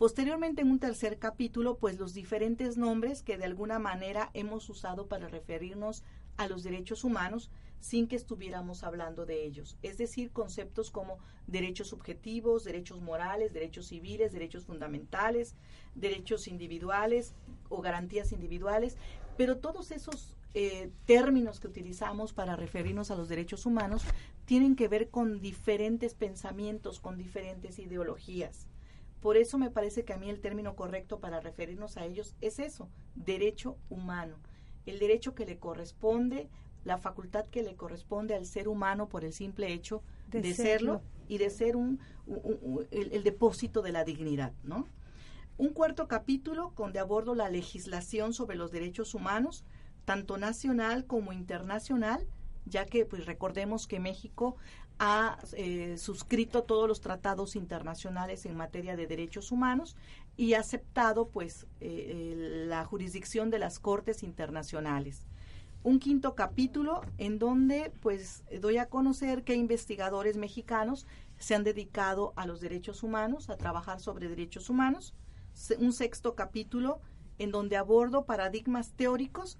Posteriormente, 0.00 0.62
en 0.62 0.70
un 0.70 0.78
tercer 0.78 1.18
capítulo, 1.18 1.76
pues 1.76 1.98
los 1.98 2.14
diferentes 2.14 2.78
nombres 2.78 3.22
que 3.22 3.36
de 3.36 3.44
alguna 3.44 3.78
manera 3.78 4.30
hemos 4.32 4.66
usado 4.70 5.08
para 5.08 5.28
referirnos 5.28 6.04
a 6.38 6.48
los 6.48 6.62
derechos 6.62 7.04
humanos 7.04 7.50
sin 7.80 8.08
que 8.08 8.16
estuviéramos 8.16 8.82
hablando 8.82 9.26
de 9.26 9.44
ellos. 9.44 9.76
Es 9.82 9.98
decir, 9.98 10.30
conceptos 10.30 10.90
como 10.90 11.18
derechos 11.46 11.88
subjetivos, 11.88 12.64
derechos 12.64 13.02
morales, 13.02 13.52
derechos 13.52 13.88
civiles, 13.88 14.32
derechos 14.32 14.64
fundamentales, 14.64 15.54
derechos 15.94 16.48
individuales 16.48 17.34
o 17.68 17.82
garantías 17.82 18.32
individuales, 18.32 18.96
pero 19.36 19.58
todos 19.58 19.90
esos 19.90 20.34
eh, 20.54 20.90
términos 21.04 21.60
que 21.60 21.68
utilizamos 21.68 22.32
para 22.32 22.56
referirnos 22.56 23.10
a 23.10 23.16
los 23.16 23.28
derechos 23.28 23.66
humanos 23.66 24.02
tienen 24.46 24.76
que 24.76 24.88
ver 24.88 25.10
con 25.10 25.42
diferentes 25.42 26.14
pensamientos, 26.14 27.00
con 27.00 27.18
diferentes 27.18 27.78
ideologías. 27.78 28.69
Por 29.20 29.36
eso 29.36 29.58
me 29.58 29.70
parece 29.70 30.04
que 30.04 30.12
a 30.12 30.18
mí 30.18 30.30
el 30.30 30.40
término 30.40 30.74
correcto 30.76 31.20
para 31.20 31.40
referirnos 31.40 31.96
a 31.96 32.04
ellos 32.04 32.34
es 32.40 32.58
eso, 32.58 32.88
derecho 33.14 33.76
humano 33.88 34.36
el 34.86 34.98
derecho 34.98 35.34
que 35.34 35.46
le 35.46 35.58
corresponde, 35.58 36.48
la 36.84 36.98
facultad 36.98 37.46
que 37.46 37.62
le 37.62 37.74
corresponde 37.76 38.34
al 38.34 38.46
ser 38.46 38.68
humano 38.68 39.08
por 39.08 39.24
el 39.24 39.32
simple 39.32 39.72
hecho 39.72 40.02
de, 40.28 40.54
serlo. 40.54 41.02
y 41.28 41.38
de 41.38 41.50
ser 41.50 41.76
un, 41.76 42.00
el, 42.90 43.22
depósito 43.22 43.82
de 43.82 43.92
la 43.92 44.04
dignidad, 44.04 44.52
¿no? 44.62 44.86
Un 45.58 45.70
cuarto 45.70 46.08
capítulo 46.08 46.72
donde 46.76 46.98
abordo 46.98 47.34
la 47.34 47.50
legislación 47.50 48.32
sobre 48.32 48.56
los 48.56 48.70
derechos 48.70 49.14
humanos, 49.14 49.64
tanto 50.06 50.38
nacional 50.38 51.04
como 51.06 51.34
internacional, 51.34 52.26
ya 52.64 52.86
que 52.86 53.04
pues 53.04 53.26
recordemos 53.26 53.86
que 53.86 54.00
México 54.00 54.56
ha 55.02 55.38
eh, 55.54 55.96
suscrito 55.96 56.62
todos 56.64 56.86
los 56.86 57.00
tratados 57.00 57.56
internacionales 57.56 58.44
en 58.44 58.54
materia 58.54 58.96
de 58.96 59.06
derechos 59.06 59.50
humanos 59.50 59.96
y 60.36 60.52
ha 60.52 60.60
aceptado 60.60 61.28
pues 61.28 61.66
eh, 61.80 62.64
la 62.68 62.84
jurisdicción 62.84 63.48
de 63.48 63.58
las 63.58 63.78
cortes 63.78 64.22
internacionales. 64.22 65.26
Un 65.82 66.00
quinto 66.00 66.34
capítulo 66.34 67.00
en 67.16 67.38
donde 67.38 67.90
pues 68.00 68.44
doy 68.60 68.76
a 68.76 68.90
conocer 68.90 69.42
que 69.42 69.54
investigadores 69.54 70.36
mexicanos 70.36 71.06
se 71.38 71.54
han 71.54 71.64
dedicado 71.64 72.34
a 72.36 72.46
los 72.46 72.60
derechos 72.60 73.02
humanos, 73.02 73.48
a 73.48 73.56
trabajar 73.56 74.00
sobre 74.00 74.28
derechos 74.28 74.68
humanos. 74.68 75.14
Un 75.78 75.94
sexto 75.94 76.34
capítulo 76.34 77.00
en 77.38 77.52
donde 77.52 77.78
abordo 77.78 78.26
paradigmas 78.26 78.92
teóricos 78.92 79.56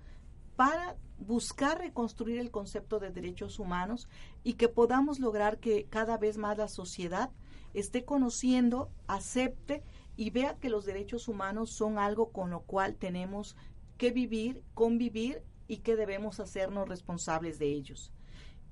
para 0.60 0.94
buscar 1.16 1.78
reconstruir 1.78 2.38
el 2.38 2.50
concepto 2.50 2.98
de 2.98 3.08
derechos 3.08 3.58
humanos 3.58 4.10
y 4.44 4.54
que 4.54 4.68
podamos 4.68 5.18
lograr 5.18 5.58
que 5.58 5.86
cada 5.86 6.18
vez 6.18 6.36
más 6.36 6.58
la 6.58 6.68
sociedad 6.68 7.30
esté 7.72 8.04
conociendo, 8.04 8.90
acepte 9.06 9.82
y 10.18 10.28
vea 10.28 10.58
que 10.58 10.68
los 10.68 10.84
derechos 10.84 11.28
humanos 11.28 11.70
son 11.70 11.98
algo 11.98 12.30
con 12.30 12.50
lo 12.50 12.60
cual 12.60 12.96
tenemos 12.96 13.56
que 13.96 14.10
vivir, 14.10 14.62
convivir 14.74 15.42
y 15.66 15.78
que 15.78 15.96
debemos 15.96 16.40
hacernos 16.40 16.90
responsables 16.90 17.58
de 17.58 17.68
ellos. 17.72 18.12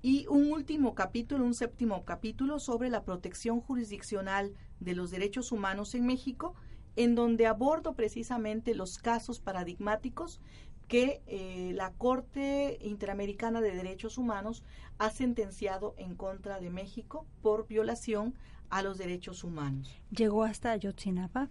Y 0.02 0.26
un 0.26 0.52
último 0.52 0.94
capítulo, 0.94 1.42
un 1.42 1.54
séptimo 1.54 2.04
capítulo 2.04 2.58
sobre 2.58 2.90
la 2.90 3.02
protección 3.02 3.62
jurisdiccional 3.62 4.52
de 4.78 4.94
los 4.94 5.10
derechos 5.10 5.52
humanos 5.52 5.94
en 5.94 6.04
México, 6.04 6.54
en 6.96 7.14
donde 7.14 7.46
abordo 7.46 7.94
precisamente 7.94 8.74
los 8.74 8.98
casos 8.98 9.38
paradigmáticos 9.40 10.40
que 10.88 11.22
eh, 11.26 11.72
la 11.74 11.92
Corte 11.92 12.78
Interamericana 12.80 13.60
de 13.60 13.74
Derechos 13.74 14.18
Humanos 14.18 14.64
ha 14.98 15.10
sentenciado 15.10 15.94
en 15.98 16.14
contra 16.14 16.58
de 16.58 16.70
México 16.70 17.26
por 17.42 17.66
violación 17.68 18.34
a 18.70 18.82
los 18.82 18.98
derechos 18.98 19.44
humanos. 19.44 19.94
¿Llegó 20.10 20.44
hasta 20.44 20.72
Ayotzinapa? 20.72 21.48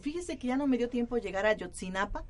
fíjese 0.00 0.38
que 0.38 0.48
ya 0.48 0.56
no 0.56 0.66
me 0.66 0.76
dio 0.76 0.88
tiempo 0.88 1.16
llegar 1.16 1.46
a 1.46 1.50
Ayotzinapa. 1.50 2.24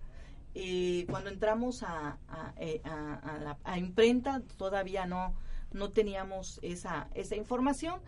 Eh, 0.55 1.07
cuando 1.11 1.30
entramos 1.30 1.82
a, 1.82 2.18
a, 2.28 2.55
eh, 2.59 2.80
a, 2.85 3.57
a, 3.64 3.78
imprenta 3.78 4.41
todavía 4.57 5.05
no, 5.05 5.35
no 5.72 5.91
teníamos 5.91 6.61
esa, 6.62 7.09
esa 7.14 7.35
información, 7.35 8.01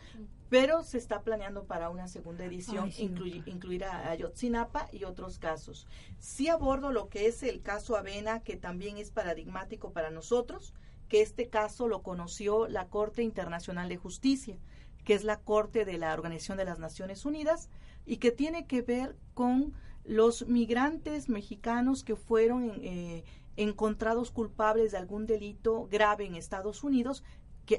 pero 0.49 0.83
se 0.83 0.99
está 0.99 1.23
planeando 1.23 1.65
para 1.65 1.91
una 1.91 2.09
segunda 2.09 2.45
edición 2.45 2.91
incluir 2.99 3.85
a 3.85 4.11
Ayotzinapa 4.11 4.89
y 4.93 5.05
otros 5.05 5.39
casos. 5.39 5.87
Sí 6.19 6.49
abordo 6.49 6.93
lo 6.93 7.09
que 7.09 7.27
es 7.27 7.43
el 7.43 7.63
caso 7.63 7.97
Avena, 7.97 8.41
que 8.41 8.57
también 8.57 8.99
es 8.99 9.11
paradigmático 9.11 9.93
para 9.93 10.11
nosotros, 10.11 10.73
que 11.09 11.23
este 11.23 11.49
caso 11.49 11.89
lo 11.89 12.03
conoció 12.03 12.69
la 12.69 12.89
Corte 12.89 13.23
Internacional 13.23 13.89
de 13.89 13.97
Justicia, 13.97 14.59
que 15.05 15.15
es 15.15 15.25
la 15.25 15.41
Corte 15.41 15.85
de 15.85 15.99
la 15.99 16.13
Organización 16.13 16.59
de 16.59 16.65
las 16.65 16.79
Naciones 16.79 17.25
Unidas, 17.25 17.69
y 18.05 18.19
que 18.19 18.31
tiene 18.31 18.67
que 18.67 18.83
ver 18.83 19.17
con 19.35 19.73
los 20.05 20.47
migrantes 20.47 21.29
mexicanos 21.29 22.05
que 22.05 22.15
fueron 22.15 22.73
eh, 22.83 23.25
encontrados 23.57 24.31
culpables 24.31 24.93
de 24.93 24.99
algún 24.99 25.27
delito 25.27 25.89
grave 25.91 26.27
en 26.27 26.37
Estados 26.37 26.85
Unidos 26.85 27.25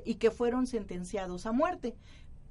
y 0.03 0.15
que 0.15 0.31
fueron 0.31 0.67
sentenciados 0.67 1.45
a 1.45 1.53
muerte 1.53 1.95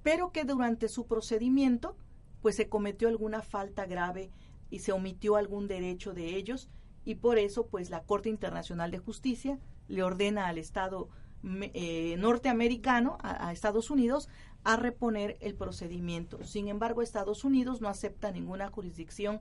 pero 0.07 0.31
que 0.31 0.45
durante 0.45 0.89
su 0.89 1.09
procedimiento 1.09 1.97
pues 2.41 2.55
se 2.55 2.69
cometió 2.69 3.09
alguna 3.09 3.43
falta 3.43 3.87
grave 3.87 4.31
y 4.71 4.79
se 4.79 4.93
omitió 4.93 5.35
algún 5.35 5.67
derecho 5.67 6.15
de 6.15 6.37
ellos 6.37 6.69
y 7.05 7.17
por 7.17 7.41
eso 7.41 7.67
pues 7.67 7.91
la 7.91 8.05
Corte 8.05 8.29
Internacional 8.29 8.93
de 8.93 9.01
Justicia 9.01 9.59
le 9.89 10.05
ordena 10.05 10.47
al 10.47 10.59
Estado 10.59 11.09
eh, 11.43 12.15
norteamericano, 12.19 13.19
a, 13.21 13.51
Estados 13.51 13.91
Unidos, 13.91 14.29
a 14.63 14.77
reponer 14.77 15.39
el 15.41 15.57
procedimiento. 15.57 16.39
Sin 16.45 16.69
embargo, 16.69 17.03
Estados 17.03 17.43
Unidos 17.43 17.81
no 17.81 17.89
acepta 17.89 18.31
ninguna 18.31 18.69
jurisdicción 18.69 19.41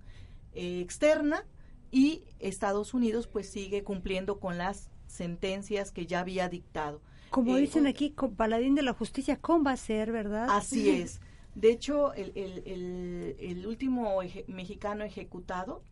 eh, 0.54 0.82
externa 0.82 1.46
y 1.92 2.24
Estados 2.40 2.96
Unidos 2.96 3.28
pues 3.28 3.52
sigue 3.52 3.84
cumpliendo 3.84 4.40
con 4.40 4.58
las 4.58 4.90
sentencias 5.06 5.92
que 5.92 6.08
ya 6.08 6.22
había 6.22 6.50
dictado. 6.50 7.04
Como 7.30 7.58
eh, 7.58 7.62
dicen 7.62 7.88
aquí, 7.88 8.12
con 8.12 8.36
paladín 8.36 8.76
de 8.76 8.82
la 8.82 8.94
justicia, 8.94 9.38
¿cómo 9.38 9.66
va 9.66 9.72
a 9.72 9.78
ser, 9.78 10.12
verdad? 10.12 10.48
Así 10.50 10.90
es. 10.90 11.20
De 11.56 11.72
hecho, 11.72 12.14
el, 12.14 12.34
el, 12.36 13.36
el, 13.40 13.66
último 13.66 14.20
mexicano 14.48 15.06
ejecutado 15.06 15.84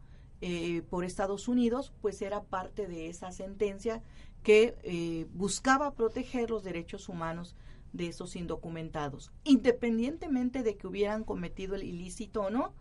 eh, 0.42 0.82
por 0.90 1.06
Estados 1.06 1.48
Unidos, 1.48 1.94
pues 2.02 2.22
era 2.22 2.44
parte 2.44 2.86
de 2.86 3.08
esa 3.08 3.32
sentencia 3.32 4.04
que 4.44 4.76
eh, 4.84 5.26
buscaba 5.34 5.94
proteger 5.96 6.50
los 6.50 6.66
derechos 6.66 7.08
humanos 7.08 7.56
de 7.94 8.08
esos 8.08 8.36
indocumentados. 8.36 9.32
Independientemente 9.46 10.62
de 10.62 10.76
que 10.76 10.86
hubieran 10.86 11.24
cometido 11.24 11.76
el 11.76 11.84
ilícito 11.84 12.42
o 12.42 12.50
no, 12.50 12.74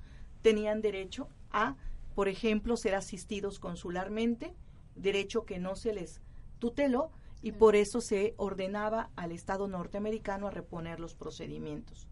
tenían 0.43 0.81
derecho 0.81 1.29
a, 1.53 1.77
por 2.17 2.27
ejemplo, 2.27 2.77
ser 2.77 2.97
asistidos 2.97 3.61
consularmente, 3.61 4.55
derecho 4.97 5.45
que 5.45 5.61
no 5.61 5.77
se 5.77 5.93
les 5.93 6.21
tuteló, 6.59 7.13
y 7.43 7.53
por 7.53 7.75
eso 7.77 8.01
se 8.01 8.35
ordenaba 8.37 9.11
al 9.17 9.33
Estado 9.33 9.67
norteamericano 9.67 10.47
a 10.47 10.51
reponer 10.51 11.01
los 11.01 11.15
procedimientos. 11.15 12.07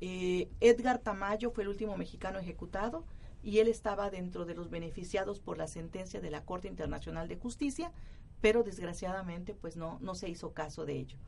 Eh, 0.00 0.48
Edgar 0.60 0.98
Tamayo 0.98 1.50
fue 1.50 1.64
el 1.64 1.68
último 1.68 1.96
mexicano 1.96 2.38
ejecutado 2.38 3.04
y 3.42 3.58
él 3.58 3.68
estaba 3.68 4.10
dentro 4.10 4.46
de 4.46 4.54
los 4.54 4.70
beneficiados 4.70 5.38
por 5.38 5.58
la 5.58 5.68
sentencia 5.68 6.20
de 6.20 6.30
la 6.30 6.44
Corte 6.44 6.66
Internacional 6.66 7.28
de 7.28 7.36
Justicia, 7.36 7.92
pero 8.40 8.62
desgraciadamente 8.62 9.54
pues 9.54 9.76
no, 9.76 9.98
no 10.00 10.14
se 10.14 10.30
hizo 10.30 10.52
caso 10.52 10.86
de 10.86 10.98
ello. 10.98 11.18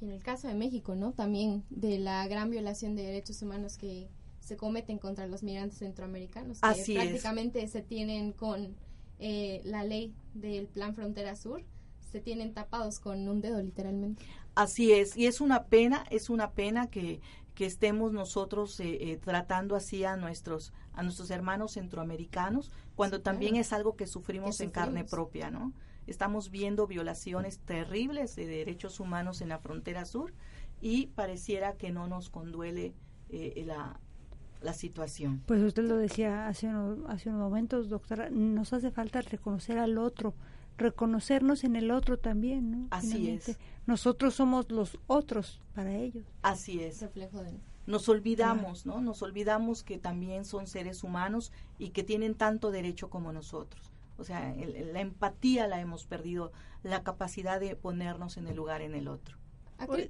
Y 0.00 0.06
en 0.06 0.12
el 0.12 0.22
caso 0.22 0.48
de 0.48 0.54
México, 0.54 0.94
¿no? 0.94 1.12
También 1.12 1.64
de 1.68 1.98
la 1.98 2.26
gran 2.26 2.50
violación 2.50 2.96
de 2.96 3.02
derechos 3.02 3.42
humanos 3.42 3.76
que 3.76 4.08
se 4.40 4.56
cometen 4.56 4.98
contra 4.98 5.26
los 5.26 5.42
migrantes 5.42 5.78
centroamericanos, 5.78 6.60
que 6.60 6.94
prácticamente 6.94 7.66
se 7.68 7.82
tienen 7.82 8.32
con 8.32 8.74
eh, 9.18 9.60
la 9.64 9.84
ley 9.84 10.14
del 10.32 10.66
Plan 10.66 10.94
Frontera 10.94 11.36
Sur, 11.36 11.62
se 12.10 12.20
tienen 12.20 12.54
tapados 12.54 12.98
con 12.98 13.28
un 13.28 13.40
dedo 13.40 13.62
literalmente. 13.62 14.24
Así 14.54 14.92
es, 14.92 15.16
y 15.16 15.26
es 15.26 15.40
una 15.40 15.64
pena, 15.64 16.04
es 16.10 16.28
una 16.28 16.52
pena 16.52 16.88
que, 16.88 17.20
que 17.54 17.66
estemos 17.66 18.12
nosotros 18.12 18.80
eh, 18.80 19.12
eh, 19.12 19.16
tratando 19.16 19.76
así 19.76 20.04
a 20.04 20.16
nuestros 20.16 20.72
a 20.92 21.02
nuestros 21.02 21.30
hermanos 21.30 21.72
centroamericanos 21.72 22.70
cuando 22.96 23.20
también 23.20 23.56
es 23.56 23.72
algo 23.72 23.96
que 23.96 24.06
sufrimos 24.06 24.60
en 24.60 24.70
carne 24.70 25.04
propia, 25.04 25.50
¿no? 25.50 25.72
Estamos 26.06 26.50
viendo 26.50 26.86
violaciones 26.86 27.60
terribles 27.60 28.34
de 28.34 28.46
derechos 28.46 28.98
humanos 28.98 29.40
en 29.40 29.50
la 29.50 29.58
frontera 29.58 30.04
sur 30.04 30.34
y 30.80 31.06
pareciera 31.08 31.76
que 31.76 31.92
no 31.92 32.08
nos 32.08 32.28
conduele 32.28 32.94
eh, 33.28 33.62
la, 33.64 34.00
la 34.60 34.74
situación. 34.74 35.42
Pues 35.46 35.62
usted 35.62 35.84
lo 35.84 35.96
decía 35.96 36.48
hace, 36.48 36.68
hace 37.08 37.28
unos 37.28 37.40
momentos, 37.40 37.88
doctora, 37.88 38.28
nos 38.30 38.72
hace 38.72 38.90
falta 38.90 39.22
reconocer 39.22 39.78
al 39.78 39.98
otro, 39.98 40.34
reconocernos 40.80 41.64
en 41.64 41.76
el 41.76 41.90
otro 41.90 42.18
también, 42.18 42.70
¿no? 42.70 42.88
Así 42.90 43.30
es. 43.30 43.58
Nosotros 43.86 44.34
somos 44.34 44.70
los 44.70 44.98
otros 45.06 45.60
para 45.74 45.94
ellos. 45.94 46.24
Así 46.42 46.82
es. 46.82 47.00
Reflejo 47.00 47.42
de 47.42 47.58
nos 47.90 48.08
olvidamos, 48.08 48.86
¿no? 48.86 49.00
Nos 49.00 49.20
olvidamos 49.22 49.82
que 49.82 49.98
también 49.98 50.44
son 50.44 50.66
seres 50.66 51.02
humanos 51.02 51.52
y 51.78 51.90
que 51.90 52.04
tienen 52.04 52.34
tanto 52.34 52.70
derecho 52.70 53.10
como 53.10 53.32
nosotros. 53.32 53.90
O 54.16 54.24
sea, 54.24 54.54
la 54.54 55.00
empatía 55.00 55.66
la 55.66 55.80
hemos 55.80 56.06
perdido, 56.06 56.52
la 56.82 57.02
capacidad 57.02 57.58
de 57.58 57.74
ponernos 57.74 58.36
en 58.36 58.46
el 58.46 58.56
lugar 58.56 58.82
en 58.82 58.94
el 58.94 59.08
otro. 59.08 59.38
¿A 59.78 59.86
qué, 59.86 60.08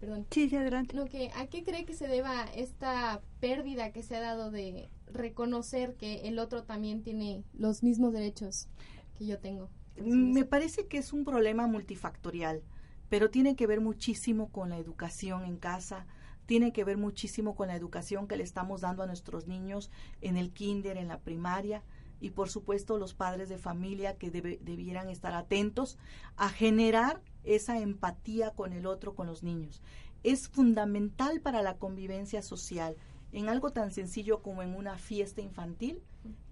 perdón. 0.00 0.26
Sí, 0.30 0.54
adelante. 0.54 0.96
que, 1.08 1.30
¿A 1.36 1.46
qué 1.46 1.62
cree 1.62 1.84
que 1.84 1.94
se 1.94 2.08
deba 2.08 2.44
esta 2.54 3.22
pérdida 3.40 3.92
que 3.92 4.02
se 4.02 4.16
ha 4.16 4.20
dado 4.20 4.50
de 4.50 4.90
reconocer 5.06 5.94
que 5.94 6.28
el 6.28 6.40
otro 6.40 6.64
también 6.64 7.02
tiene 7.02 7.44
los 7.54 7.84
mismos 7.84 8.12
derechos 8.12 8.68
que 9.16 9.24
yo 9.24 9.38
tengo? 9.38 9.70
Me 9.96 10.44
parece 10.44 10.86
que 10.86 10.98
es 10.98 11.12
un 11.12 11.24
problema 11.24 11.66
multifactorial, 11.66 12.62
pero 13.08 13.30
tiene 13.30 13.54
que 13.54 13.66
ver 13.66 13.80
muchísimo 13.80 14.50
con 14.50 14.70
la 14.70 14.78
educación 14.78 15.44
en 15.44 15.56
casa, 15.56 16.06
tiene 16.46 16.72
que 16.72 16.84
ver 16.84 16.98
muchísimo 16.98 17.54
con 17.54 17.68
la 17.68 17.76
educación 17.76 18.26
que 18.26 18.36
le 18.36 18.42
estamos 18.42 18.80
dando 18.80 19.02
a 19.02 19.06
nuestros 19.06 19.46
niños 19.46 19.90
en 20.20 20.36
el 20.36 20.52
kinder, 20.52 20.96
en 20.96 21.08
la 21.08 21.20
primaria 21.20 21.82
y 22.20 22.30
por 22.30 22.48
supuesto 22.48 22.98
los 22.98 23.14
padres 23.14 23.48
de 23.48 23.58
familia 23.58 24.16
que 24.16 24.30
debieran 24.30 25.10
estar 25.10 25.34
atentos 25.34 25.98
a 26.36 26.48
generar 26.48 27.22
esa 27.44 27.78
empatía 27.78 28.50
con 28.50 28.72
el 28.72 28.86
otro, 28.86 29.14
con 29.14 29.26
los 29.26 29.42
niños. 29.42 29.82
Es 30.22 30.48
fundamental 30.48 31.40
para 31.40 31.62
la 31.62 31.76
convivencia 31.76 32.42
social 32.42 32.96
en 33.32 33.48
algo 33.48 33.72
tan 33.72 33.90
sencillo 33.90 34.42
como 34.42 34.62
en 34.62 34.74
una 34.74 34.96
fiesta 34.96 35.40
infantil, 35.40 36.02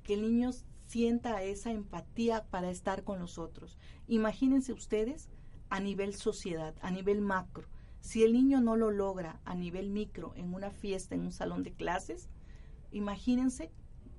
que 0.03 0.15
el 0.15 0.23
niño 0.23 0.51
sienta 0.93 1.43
esa 1.43 1.71
empatía 1.71 2.45
para 2.51 2.69
estar 2.69 3.03
con 3.03 3.19
los 3.19 3.39
otros. 3.39 3.79
Imagínense 4.09 4.75
ustedes 4.75 5.31
a 5.71 5.81
nivel 5.81 6.13
sociedad, 6.15 6.75
a 6.83 6.91
nivel 6.91 7.23
macro. 7.23 7.67
Si 8.01 8.23
el 8.23 8.35
niño 8.35 8.61
no 8.61 8.77
lo 8.77 8.91
logra 8.91 9.41
a 9.47 9.55
nivel 9.55 9.89
micro 9.89 10.35
en 10.37 10.53
una 10.53 10.71
fiesta, 10.71 11.15
en 11.15 11.23
un 11.23 11.33
salón 11.33 11.63
de 11.63 11.73
clases, 11.73 12.29
imagínense 12.91 13.71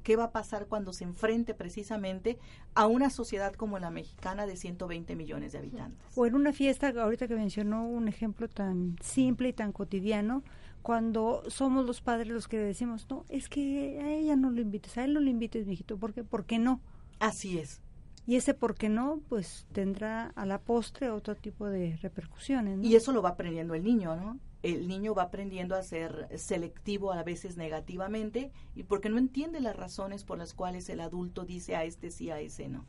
qué 0.01 0.15
va 0.15 0.23
a 0.23 0.31
pasar 0.31 0.65
cuando 0.65 0.93
se 0.93 1.03
enfrente 1.03 1.53
precisamente 1.53 2.39
a 2.73 2.87
una 2.87 3.11
sociedad 3.11 3.53
como 3.53 3.77
la 3.77 3.91
mexicana 3.91 4.47
de 4.47 4.55
120 4.55 5.15
millones 5.15 5.51
de 5.51 5.59
habitantes. 5.59 6.07
O 6.15 6.25
en 6.25 6.33
una 6.33 6.53
fiesta, 6.53 6.89
ahorita 6.89 7.27
que 7.27 7.35
mencionó 7.35 7.87
un 7.87 8.07
ejemplo 8.07 8.47
tan 8.47 8.95
simple 8.99 9.49
y 9.49 9.53
tan 9.53 9.73
cotidiano, 9.73 10.41
cuando 10.83 11.43
somos 11.47 11.85
los 11.85 12.01
padres 12.01 12.27
los 12.27 12.47
que 12.47 12.59
decimos, 12.59 13.07
no, 13.09 13.25
es 13.29 13.47
que 13.47 13.99
a 14.01 14.11
ella 14.11 14.35
no 14.35 14.51
lo 14.51 14.61
invites, 14.61 14.97
a 14.97 15.05
él 15.05 15.13
no 15.13 15.21
lo 15.21 15.29
invites, 15.29 15.65
mijito, 15.65 15.97
¿por 15.97 16.13
qué? 16.13 16.25
¿Por 16.25 16.45
qué 16.45 16.59
no? 16.59 16.81
Así 17.19 17.57
es. 17.57 17.81
Y 18.27 18.35
ese 18.35 18.53
por 18.53 18.75
qué 18.75 18.89
no, 18.89 19.21
pues 19.29 19.65
tendrá 19.71 20.27
a 20.35 20.45
la 20.45 20.59
postre 20.59 21.09
otro 21.09 21.35
tipo 21.35 21.67
de 21.67 21.97
repercusiones. 22.01 22.83
Y 22.83 22.95
eso 22.95 23.13
lo 23.13 23.21
va 23.21 23.29
aprendiendo 23.29 23.75
el 23.75 23.83
niño, 23.83 24.15
¿no? 24.17 24.39
El 24.61 24.87
niño 24.87 25.13
va 25.13 25.23
aprendiendo 25.23 25.75
a 25.75 25.83
ser 25.83 26.29
selectivo 26.37 27.13
a 27.13 27.23
veces 27.23 27.57
negativamente 27.57 28.51
y 28.75 28.83
porque 28.83 29.09
no 29.09 29.17
entiende 29.17 29.61
las 29.61 29.75
razones 29.75 30.25
por 30.25 30.37
las 30.37 30.53
cuales 30.53 30.89
el 30.89 30.99
adulto 30.99 31.45
dice 31.45 31.75
a 31.77 31.85
este 31.85 32.11
sí, 32.11 32.29
a 32.29 32.39
ese 32.39 32.67
no. 32.67 32.85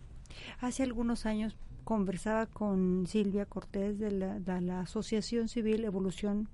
Hace 0.60 0.82
algunos 0.82 1.26
años 1.26 1.56
conversaba 1.84 2.46
con 2.46 3.06
Silvia 3.06 3.46
Cortés 3.46 3.98
de 4.00 4.10
la, 4.10 4.40
de 4.40 4.60
la 4.60 4.80
Asociación 4.80 5.48
Civil 5.48 5.84
Evolución 5.84 6.48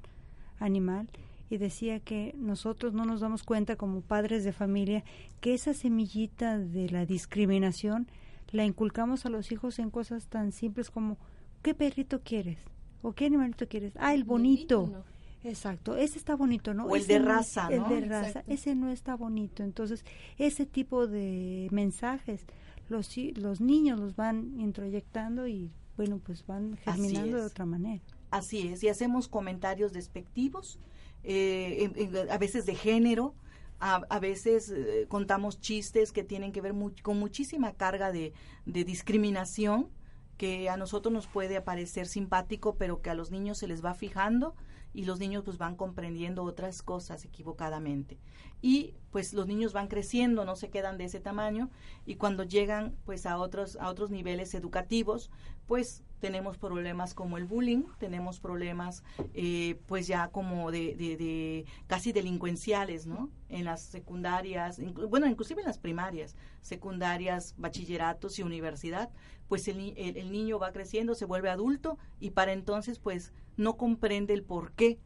Animal 0.58 1.08
y 1.50 1.58
decía 1.58 2.00
que 2.00 2.34
nosotros 2.38 2.94
no 2.94 3.04
nos 3.04 3.20
damos 3.20 3.42
cuenta 3.42 3.76
como 3.76 4.00
padres 4.00 4.44
de 4.44 4.52
familia 4.52 5.04
que 5.40 5.52
esa 5.52 5.74
semillita 5.74 6.58
de 6.58 6.88
la 6.88 7.04
discriminación 7.04 8.08
la 8.52 8.64
inculcamos 8.64 9.26
a 9.26 9.30
los 9.30 9.52
hijos 9.52 9.78
en 9.78 9.90
cosas 9.90 10.28
tan 10.28 10.52
simples 10.52 10.90
como 10.90 11.18
¿qué 11.62 11.74
perrito 11.74 12.20
quieres? 12.22 12.58
¿O 13.02 13.12
qué 13.12 13.26
animalito 13.26 13.68
quieres? 13.68 13.92
Ah, 13.98 14.14
el 14.14 14.24
bonito. 14.24 15.04
Exacto, 15.42 15.96
ese 15.96 16.18
está 16.18 16.36
bonito, 16.36 16.74
¿no? 16.74 16.84
O 16.84 16.96
el 16.96 17.06
de 17.06 17.18
raza, 17.18 17.70
¿no? 17.70 17.90
El 17.90 18.02
de 18.02 18.08
raza, 18.08 18.44
ese 18.46 18.74
no 18.74 18.90
está 18.90 19.14
bonito. 19.14 19.62
Entonces, 19.62 20.04
ese 20.36 20.66
tipo 20.66 21.06
de 21.06 21.68
mensajes 21.70 22.46
los, 22.90 23.16
los 23.36 23.60
niños 23.60 23.98
los 23.98 24.16
van 24.16 24.60
introyectando 24.60 25.46
y, 25.46 25.70
bueno, 25.96 26.20
pues 26.22 26.44
van 26.46 26.76
germinando 26.76 27.38
de 27.38 27.44
otra 27.44 27.64
manera. 27.64 28.02
Así 28.30 28.68
es, 28.68 28.82
y 28.84 28.88
hacemos 28.88 29.28
comentarios 29.28 29.92
despectivos, 29.92 30.78
eh, 31.22 32.26
a 32.30 32.38
veces 32.38 32.66
de 32.66 32.74
género, 32.74 33.34
a, 33.80 34.20
veces 34.20 34.70
eh, 34.70 35.06
contamos 35.08 35.58
chistes 35.58 36.12
que 36.12 36.22
tienen 36.22 36.52
que 36.52 36.60
ver 36.60 36.74
con 37.02 37.18
muchísima 37.18 37.72
carga 37.72 38.12
de, 38.12 38.34
de, 38.66 38.84
discriminación 38.84 39.88
que 40.36 40.68
a 40.68 40.76
nosotros 40.76 41.12
nos 41.12 41.26
puede 41.26 41.60
parecer 41.62 42.06
simpático, 42.06 42.76
pero 42.76 43.00
que 43.00 43.08
a 43.08 43.14
los 43.14 43.30
niños 43.30 43.56
se 43.56 43.66
les 43.66 43.82
va 43.82 43.94
fijando 43.94 44.54
y 44.92 45.04
los 45.04 45.18
niños 45.18 45.44
pues 45.44 45.56
van 45.56 45.76
comprendiendo 45.76 46.44
otras 46.44 46.82
cosas 46.82 47.24
equivocadamente. 47.24 48.18
Y 48.60 48.94
pues 49.10 49.32
los 49.32 49.46
niños 49.46 49.72
van 49.72 49.88
creciendo, 49.88 50.44
no 50.44 50.56
se 50.56 50.68
quedan 50.68 50.98
de 50.98 51.04
ese 51.04 51.20
tamaño 51.20 51.70
y 52.04 52.16
cuando 52.16 52.44
llegan 52.44 52.96
pues 53.04 53.24
a 53.24 53.38
otros 53.38 53.76
a 53.76 53.88
otros 53.88 54.10
niveles 54.10 54.54
educativos, 54.54 55.30
pues 55.66 56.02
tenemos 56.20 56.58
problemas 56.58 57.14
como 57.14 57.38
el 57.38 57.44
bullying, 57.44 57.84
tenemos 57.98 58.38
problemas 58.38 59.02
eh, 59.34 59.80
pues 59.86 60.06
ya 60.06 60.28
como 60.28 60.70
de, 60.70 60.94
de, 60.94 61.64
casi 61.86 62.12
delincuenciales, 62.12 63.06
¿no? 63.06 63.30
En 63.48 63.64
las 63.64 63.82
secundarias, 63.82 64.80
bueno, 65.08 65.26
inclusive 65.26 65.62
en 65.62 65.66
las 65.66 65.78
primarias, 65.78 66.36
secundarias, 66.60 67.54
bachilleratos 67.56 68.38
y 68.38 68.42
universidad, 68.42 69.10
pues 69.48 69.66
el, 69.66 69.94
el, 69.96 70.30
niño 70.30 70.58
va 70.58 70.72
creciendo, 70.72 71.14
se 71.14 71.24
vuelve 71.24 71.50
adulto 71.50 71.98
y 72.20 72.30
para 72.30 72.52
entonces 72.52 72.98
pues 72.98 73.32
no 73.56 73.76
comprende 73.76 74.34
el 74.34 74.44
por 74.44 74.72
qué 74.72 74.98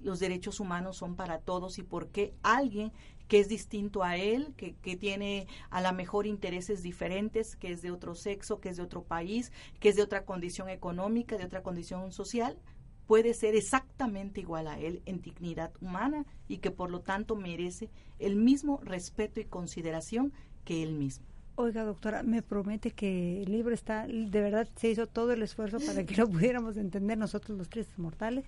los 0.00 0.18
derechos 0.20 0.60
humanos 0.60 0.96
son 0.96 1.16
para 1.16 1.40
todos 1.40 1.78
y 1.78 1.82
por 1.82 2.08
qué 2.08 2.32
alguien 2.42 2.92
que 3.30 3.38
es 3.38 3.48
distinto 3.48 4.02
a 4.02 4.16
él, 4.16 4.52
que, 4.56 4.74
que 4.74 4.96
tiene 4.96 5.46
a 5.70 5.80
lo 5.80 5.92
mejor 5.92 6.26
intereses 6.26 6.82
diferentes, 6.82 7.54
que 7.54 7.70
es 7.70 7.80
de 7.80 7.92
otro 7.92 8.16
sexo, 8.16 8.60
que 8.60 8.70
es 8.70 8.76
de 8.76 8.82
otro 8.82 9.04
país, 9.04 9.52
que 9.78 9.88
es 9.88 9.94
de 9.94 10.02
otra 10.02 10.24
condición 10.24 10.68
económica, 10.68 11.38
de 11.38 11.44
otra 11.44 11.62
condición 11.62 12.10
social, 12.10 12.58
puede 13.06 13.32
ser 13.34 13.54
exactamente 13.54 14.40
igual 14.40 14.66
a 14.66 14.80
él 14.80 15.00
en 15.06 15.22
dignidad 15.22 15.70
humana 15.80 16.26
y 16.48 16.58
que 16.58 16.72
por 16.72 16.90
lo 16.90 17.02
tanto 17.02 17.36
merece 17.36 17.88
el 18.18 18.34
mismo 18.34 18.80
respeto 18.82 19.38
y 19.38 19.44
consideración 19.44 20.32
que 20.64 20.82
él 20.82 20.94
mismo. 20.94 21.24
Oiga, 21.54 21.84
doctora, 21.84 22.24
me 22.24 22.42
promete 22.42 22.90
que 22.90 23.42
el 23.42 23.52
libro 23.52 23.72
está, 23.72 24.08
de 24.08 24.40
verdad 24.40 24.68
se 24.74 24.90
hizo 24.90 25.06
todo 25.06 25.32
el 25.32 25.42
esfuerzo 25.42 25.78
para 25.78 26.04
que 26.04 26.16
lo 26.16 26.26
pudiéramos 26.28 26.76
entender 26.76 27.16
nosotros 27.16 27.56
los 27.56 27.68
tristes 27.68 27.96
mortales. 27.96 28.44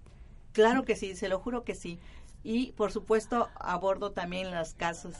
Claro 0.52 0.84
que 0.84 0.96
sí, 0.96 1.14
se 1.14 1.28
lo 1.28 1.38
juro 1.38 1.62
que 1.62 1.74
sí 1.74 1.98
y 2.42 2.72
por 2.72 2.92
supuesto 2.92 3.48
abordo 3.54 4.12
también 4.12 4.54
los 4.54 4.74
casos 4.74 5.14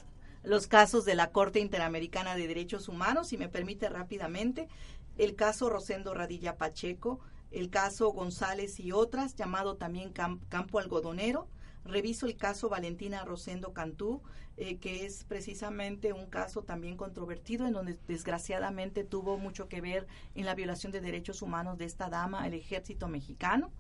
los 0.44 0.66
casos 0.66 1.04
de 1.04 1.14
la 1.14 1.30
Corte 1.30 1.60
Interamericana 1.60 2.34
de 2.34 2.48
Derechos 2.48 2.88
Humanos, 2.88 3.28
si 3.28 3.38
me 3.38 3.48
permite 3.48 3.88
rápidamente, 3.88 4.68
el 5.16 5.36
caso 5.36 5.70
Rosendo 5.70 6.14
Radilla 6.14 6.56
Pacheco, 6.56 7.20
el 7.52 7.70
caso 7.70 8.10
González 8.10 8.80
y 8.80 8.92
otras, 8.92 9.36
llamado 9.36 9.76
también 9.76 10.12
Campo 10.12 10.78
Algodonero. 10.78 11.46
Reviso 11.84 12.26
el 12.26 12.36
caso 12.36 12.68
Valentina 12.68 13.24
Rosendo 13.24 13.72
Cantú, 13.72 14.22
eh, 14.56 14.78
que 14.78 15.04
es 15.04 15.24
precisamente 15.24 16.12
un 16.12 16.26
caso 16.26 16.62
también 16.62 16.96
controvertido, 16.96 17.66
en 17.66 17.72
donde 17.72 17.98
desgraciadamente 18.08 19.04
tuvo 19.04 19.36
mucho 19.36 19.68
que 19.68 19.80
ver 19.80 20.06
en 20.34 20.46
la 20.46 20.54
violación 20.54 20.92
de 20.92 21.00
derechos 21.00 21.42
humanos 21.42 21.78
de 21.78 21.84
esta 21.84 22.08
dama, 22.08 22.46
el 22.46 22.54
ejército 22.54 23.06
mexicano 23.08 23.70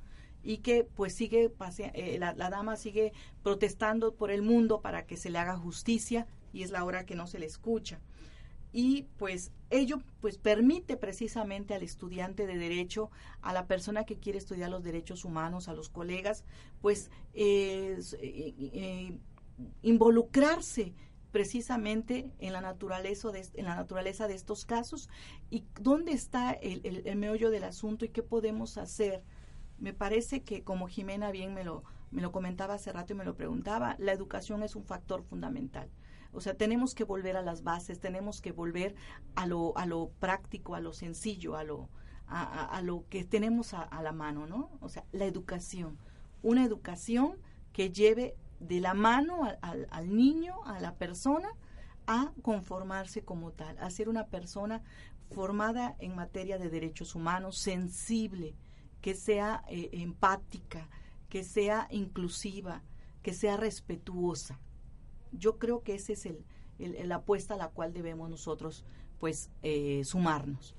y 0.42 0.58
que 0.58 0.84
pues 0.84 1.14
sigue, 1.14 1.52
eh, 1.94 2.18
la, 2.18 2.34
dama 2.34 2.76
sigue 2.76 3.12
protestando 3.42 4.14
por 4.14 4.30
el 4.30 4.42
mundo 4.42 4.80
para 4.80 5.06
que 5.06 5.16
se 5.16 5.30
le 5.30 5.38
haga 5.38 5.56
justicia 5.56 6.26
y 6.52 6.62
es 6.62 6.70
la 6.70 6.84
hora 6.84 7.06
que 7.06 7.14
no 7.14 7.26
se 7.26 7.38
le 7.38 7.46
escucha. 7.46 8.00
Y 8.72 9.06
pues 9.18 9.52
ello 9.70 9.98
pues 10.20 10.38
permite 10.38 10.96
precisamente 10.96 11.74
al 11.74 11.82
estudiante 11.82 12.46
de 12.46 12.56
derecho, 12.56 13.10
a 13.42 13.52
la 13.52 13.66
persona 13.66 14.04
que 14.04 14.16
quiere 14.16 14.38
estudiar 14.38 14.70
los 14.70 14.82
derechos 14.82 15.24
humanos, 15.24 15.68
a 15.68 15.74
los 15.74 15.90
colegas, 15.90 16.44
pues 16.80 17.10
eh, 17.34 17.98
eh, 18.20 19.18
involucrarse 19.82 20.94
precisamente 21.32 22.30
en 22.40 22.52
la 22.52 22.60
naturaleza 22.60 23.30
de, 23.30 23.46
en 23.54 23.66
la 23.66 23.76
naturaleza 23.76 24.26
de 24.26 24.34
estos 24.34 24.64
casos 24.64 25.08
y 25.50 25.64
dónde 25.80 26.12
está 26.12 26.52
el 26.52 27.16
meollo 27.16 27.50
del 27.50 27.64
asunto 27.64 28.04
y 28.04 28.10
qué 28.10 28.22
podemos 28.22 28.76
hacer 28.76 29.22
me 29.82 29.92
parece 29.92 30.44
que 30.44 30.62
como 30.62 30.86
Jimena 30.86 31.32
bien 31.32 31.54
me 31.54 31.64
lo, 31.64 31.82
me 32.12 32.22
lo 32.22 32.30
comentaba 32.30 32.74
hace 32.74 32.92
rato 32.92 33.14
y 33.14 33.16
me 33.16 33.24
lo 33.24 33.34
preguntaba, 33.34 33.96
la 33.98 34.12
educación 34.12 34.62
es 34.62 34.76
un 34.76 34.84
factor 34.84 35.24
fundamental. 35.24 35.90
O 36.32 36.40
sea, 36.40 36.54
tenemos 36.54 36.94
que 36.94 37.02
volver 37.02 37.36
a 37.36 37.42
las 37.42 37.64
bases, 37.64 37.98
tenemos 37.98 38.40
que 38.40 38.52
volver 38.52 38.94
a 39.34 39.44
lo, 39.44 39.76
a 39.76 39.84
lo 39.86 40.12
práctico, 40.20 40.76
a 40.76 40.80
lo 40.80 40.92
sencillo, 40.92 41.56
a 41.56 41.64
lo, 41.64 41.88
a, 42.28 42.80
lo 42.84 43.04
que 43.10 43.24
tenemos 43.24 43.74
a, 43.74 44.02
la 44.02 44.12
mano, 44.12 44.46
¿no? 44.46 44.70
O 44.80 44.88
sea, 44.88 45.04
la 45.10 45.24
educación. 45.24 45.98
Una 46.42 46.64
educación 46.64 47.36
que 47.72 47.90
lleve 47.90 48.36
de 48.60 48.80
la 48.80 48.94
mano 48.94 49.48
al, 49.62 49.88
al 49.90 50.16
niño, 50.16 50.62
a 50.64 50.78
la 50.78 50.94
persona, 50.94 51.48
a 52.06 52.32
conformarse 52.40 53.24
como 53.24 53.50
tal, 53.50 53.76
a 53.78 53.90
ser 53.90 54.08
una 54.08 54.26
persona 54.26 54.80
formada 55.34 55.96
en 55.98 56.14
materia 56.14 56.56
de 56.56 56.70
derechos 56.70 57.16
humanos, 57.16 57.58
sensible, 57.58 58.54
que 59.02 59.14
sea 59.14 59.64
eh, 59.68 59.90
empática, 59.92 60.88
que 61.28 61.44
sea 61.44 61.88
inclusiva, 61.90 62.82
que 63.22 63.34
sea 63.34 63.58
respetuosa. 63.58 64.58
Yo 65.32 65.58
creo 65.58 65.82
que 65.82 65.94
esa 65.94 66.12
es 66.12 66.24
el, 66.26 66.44
la 66.78 67.16
apuesta 67.16 67.54
a 67.54 67.56
la 67.58 67.68
cual 67.68 67.92
debemos 67.92 68.30
nosotros 68.30 68.84
pues 69.18 69.50
eh, 69.62 70.02
sumarnos. 70.04 70.74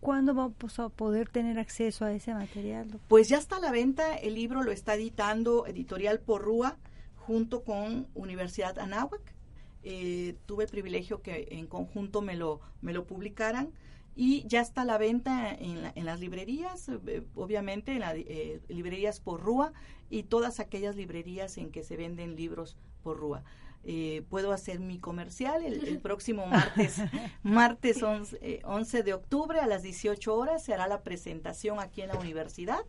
¿Cuándo 0.00 0.34
vamos 0.34 0.78
a 0.78 0.88
poder 0.88 1.28
tener 1.28 1.58
acceso 1.58 2.04
a 2.04 2.12
ese 2.12 2.32
material? 2.32 3.00
Pues 3.08 3.28
ya 3.28 3.38
está 3.38 3.56
a 3.56 3.60
la 3.60 3.72
venta, 3.72 4.16
el 4.16 4.34
libro 4.34 4.62
lo 4.62 4.70
está 4.70 4.94
editando 4.94 5.66
Editorial 5.66 6.20
Porrúa 6.20 6.76
junto 7.16 7.64
con 7.64 8.06
Universidad 8.14 8.78
Anáhuac. 8.78 9.34
Eh, 9.82 10.36
tuve 10.46 10.64
el 10.64 10.70
privilegio 10.70 11.22
que 11.22 11.48
en 11.52 11.66
conjunto 11.66 12.20
me 12.20 12.36
lo, 12.36 12.60
me 12.82 12.92
lo 12.92 13.06
publicaran 13.06 13.72
y 14.18 14.48
ya 14.48 14.62
está 14.62 14.80
a 14.80 14.84
la 14.86 14.96
venta 14.96 15.52
en, 15.52 15.92
en 15.94 16.04
las 16.06 16.20
librerías, 16.20 16.88
eh, 16.88 17.22
obviamente 17.34 17.92
en 17.92 18.00
las 18.00 18.14
eh, 18.16 18.62
librerías 18.68 19.20
por 19.20 19.42
Rúa 19.42 19.74
y 20.08 20.22
todas 20.22 20.58
aquellas 20.58 20.96
librerías 20.96 21.58
en 21.58 21.70
que 21.70 21.84
se 21.84 21.98
venden 21.98 22.34
libros 22.34 22.78
por 23.02 23.18
Rúa. 23.18 23.44
Eh, 23.84 24.24
puedo 24.30 24.52
hacer 24.52 24.80
mi 24.80 24.98
comercial 24.98 25.62
el, 25.62 25.98
próximo 26.02 26.46
martes, 26.46 26.96
martes 27.42 28.02
11, 28.02 29.02
de 29.02 29.14
octubre 29.14 29.60
a 29.60 29.66
las 29.66 29.82
18 29.82 30.34
horas 30.34 30.64
se 30.64 30.72
hará 30.72 30.88
la 30.88 31.02
presentación 31.02 31.78
aquí 31.78 32.00
en 32.00 32.08
la 32.08 32.18
universidad. 32.18 32.80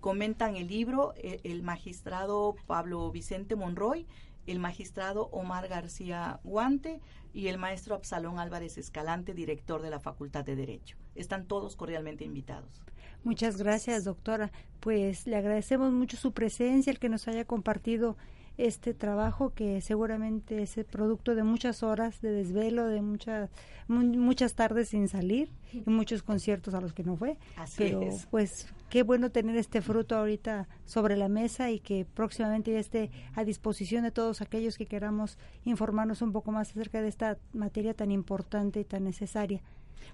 comentan 0.00 0.56
el 0.56 0.68
libro 0.68 1.14
el 1.16 1.62
magistrado 1.62 2.54
Pablo 2.66 3.10
Vicente 3.10 3.56
Monroy, 3.56 4.06
el 4.46 4.58
magistrado 4.58 5.28
Omar 5.32 5.68
García 5.68 6.40
Guante, 6.44 7.00
y 7.34 7.48
el 7.48 7.58
maestro 7.58 7.94
Absalón 7.94 8.38
Álvarez 8.38 8.78
Escalante, 8.78 9.34
director 9.34 9.82
de 9.82 9.90
la 9.90 10.00
Facultad 10.00 10.44
de 10.44 10.56
Derecho. 10.56 10.96
Están 11.14 11.46
todos 11.46 11.76
cordialmente 11.76 12.24
invitados. 12.24 12.82
Muchas 13.24 13.56
gracias, 13.56 14.04
doctora. 14.04 14.50
Pues 14.80 15.26
le 15.26 15.36
agradecemos 15.36 15.92
mucho 15.92 16.16
su 16.16 16.32
presencia, 16.32 16.90
el 16.90 16.98
que 16.98 17.08
nos 17.08 17.28
haya 17.28 17.44
compartido 17.44 18.16
este 18.58 18.92
trabajo 18.92 19.54
que 19.54 19.80
seguramente 19.80 20.62
es 20.62 20.76
el 20.76 20.84
producto 20.84 21.34
de 21.34 21.42
muchas 21.42 21.82
horas 21.82 22.20
de 22.20 22.32
desvelo, 22.32 22.86
de 22.86 23.00
muchas 23.00 23.50
muchas 23.88 24.54
tardes 24.54 24.90
sin 24.90 25.08
salir 25.08 25.50
y 25.72 25.88
muchos 25.88 26.22
conciertos 26.22 26.74
a 26.74 26.80
los 26.80 26.92
que 26.92 27.02
no 27.02 27.16
fue. 27.16 27.38
Así 27.56 27.76
Pero 27.78 28.02
es. 28.02 28.26
pues 28.26 28.66
qué 28.92 29.04
bueno 29.04 29.30
tener 29.30 29.56
este 29.56 29.80
fruto 29.80 30.16
ahorita 30.16 30.68
sobre 30.84 31.16
la 31.16 31.30
mesa 31.30 31.70
y 31.70 31.80
que 31.80 32.04
próximamente 32.04 32.72
ya 32.72 32.78
esté 32.78 33.10
a 33.34 33.42
disposición 33.42 34.04
de 34.04 34.10
todos 34.10 34.42
aquellos 34.42 34.76
que 34.76 34.84
queramos 34.84 35.38
informarnos 35.64 36.20
un 36.20 36.30
poco 36.30 36.52
más 36.52 36.68
acerca 36.68 37.00
de 37.00 37.08
esta 37.08 37.38
materia 37.54 37.94
tan 37.94 38.12
importante 38.12 38.80
y 38.80 38.84
tan 38.84 39.04
necesaria. 39.04 39.62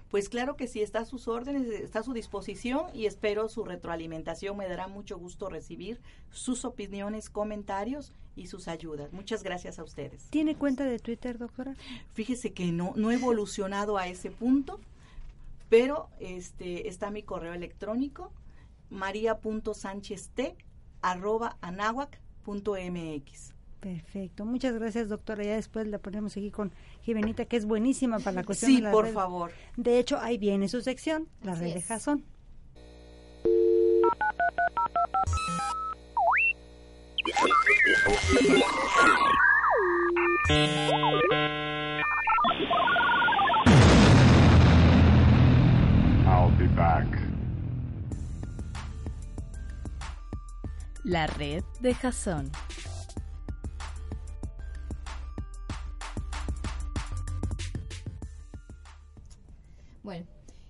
Pues 0.09 0.29
claro 0.29 0.55
que 0.55 0.65
sí, 0.65 0.81
está 0.81 0.99
a 0.99 1.05
sus 1.05 1.27
órdenes, 1.27 1.67
está 1.67 1.99
a 1.99 2.03
su 2.03 2.13
disposición 2.13 2.85
y 2.93 3.05
espero 3.05 3.49
su 3.49 3.65
retroalimentación. 3.65 4.55
Me 4.55 4.69
dará 4.69 4.87
mucho 4.87 5.19
gusto 5.19 5.49
recibir 5.49 5.99
sus 6.31 6.63
opiniones, 6.63 7.29
comentarios 7.29 8.13
y 8.37 8.47
sus 8.47 8.69
ayudas. 8.69 9.11
Muchas 9.11 9.43
gracias 9.43 9.77
a 9.77 9.83
ustedes. 9.83 10.29
¿Tiene 10.29 10.55
cuenta 10.55 10.85
de 10.85 10.99
Twitter, 10.99 11.37
doctora? 11.37 11.75
Fíjese 12.13 12.53
que 12.53 12.71
no, 12.71 12.93
no 12.95 13.11
he 13.11 13.15
evolucionado 13.15 13.97
a 13.97 14.07
ese 14.07 14.31
punto, 14.31 14.79
pero 15.67 16.07
este 16.21 16.87
está 16.87 17.11
mi 17.11 17.23
correo 17.23 17.53
electrónico 17.53 18.31
maria.sanchezt 18.89 20.39
arroba 21.01 21.57
anahuac.mx. 21.61 23.53
Perfecto. 23.79 24.45
Muchas 24.45 24.73
gracias, 24.73 25.07
doctora. 25.07 25.43
Ya 25.43 25.55
después 25.55 25.87
la 25.87 25.99
ponemos 25.99 26.35
aquí 26.35 26.51
con 26.51 26.73
Jimenita, 27.01 27.45
que 27.45 27.55
es 27.55 27.65
buenísima 27.65 28.19
para 28.19 28.33
la 28.33 28.43
cuestión 28.43 28.71
Sí, 28.71 28.77
de 28.77 28.83
la 28.83 28.91
por 28.91 29.05
red. 29.05 29.13
favor. 29.13 29.51
De 29.77 29.99
hecho, 29.99 30.19
ahí 30.19 30.37
viene 30.37 30.67
su 30.67 30.81
sección, 30.81 31.29
la 31.43 31.53
Así 31.53 31.61
red 31.61 31.73
de. 31.75 31.81
Jason. 31.81 32.25
I'll 46.25 46.51
be 46.51 46.67
back. 46.67 47.08
La 51.03 51.27
red 51.27 51.63
de 51.81 51.93
Jason. 51.93 52.51
Bueno, 60.03 60.25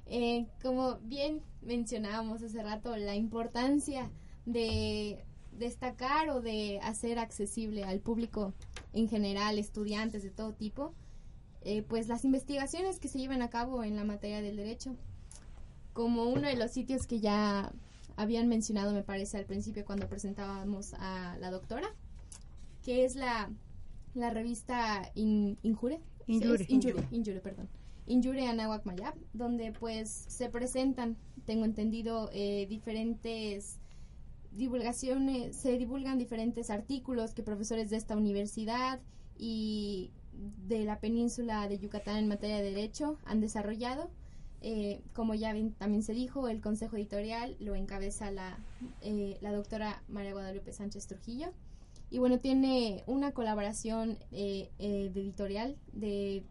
eh, 0.06 0.48
como 0.62 1.00
bien 1.00 1.42
mencionábamos 1.62 2.44
hace 2.44 2.62
rato, 2.62 2.96
la 2.96 3.16
importancia 3.16 4.12
de 4.46 5.24
destacar 5.52 6.30
o 6.30 6.42
de 6.42 6.80
hacer 6.84 7.20
accesible 7.20 7.84
al 7.84 8.00
público 8.00 8.54
en 8.94 9.08
general, 9.08 9.58
estudiantes 9.58 10.24
de 10.24 10.30
todo 10.30 10.54
tipo, 10.54 10.94
eh, 11.62 11.82
pues 11.82 12.08
las 12.08 12.24
investigaciones 12.24 13.00
que 13.00 13.08
se 13.08 13.20
llevan 13.20 13.42
a 13.42 13.50
cabo 13.50 13.84
en 13.84 13.96
la 13.96 14.04
materia 14.04 14.42
del 14.42 14.58
derecho. 14.58 14.96
Como 15.94 16.24
uno 16.24 16.48
de 16.48 16.56
los 16.56 16.72
sitios 16.72 17.08
que 17.08 17.20
ya 17.20 17.72
habían 18.20 18.50
mencionado, 18.50 18.92
me 18.94 19.02
parece, 19.04 19.38
al 19.38 19.46
principio 19.46 19.86
cuando 19.86 20.08
presentábamos 20.10 20.94
a 20.96 21.38
la 21.40 21.52
doctora, 21.52 21.88
que 22.84 23.06
es 23.06 23.16
la, 23.16 23.50
la 24.14 24.30
revista 24.30 25.10
In- 25.16 25.58
Injure. 25.64 26.02
Injure. 26.28 26.66
Injure, 26.68 27.08
Injure, 27.12 27.40
perdón. 27.40 27.70
Injure 28.08 28.46
Anahuac 28.48 28.86
Mayab, 28.86 29.16
donde 29.34 29.72
pues 29.72 30.10
se 30.28 30.50
presentan, 30.50 31.16
tengo 31.46 31.64
entendido, 31.64 32.30
eh, 32.34 32.66
diferentes 32.68 33.80
divulgaciones, 34.52 35.56
se 35.56 35.78
divulgan 35.78 36.18
diferentes 36.18 36.70
artículos 36.72 37.34
que 37.34 37.44
profesores 37.44 37.90
de 37.90 37.98
esta 37.98 38.18
universidad 38.18 39.00
y 39.38 40.12
de 40.68 40.84
la 40.84 41.00
península 41.00 41.68
de 41.70 41.80
Yucatán 41.80 42.18
en 42.18 42.28
materia 42.28 42.58
de 42.58 42.72
derecho 42.74 43.18
han 43.26 43.40
desarrollado. 43.40 44.10
Eh, 44.62 45.02
como 45.14 45.36
ya 45.36 45.54
bien- 45.54 45.74
también 45.74 46.04
se 46.04 46.14
dijo, 46.14 46.48
el 46.50 46.60
consejo 46.62 46.98
editorial 46.98 47.56
lo 47.60 47.76
encabeza 47.76 48.30
la, 48.32 48.60
eh, 49.02 49.38
la 49.42 49.54
doctora 49.54 50.04
María 50.10 50.34
Guadalupe 50.34 50.74
Sánchez 50.74 51.08
Trujillo. 51.08 51.54
Y 52.12 52.18
bueno, 52.20 52.40
tiene 52.40 53.04
una 53.08 53.32
colaboración 53.32 54.18
eh, 54.32 54.70
eh, 54.80 55.12
de 55.14 55.22
editorial 55.22 55.78
de 55.94 56.44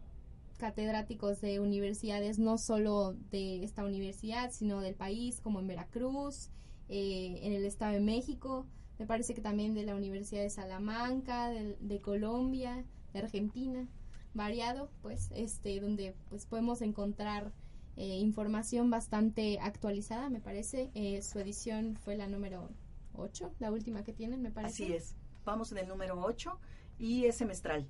catedráticos 0.57 1.39
de 1.41 1.59
universidades, 1.59 2.39
no 2.39 2.57
solo 2.57 3.15
de 3.31 3.63
esta 3.63 3.85
universidad, 3.85 4.51
sino 4.51 4.81
del 4.81 4.95
país, 4.95 5.39
como 5.41 5.59
en 5.59 5.67
Veracruz, 5.67 6.49
en 6.89 7.53
el 7.53 7.65
Estado 7.65 7.93
de 7.93 7.99
México, 7.99 8.65
me 8.97 9.05
parece 9.05 9.33
que 9.35 9.41
también 9.41 9.75
de 9.75 9.83
la 9.83 9.95
Universidad 9.95 10.41
de 10.41 10.49
Salamanca, 10.49 11.49
de, 11.49 11.77
de 11.79 12.01
Colombia, 12.01 12.83
de 13.13 13.19
Argentina, 13.19 13.87
variado, 14.33 14.89
pues, 15.01 15.29
este, 15.35 15.79
donde 15.79 16.15
pues 16.29 16.45
podemos 16.45 16.81
encontrar 16.81 17.53
eh, 17.99 18.15
información 18.15 18.89
bastante 18.89 19.59
actualizada, 19.59 20.29
me 20.29 20.39
parece. 20.39 20.89
Eh, 20.93 21.21
su 21.21 21.37
edición 21.37 21.97
fue 21.97 22.15
la 22.15 22.27
número 22.27 22.69
8, 23.13 23.51
la 23.59 23.73
última 23.73 24.05
que 24.05 24.13
tienen, 24.13 24.41
me 24.41 24.51
parece. 24.51 24.85
Así 24.85 24.93
es. 24.93 25.15
Vamos 25.43 25.73
en 25.73 25.79
el 25.79 25.87
número 25.89 26.17
8 26.17 26.57
y 26.97 27.25
es 27.25 27.35
semestral. 27.35 27.89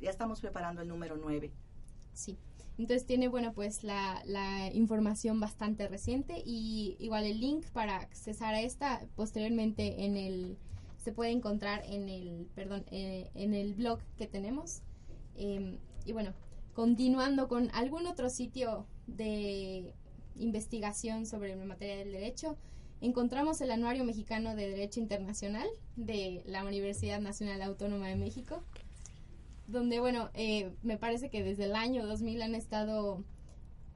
Ya 0.00 0.10
estamos 0.10 0.40
preparando 0.40 0.82
el 0.82 0.88
número 0.88 1.16
9. 1.16 1.52
Sí. 2.12 2.38
Entonces 2.76 3.06
tiene, 3.06 3.28
bueno, 3.28 3.52
pues 3.52 3.84
la, 3.84 4.20
la 4.24 4.66
información 4.72 5.38
bastante 5.38 5.86
reciente 5.86 6.42
y 6.44 6.96
igual 6.98 7.24
el 7.24 7.38
link 7.38 7.66
para 7.66 7.98
accesar 7.98 8.54
a 8.54 8.62
esta 8.62 9.06
posteriormente 9.14 10.06
en 10.06 10.16
el 10.16 10.58
se 10.96 11.12
puede 11.12 11.30
encontrar 11.30 11.84
en 11.86 12.08
el 12.08 12.48
perdón 12.56 12.84
eh, 12.90 13.30
en 13.34 13.54
el 13.54 13.74
blog 13.74 14.00
que 14.18 14.26
tenemos 14.26 14.82
Eh, 15.36 15.78
y 16.04 16.12
bueno 16.12 16.32
continuando 16.74 17.48
con 17.48 17.70
algún 17.72 18.06
otro 18.06 18.28
sitio 18.28 18.86
de 19.16 19.94
investigación 20.36 21.26
sobre 21.26 21.56
la 21.56 21.64
materia 21.64 21.96
del 21.96 22.12
derecho 22.12 22.56
encontramos 23.00 23.60
el 23.60 23.70
anuario 23.70 24.04
mexicano 24.04 24.54
de 24.54 24.68
derecho 24.68 25.00
internacional 25.00 25.66
de 25.96 26.42
la 26.46 26.64
Universidad 26.64 27.20
Nacional 27.20 27.62
Autónoma 27.62 28.08
de 28.08 28.16
México 28.16 28.62
donde, 29.70 30.00
bueno, 30.00 30.30
eh, 30.34 30.72
me 30.82 30.96
parece 30.96 31.30
que 31.30 31.42
desde 31.42 31.64
el 31.64 31.76
año 31.76 32.06
2000 32.06 32.42
han 32.42 32.54
estado 32.54 33.24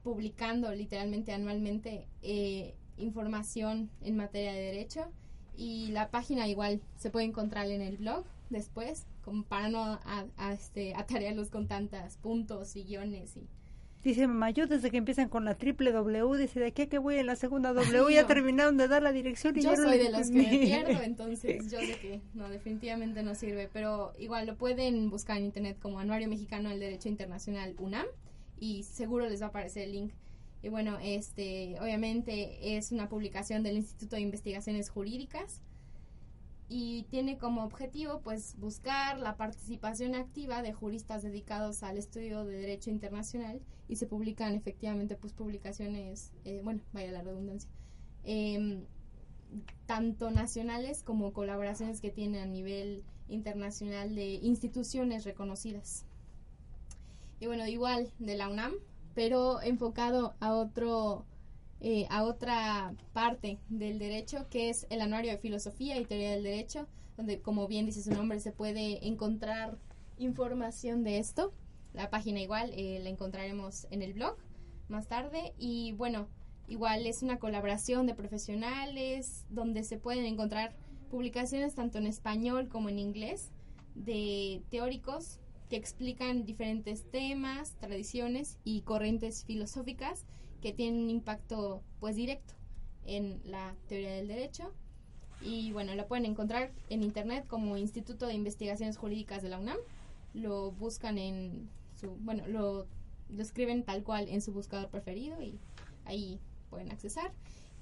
publicando 0.03 0.73
literalmente 0.73 1.33
anualmente 1.33 2.07
eh, 2.21 2.75
información 2.97 3.89
en 4.01 4.15
materia 4.15 4.53
de 4.53 4.59
derecho 4.59 5.05
y 5.57 5.87
la 5.87 6.11
página 6.11 6.47
igual 6.47 6.81
se 6.97 7.09
puede 7.09 7.25
encontrar 7.25 7.69
en 7.69 7.81
el 7.81 7.97
blog 7.97 8.25
después, 8.49 9.05
como 9.23 9.43
para 9.43 9.69
no 9.69 9.79
a, 9.83 10.25
a, 10.37 10.53
este, 10.53 10.93
atarearlos 10.95 11.49
con 11.49 11.67
tantas 11.67 12.17
puntos 12.17 12.75
y 12.75 12.83
guiones 12.83 13.35
y 13.35 13.47
Dice 14.05 14.27
mamá, 14.27 14.51
yo 14.51 14.67
desde 14.67 14.91
que 14.91 14.97
empiezan 14.97 15.29
con 15.29 15.45
la 15.45 15.55
triple 15.55 15.91
W, 15.91 16.37
dice 16.37 16.59
de 16.59 16.67
aquí 16.67 16.83
a 16.83 16.89
que 16.89 16.99
voy 16.99 17.15
en 17.15 17.25
la 17.25 17.35
segunda 17.35 17.73
W, 17.73 18.13
ya 18.13 18.27
terminaron 18.27 18.77
de 18.77 18.87
dar 18.87 19.01
la 19.01 19.11
dirección 19.11 19.57
y 19.57 19.61
yo 19.61 19.75
soy 19.75 19.97
de 19.97 20.11
los 20.11 20.29
que 20.29 20.37
me 20.37 20.59
pierdo, 20.59 21.01
entonces 21.03 21.71
yo 21.71 21.79
sé 21.79 21.97
que 21.99 22.21
no, 22.35 22.47
definitivamente 22.47 23.23
no 23.23 23.33
sirve, 23.33 23.67
pero 23.73 24.13
igual 24.19 24.45
lo 24.45 24.57
pueden 24.57 25.09
buscar 25.09 25.37
en 25.37 25.45
internet 25.45 25.79
como 25.81 25.99
Anuario 25.99 26.27
Mexicano 26.27 26.69
del 26.69 26.81
Derecho 26.81 27.09
Internacional 27.09 27.73
UNAM 27.79 28.05
y 28.59 28.83
seguro 28.83 29.27
les 29.27 29.41
va 29.41 29.47
a 29.47 29.49
aparecer 29.49 29.85
el 29.85 29.93
link. 29.93 30.13
Y 30.61 30.69
bueno, 30.69 30.99
este, 31.01 31.75
obviamente 31.81 32.77
es 32.77 32.91
una 32.91 33.09
publicación 33.09 33.63
del 33.63 33.77
Instituto 33.77 34.17
de 34.17 34.21
Investigaciones 34.21 34.91
Jurídicas 34.91 35.63
y 36.67 37.03
tiene 37.09 37.37
como 37.37 37.63
objetivo 37.63 38.21
pues 38.21 38.55
buscar 38.57 39.19
la 39.19 39.37
participación 39.37 40.15
activa 40.15 40.61
de 40.61 40.73
juristas 40.73 41.21
dedicados 41.21 41.83
al 41.83 41.97
estudio 41.97 42.43
de 42.43 42.57
derecho 42.57 42.89
internacional 42.89 43.61
y 43.87 43.97
se 43.97 44.07
publican 44.07 44.55
efectivamente 44.55 45.15
pues 45.15 45.33
publicaciones, 45.33 46.31
eh, 46.43 46.61
bueno, 46.63 46.81
vaya 46.91 47.11
la 47.11 47.21
redundancia, 47.21 47.69
em, 48.23 48.83
tanto 49.85 50.31
nacionales 50.31 51.03
como 51.03 51.33
colaboraciones 51.33 52.01
que 52.01 52.09
tiene 52.09 52.41
a 52.41 52.45
nivel 52.45 53.03
internacional 53.29 54.15
de 54.15 54.33
instituciones 54.33 55.23
reconocidas. 55.23 56.05
Y 57.39 57.47
bueno, 57.47 57.67
igual 57.67 58.11
de 58.17 58.37
la 58.37 58.49
UNAM, 58.49 58.73
pero 59.13 59.61
enfocado 59.61 60.35
a 60.39 60.53
otro 60.53 61.25
eh, 61.81 62.07
a 62.09 62.23
otra 62.23 62.93
parte 63.13 63.59
del 63.69 63.99
derecho 63.99 64.47
que 64.49 64.69
es 64.69 64.87
el 64.89 65.01
anuario 65.01 65.31
de 65.31 65.37
filosofía 65.37 65.99
y 65.99 66.05
teoría 66.05 66.31
del 66.31 66.43
derecho 66.43 66.87
donde 67.17 67.41
como 67.41 67.67
bien 67.67 67.85
dice 67.85 68.01
su 68.01 68.11
nombre 68.11 68.39
se 68.39 68.51
puede 68.51 69.07
encontrar 69.07 69.77
información 70.17 71.03
de 71.03 71.19
esto. 71.19 71.53
La 71.93 72.09
página 72.09 72.41
igual 72.41 72.71
eh, 72.73 72.99
la 73.01 73.09
encontraremos 73.09 73.87
en 73.89 74.01
el 74.01 74.13
blog 74.13 74.37
más 74.89 75.07
tarde. 75.07 75.53
Y 75.57 75.93
bueno 75.93 76.27
igual 76.67 77.05
es 77.05 77.21
una 77.21 77.37
colaboración 77.37 78.07
de 78.07 78.15
profesionales 78.15 79.45
donde 79.49 79.83
se 79.83 79.97
pueden 79.97 80.25
encontrar 80.25 80.75
publicaciones 81.09 81.75
tanto 81.75 81.99
en 81.99 82.07
español 82.07 82.67
como 82.67 82.89
en 82.89 82.99
inglés 82.99 83.51
de 83.93 84.63
teóricos 84.69 85.39
que 85.69 85.75
explican 85.77 86.45
diferentes 86.45 87.09
temas, 87.09 87.75
tradiciones 87.79 88.57
y 88.63 88.81
corrientes 88.81 89.45
filosóficas 89.45 90.25
que 90.65 90.73
tienen 90.73 91.03
un 91.03 91.11
impacto 91.11 91.83
pues 91.99 92.15
directo 92.15 92.55
en 93.05 93.39
la 93.45 93.75
teoría 93.87 94.15
del 94.15 94.27
derecho 94.27 94.73
Y 95.39 95.71
bueno, 95.73 95.93
lo 95.93 96.07
pueden 96.07 96.25
encontrar 96.25 96.71
en 96.89 97.03
internet 97.03 97.45
como 97.45 97.77
Instituto 97.77 98.25
de 98.25 98.33
Investigaciones 98.33 98.97
Jurídicas 98.97 99.43
de 99.43 99.49
la 99.49 99.59
UNAM. 99.59 99.77
Lo 100.33 100.71
buscan 100.71 101.19
en 101.19 101.69
su, 101.93 102.15
bueno, 102.15 102.47
lo, 102.47 102.87
lo 103.29 103.41
escriben 103.43 103.83
tal 103.83 104.01
cual 104.03 104.27
en 104.27 104.41
su 104.41 104.53
buscador 104.53 104.89
preferido 104.89 105.39
y 105.39 105.59
ahí 106.03 106.39
pueden 106.71 106.91
accesar. 106.91 107.31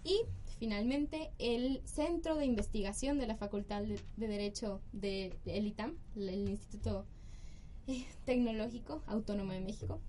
Y 0.04 0.20
finalmente 0.60 1.32
el 1.40 1.80
Centro 1.86 2.36
de 2.36 2.46
Investigación 2.46 3.18
de 3.18 3.28
la 3.28 3.38
Facultad 3.38 3.84
de, 3.84 3.98
de 4.18 4.28
Derecho 4.28 4.82
de, 4.92 5.34
de 5.46 5.58
el 5.58 5.68
ITAM, 5.68 5.96
el 6.18 6.50
Instituto 6.50 7.06
eh, 7.88 8.06
Tecnológico 8.26 9.04
Autónomo 9.08 9.54
de 9.54 9.62
México, 9.62 10.02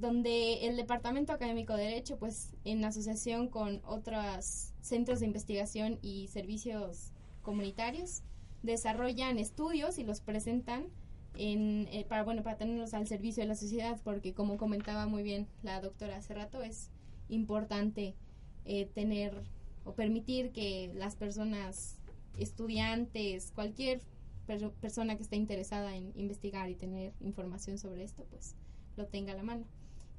donde 0.00 0.66
el 0.66 0.76
Departamento 0.76 1.32
Académico 1.32 1.74
de 1.76 1.84
Derecho, 1.84 2.18
pues 2.18 2.52
en 2.64 2.84
asociación 2.84 3.48
con 3.48 3.82
otros 3.84 4.72
centros 4.80 5.20
de 5.20 5.26
investigación 5.26 5.98
y 6.00 6.28
servicios 6.28 7.12
comunitarios, 7.42 8.22
desarrollan 8.62 9.38
estudios 9.38 9.98
y 9.98 10.04
los 10.04 10.20
presentan 10.20 10.86
en, 11.36 11.86
eh, 11.92 12.04
para 12.08 12.24
bueno 12.24 12.42
para 12.42 12.56
tenerlos 12.56 12.94
al 12.94 13.06
servicio 13.06 13.42
de 13.42 13.48
la 13.48 13.54
sociedad, 13.54 14.00
porque 14.02 14.34
como 14.34 14.56
comentaba 14.56 15.06
muy 15.06 15.22
bien 15.22 15.46
la 15.62 15.80
doctora 15.80 16.16
hace 16.16 16.34
rato, 16.34 16.62
es 16.62 16.90
importante 17.28 18.14
eh, 18.64 18.86
tener 18.86 19.42
o 19.84 19.94
permitir 19.94 20.50
que 20.52 20.92
las 20.94 21.16
personas, 21.16 21.98
estudiantes, 22.38 23.52
cualquier 23.54 24.00
per- 24.46 24.70
persona 24.72 25.16
que 25.16 25.22
esté 25.22 25.36
interesada 25.36 25.96
en 25.96 26.12
investigar 26.16 26.68
y 26.70 26.74
tener 26.74 27.12
información 27.20 27.78
sobre 27.78 28.04
esto, 28.04 28.24
pues 28.30 28.56
lo 28.96 29.06
tenga 29.06 29.32
a 29.32 29.36
la 29.36 29.42
mano. 29.42 29.64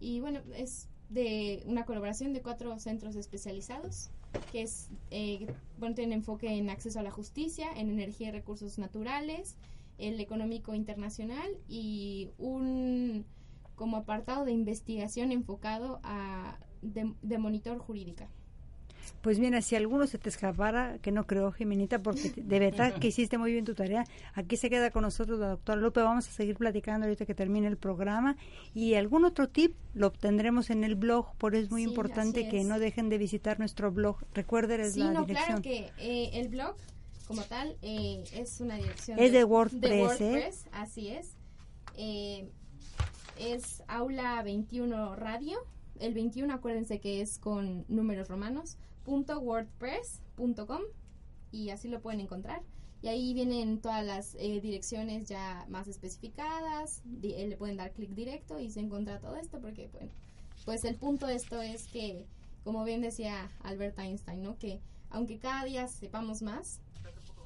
Y 0.02 0.20
bueno, 0.20 0.42
es 0.56 0.90
de 1.10 1.64
una 1.68 1.86
colaboración 1.86 2.34
de 2.34 2.42
cuatro 2.42 2.78
centros 2.80 3.16
especializados 3.16 4.10
que 4.52 4.64
es, 4.64 4.90
eh, 5.12 5.46
bueno, 5.78 5.94
tienen 5.94 6.20
enfoque 6.20 6.58
en 6.58 6.70
acceso 6.70 7.00
a 7.00 7.04
la 7.04 7.12
justicia, 7.12 7.70
en 7.76 7.90
energía 7.90 8.30
y 8.30 8.32
recursos 8.32 8.78
naturales, 8.80 9.58
el 9.98 10.20
económico 10.20 10.74
internacional 10.74 11.50
y 11.68 12.32
un 12.38 13.26
como 13.76 13.98
apartado 13.98 14.46
de 14.46 14.52
investigación 14.52 15.32
enfocado 15.32 16.00
a 16.04 16.58
de, 16.82 17.14
de 17.22 17.38
monitor 17.38 17.78
jurídica. 17.78 18.30
Pues 19.22 19.40
mira, 19.40 19.62
si 19.62 19.76
alguno 19.76 20.08
se 20.08 20.18
te 20.18 20.30
escapara, 20.30 20.98
que 21.02 21.12
no 21.12 21.26
creo, 21.28 21.52
Jimenita, 21.52 22.00
porque 22.02 22.32
de 22.36 22.60
verdad 22.60 22.94
que 23.00 23.08
hiciste 23.08 23.38
muy 23.38 23.52
bien 23.52 23.66
tu 23.66 23.76
tarea. 23.76 24.06
Aquí 24.34 24.58
se 24.58 24.70
queda 24.70 24.92
con 24.92 25.04
nosotros 25.04 25.40
la 25.40 25.50
doctora 25.50 25.80
Lupe. 25.82 26.02
Vamos 26.02 26.28
a 26.28 26.32
seguir 26.32 26.56
platicando 26.58 27.06
ahorita 27.06 27.26
que 27.26 27.36
termine 27.36 27.68
el 27.68 27.78
programa. 27.78 28.36
Y 28.74 28.96
algún 28.96 29.26
otro 29.26 29.50
tip 29.50 29.76
lo 29.94 30.08
obtendremos 30.08 30.70
en 30.70 30.84
el 30.84 30.96
blog, 30.96 31.36
por 31.38 31.56
eso 31.56 31.66
es 31.66 31.72
muy 31.72 31.84
Sí, 31.84 31.90
importante 31.90 32.50
que 32.50 32.64
no 32.64 32.80
dejen 32.80 33.10
de 33.10 33.18
visitar 33.18 33.60
nuestro 33.60 33.92
blog. 33.92 34.18
Recuerden 34.34 34.92
Sí, 34.92 35.00
la 35.00 35.12
no, 35.12 35.26
dirección. 35.26 35.62
claro 35.62 35.62
que 35.62 35.92
eh, 36.00 36.30
el 36.34 36.50
blog 36.50 36.76
como 37.28 37.44
tal 37.44 37.78
eh, 37.82 38.24
es 38.34 38.60
una 38.60 38.76
dirección 38.76 39.18
Es 39.20 39.32
de 39.32 39.44
WordPress, 39.46 39.92
¿eh? 40.22 40.32
WordPress, 40.32 40.66
así 40.72 41.10
es. 41.10 41.36
Eh, 41.98 42.50
es 43.40 43.84
Aula 43.88 44.42
21 44.44 45.16
Radio. 45.16 45.58
El 46.00 46.14
21, 46.14 46.54
acuérdense 46.54 47.00
que 47.00 47.22
es 47.22 47.38
con 47.38 47.86
números 47.88 48.28
romanos. 48.28 48.78
Wordpress.com 49.06 50.82
y 51.52 51.70
así 51.70 51.88
lo 51.88 52.02
pueden 52.02 52.20
encontrar. 52.22 52.62
Y 53.02 53.08
ahí 53.08 53.34
vienen 53.34 53.82
todas 53.82 54.06
las 54.06 54.36
eh, 54.36 54.62
direcciones 54.62 55.28
ya 55.28 55.66
más 55.70 55.88
especificadas. 55.88 57.02
eh, 57.24 57.48
le 57.48 57.58
pueden 57.58 57.78
dar 57.78 57.92
clic 57.94 58.12
directo 58.12 58.60
y 58.60 58.70
se 58.70 58.80
encuentra 58.80 59.20
todo 59.20 59.36
esto 59.38 59.60
porque, 59.60 59.88
bueno, 59.88 60.12
pues 60.66 60.86
el 60.86 60.96
punto 60.96 61.26
de 61.26 61.36
esto 61.36 61.62
es 61.62 61.88
que, 61.88 62.26
como 62.64 62.84
bien 62.84 63.02
decía 63.02 63.50
Albert 63.64 63.98
Einstein, 63.98 64.44
¿no? 64.44 64.58
Que 64.60 64.80
aunque 65.10 65.40
cada 65.40 65.66
día 65.66 65.88
sepamos 65.88 66.44
más, 66.44 66.80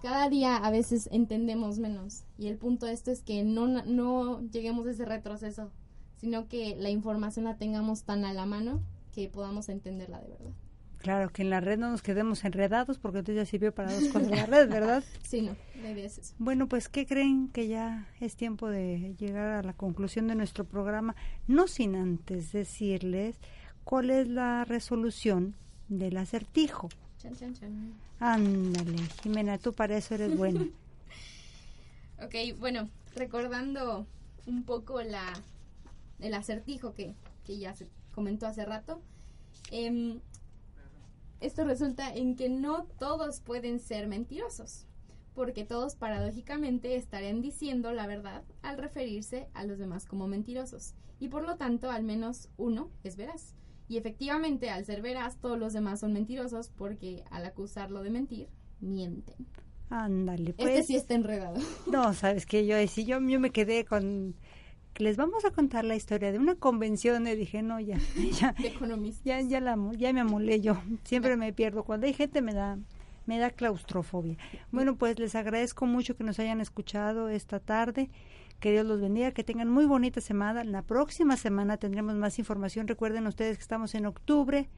cada 0.02 0.30
día 0.30 0.58
a 0.58 0.70
veces 0.72 1.08
entendemos 1.12 1.80
menos. 1.80 2.26
Y 2.38 2.48
el 2.48 2.58
punto 2.58 2.86
de 2.86 2.94
esto 2.94 3.12
es 3.12 3.22
que 3.22 3.44
no, 3.44 3.68
no 3.68 4.42
lleguemos 4.52 4.86
a 4.88 4.92
ese 4.92 5.06
retroceso, 5.06 5.72
sino 6.18 6.48
que 6.48 6.76
la 6.76 6.90
información 6.90 7.46
la 7.46 7.58
tengamos 7.58 8.04
tan 8.04 8.26
a 8.26 8.34
la 8.34 8.46
mano 8.46 8.84
que 9.14 9.30
podamos 9.30 9.70
entenderla 9.70 10.20
de 10.20 10.28
verdad. 10.28 10.54
Claro, 10.98 11.32
que 11.32 11.42
en 11.44 11.50
la 11.50 11.60
red 11.60 11.78
no 11.78 11.90
nos 11.92 12.02
quedemos 12.02 12.44
enredados, 12.46 12.98
porque 12.98 13.20
entonces 13.20 13.44
ya 13.44 13.50
sirvió 13.50 13.74
para 13.74 13.94
dos 13.94 14.08
cosas 14.10 14.30
la 14.30 14.46
red, 14.46 14.70
¿verdad? 14.70 15.04
Sí, 15.24 15.42
no, 15.42 15.56
la 15.82 15.92
idea 15.92 16.06
es 16.06 16.18
eso. 16.18 16.34
Bueno, 16.40 16.68
pues, 16.68 16.90
¿qué 16.90 17.06
creen? 17.06 17.50
Que 17.50 17.68
ya 17.68 18.08
es 18.20 18.36
tiempo 18.36 18.70
de 18.70 19.16
llegar 19.20 19.52
a 19.52 19.64
la 19.64 19.74
conclusión 19.74 20.28
de 20.28 20.36
nuestro 20.36 20.66
programa, 20.66 21.16
no 21.48 21.68
sin 21.68 21.96
antes 21.96 22.52
decirles 22.52 23.38
cuál 23.84 24.10
es 24.10 24.28
la 24.28 24.66
resolución 24.66 25.56
del 25.90 26.18
acertijo. 26.18 26.90
Chan, 27.18 27.36
chan, 27.36 27.54
chan. 27.54 27.94
Ándale, 28.20 28.98
Jimena, 29.22 29.58
tú 29.58 29.74
para 29.74 29.98
eso 29.98 30.16
eres 30.16 30.36
buena. 30.36 30.66
Ok, 32.24 32.58
bueno, 32.60 32.90
recordando 33.14 34.08
un 34.46 34.64
poco 34.64 35.02
la 35.02 35.34
el 36.20 36.34
acertijo 36.34 36.94
que, 36.94 37.14
que 37.46 37.58
ya 37.58 37.76
se 37.76 37.88
comentó 38.14 38.48
hace 38.48 38.66
rato, 38.66 39.02
em, 39.72 40.20
esto 41.40 41.64
resulta 41.66 42.14
en 42.14 42.36
que 42.36 42.50
no 42.50 42.86
todos 43.00 43.40
pueden 43.42 43.80
ser 43.80 44.08
mentirosos, 44.08 44.86
porque 45.34 45.66
todos 45.66 45.96
paradójicamente 45.96 46.96
estarían 46.96 47.42
diciendo 47.42 47.92
la 47.92 48.08
verdad 48.08 48.44
al 48.62 48.78
referirse 48.78 49.48
a 49.54 49.66
los 49.66 49.78
demás 49.78 50.06
como 50.06 50.28
mentirosos, 50.28 50.94
y 51.20 51.28
por 51.28 51.44
lo 51.44 51.58
tanto 51.58 51.92
al 51.92 52.04
menos 52.04 52.50
uno 52.58 52.90
es 53.04 53.16
veraz. 53.16 53.56
Y 53.88 53.98
efectivamente, 53.98 54.72
al 54.72 54.84
ser 54.84 55.02
veraz, 55.02 55.38
todos 55.38 55.60
los 55.60 55.74
demás 55.74 56.00
son 56.00 56.12
mentirosos 56.12 56.70
porque 56.70 57.24
al 57.30 57.46
acusarlo 57.46 58.02
de 58.02 58.10
mentir, 58.10 58.50
mienten. 58.80 59.36
Ándale, 59.90 60.54
pues. 60.54 60.70
Este 60.70 60.84
sí 60.84 60.96
está 60.96 61.14
enredado. 61.14 61.60
No, 61.92 62.14
sabes 62.14 62.46
que 62.46 62.66
yo, 62.66 62.76
si 62.88 63.06
yo, 63.06 63.20
yo 63.20 63.40
me 63.40 63.52
quedé 63.52 63.86
con 63.86 64.36
que 64.96 65.04
les 65.04 65.18
vamos 65.18 65.44
a 65.44 65.52
contar 65.52 65.84
la 65.84 65.98
historia 65.98 66.32
de 66.32 66.40
una 66.40 66.56
convención 66.56 67.28
y 67.28 67.36
dije, 67.36 67.62
no, 67.62 67.82
ya, 67.82 67.98
ya, 68.40 68.56
ya, 69.42 69.60
la, 69.60 69.78
ya 69.98 70.14
me 70.14 70.22
amolé 70.22 70.62
yo. 70.62 70.82
Siempre 71.04 71.36
me 71.36 71.52
pierdo. 71.52 71.84
Cuando 71.84 72.08
hay 72.08 72.14
gente 72.14 72.42
me 72.42 72.54
da, 72.54 72.80
me 73.26 73.38
da 73.38 73.50
claustrofobia. 73.50 74.38
Bueno, 74.72 74.96
pues 74.96 75.20
les 75.20 75.36
agradezco 75.36 75.86
mucho 75.86 76.16
que 76.16 76.24
nos 76.24 76.40
hayan 76.40 76.62
escuchado 76.62 77.28
esta 77.28 77.60
tarde. 77.60 78.10
Que 78.62 78.72
Dios 78.72 78.86
los 78.86 79.02
bendiga, 79.02 79.32
que 79.32 79.44
tengan 79.44 79.70
muy 79.70 79.86
bonita 79.86 80.22
semana. 80.22 80.64
La 80.64 80.82
próxima 80.82 81.36
semana 81.36 81.76
tendremos 81.76 82.16
más 82.16 82.40
información. 82.40 82.88
Recuerden 82.88 83.28
ustedes 83.28 83.58
que 83.58 83.64
estamos 83.64 83.96
en 83.96 84.06
octubre. 84.06 84.70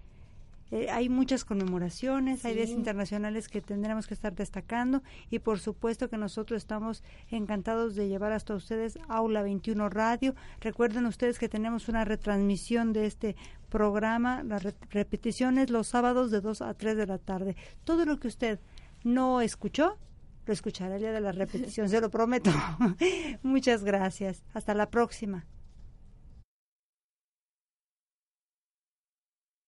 Eh, 0.71 0.89
hay 0.89 1.07
muchas 1.09 1.45
conmemoraciones, 1.45 2.43
hay 2.43 2.53
días 2.55 2.69
internacionales 2.71 3.47
que 3.47 3.61
tendremos 3.61 4.05
que 4.07 4.13
estar 4.13 4.35
destacando 4.35 5.01
y 5.29 5.39
por 5.39 5.59
supuesto 5.59 6.09
que 6.09 6.17
nosotros 6.17 6.57
estamos 6.57 7.03
encantados 7.29 7.95
de 7.95 8.09
llevar 8.09 8.33
hasta 8.33 8.53
ustedes 8.53 8.97
Aula 9.07 9.43
21 9.43 9.89
Radio. 9.89 10.35
Recuerden 10.59 11.05
ustedes 11.05 11.39
que 11.39 11.47
tenemos 11.47 11.87
una 11.87 12.03
retransmisión 12.05 12.91
de 12.91 13.05
este 13.05 13.35
programa, 13.69 14.43
las 14.43 14.63
re- 14.63 14.75
repeticiones 14.89 15.69
los 15.69 15.87
sábados 15.87 16.31
de 16.31 16.41
2 16.41 16.61
a 16.61 16.73
3 16.73 16.97
de 16.97 17.07
la 17.07 17.17
tarde. 17.17 17.55
Todo 17.83 18.05
lo 18.05 18.19
que 18.19 18.27
usted 18.27 18.59
no 19.03 19.41
escuchó, 19.41 19.97
lo 20.45 20.53
escuchará 20.53 20.95
el 20.95 21.01
día 21.01 21.11
de 21.11 21.21
la 21.21 21.31
repetición, 21.31 21.87
se 21.89 22.01
lo 22.01 22.09
prometo. 22.09 22.51
Muchas 23.43 23.83
gracias. 23.83 24.43
Hasta 24.53 24.73
la 24.73 24.89
próxima. 24.89 25.45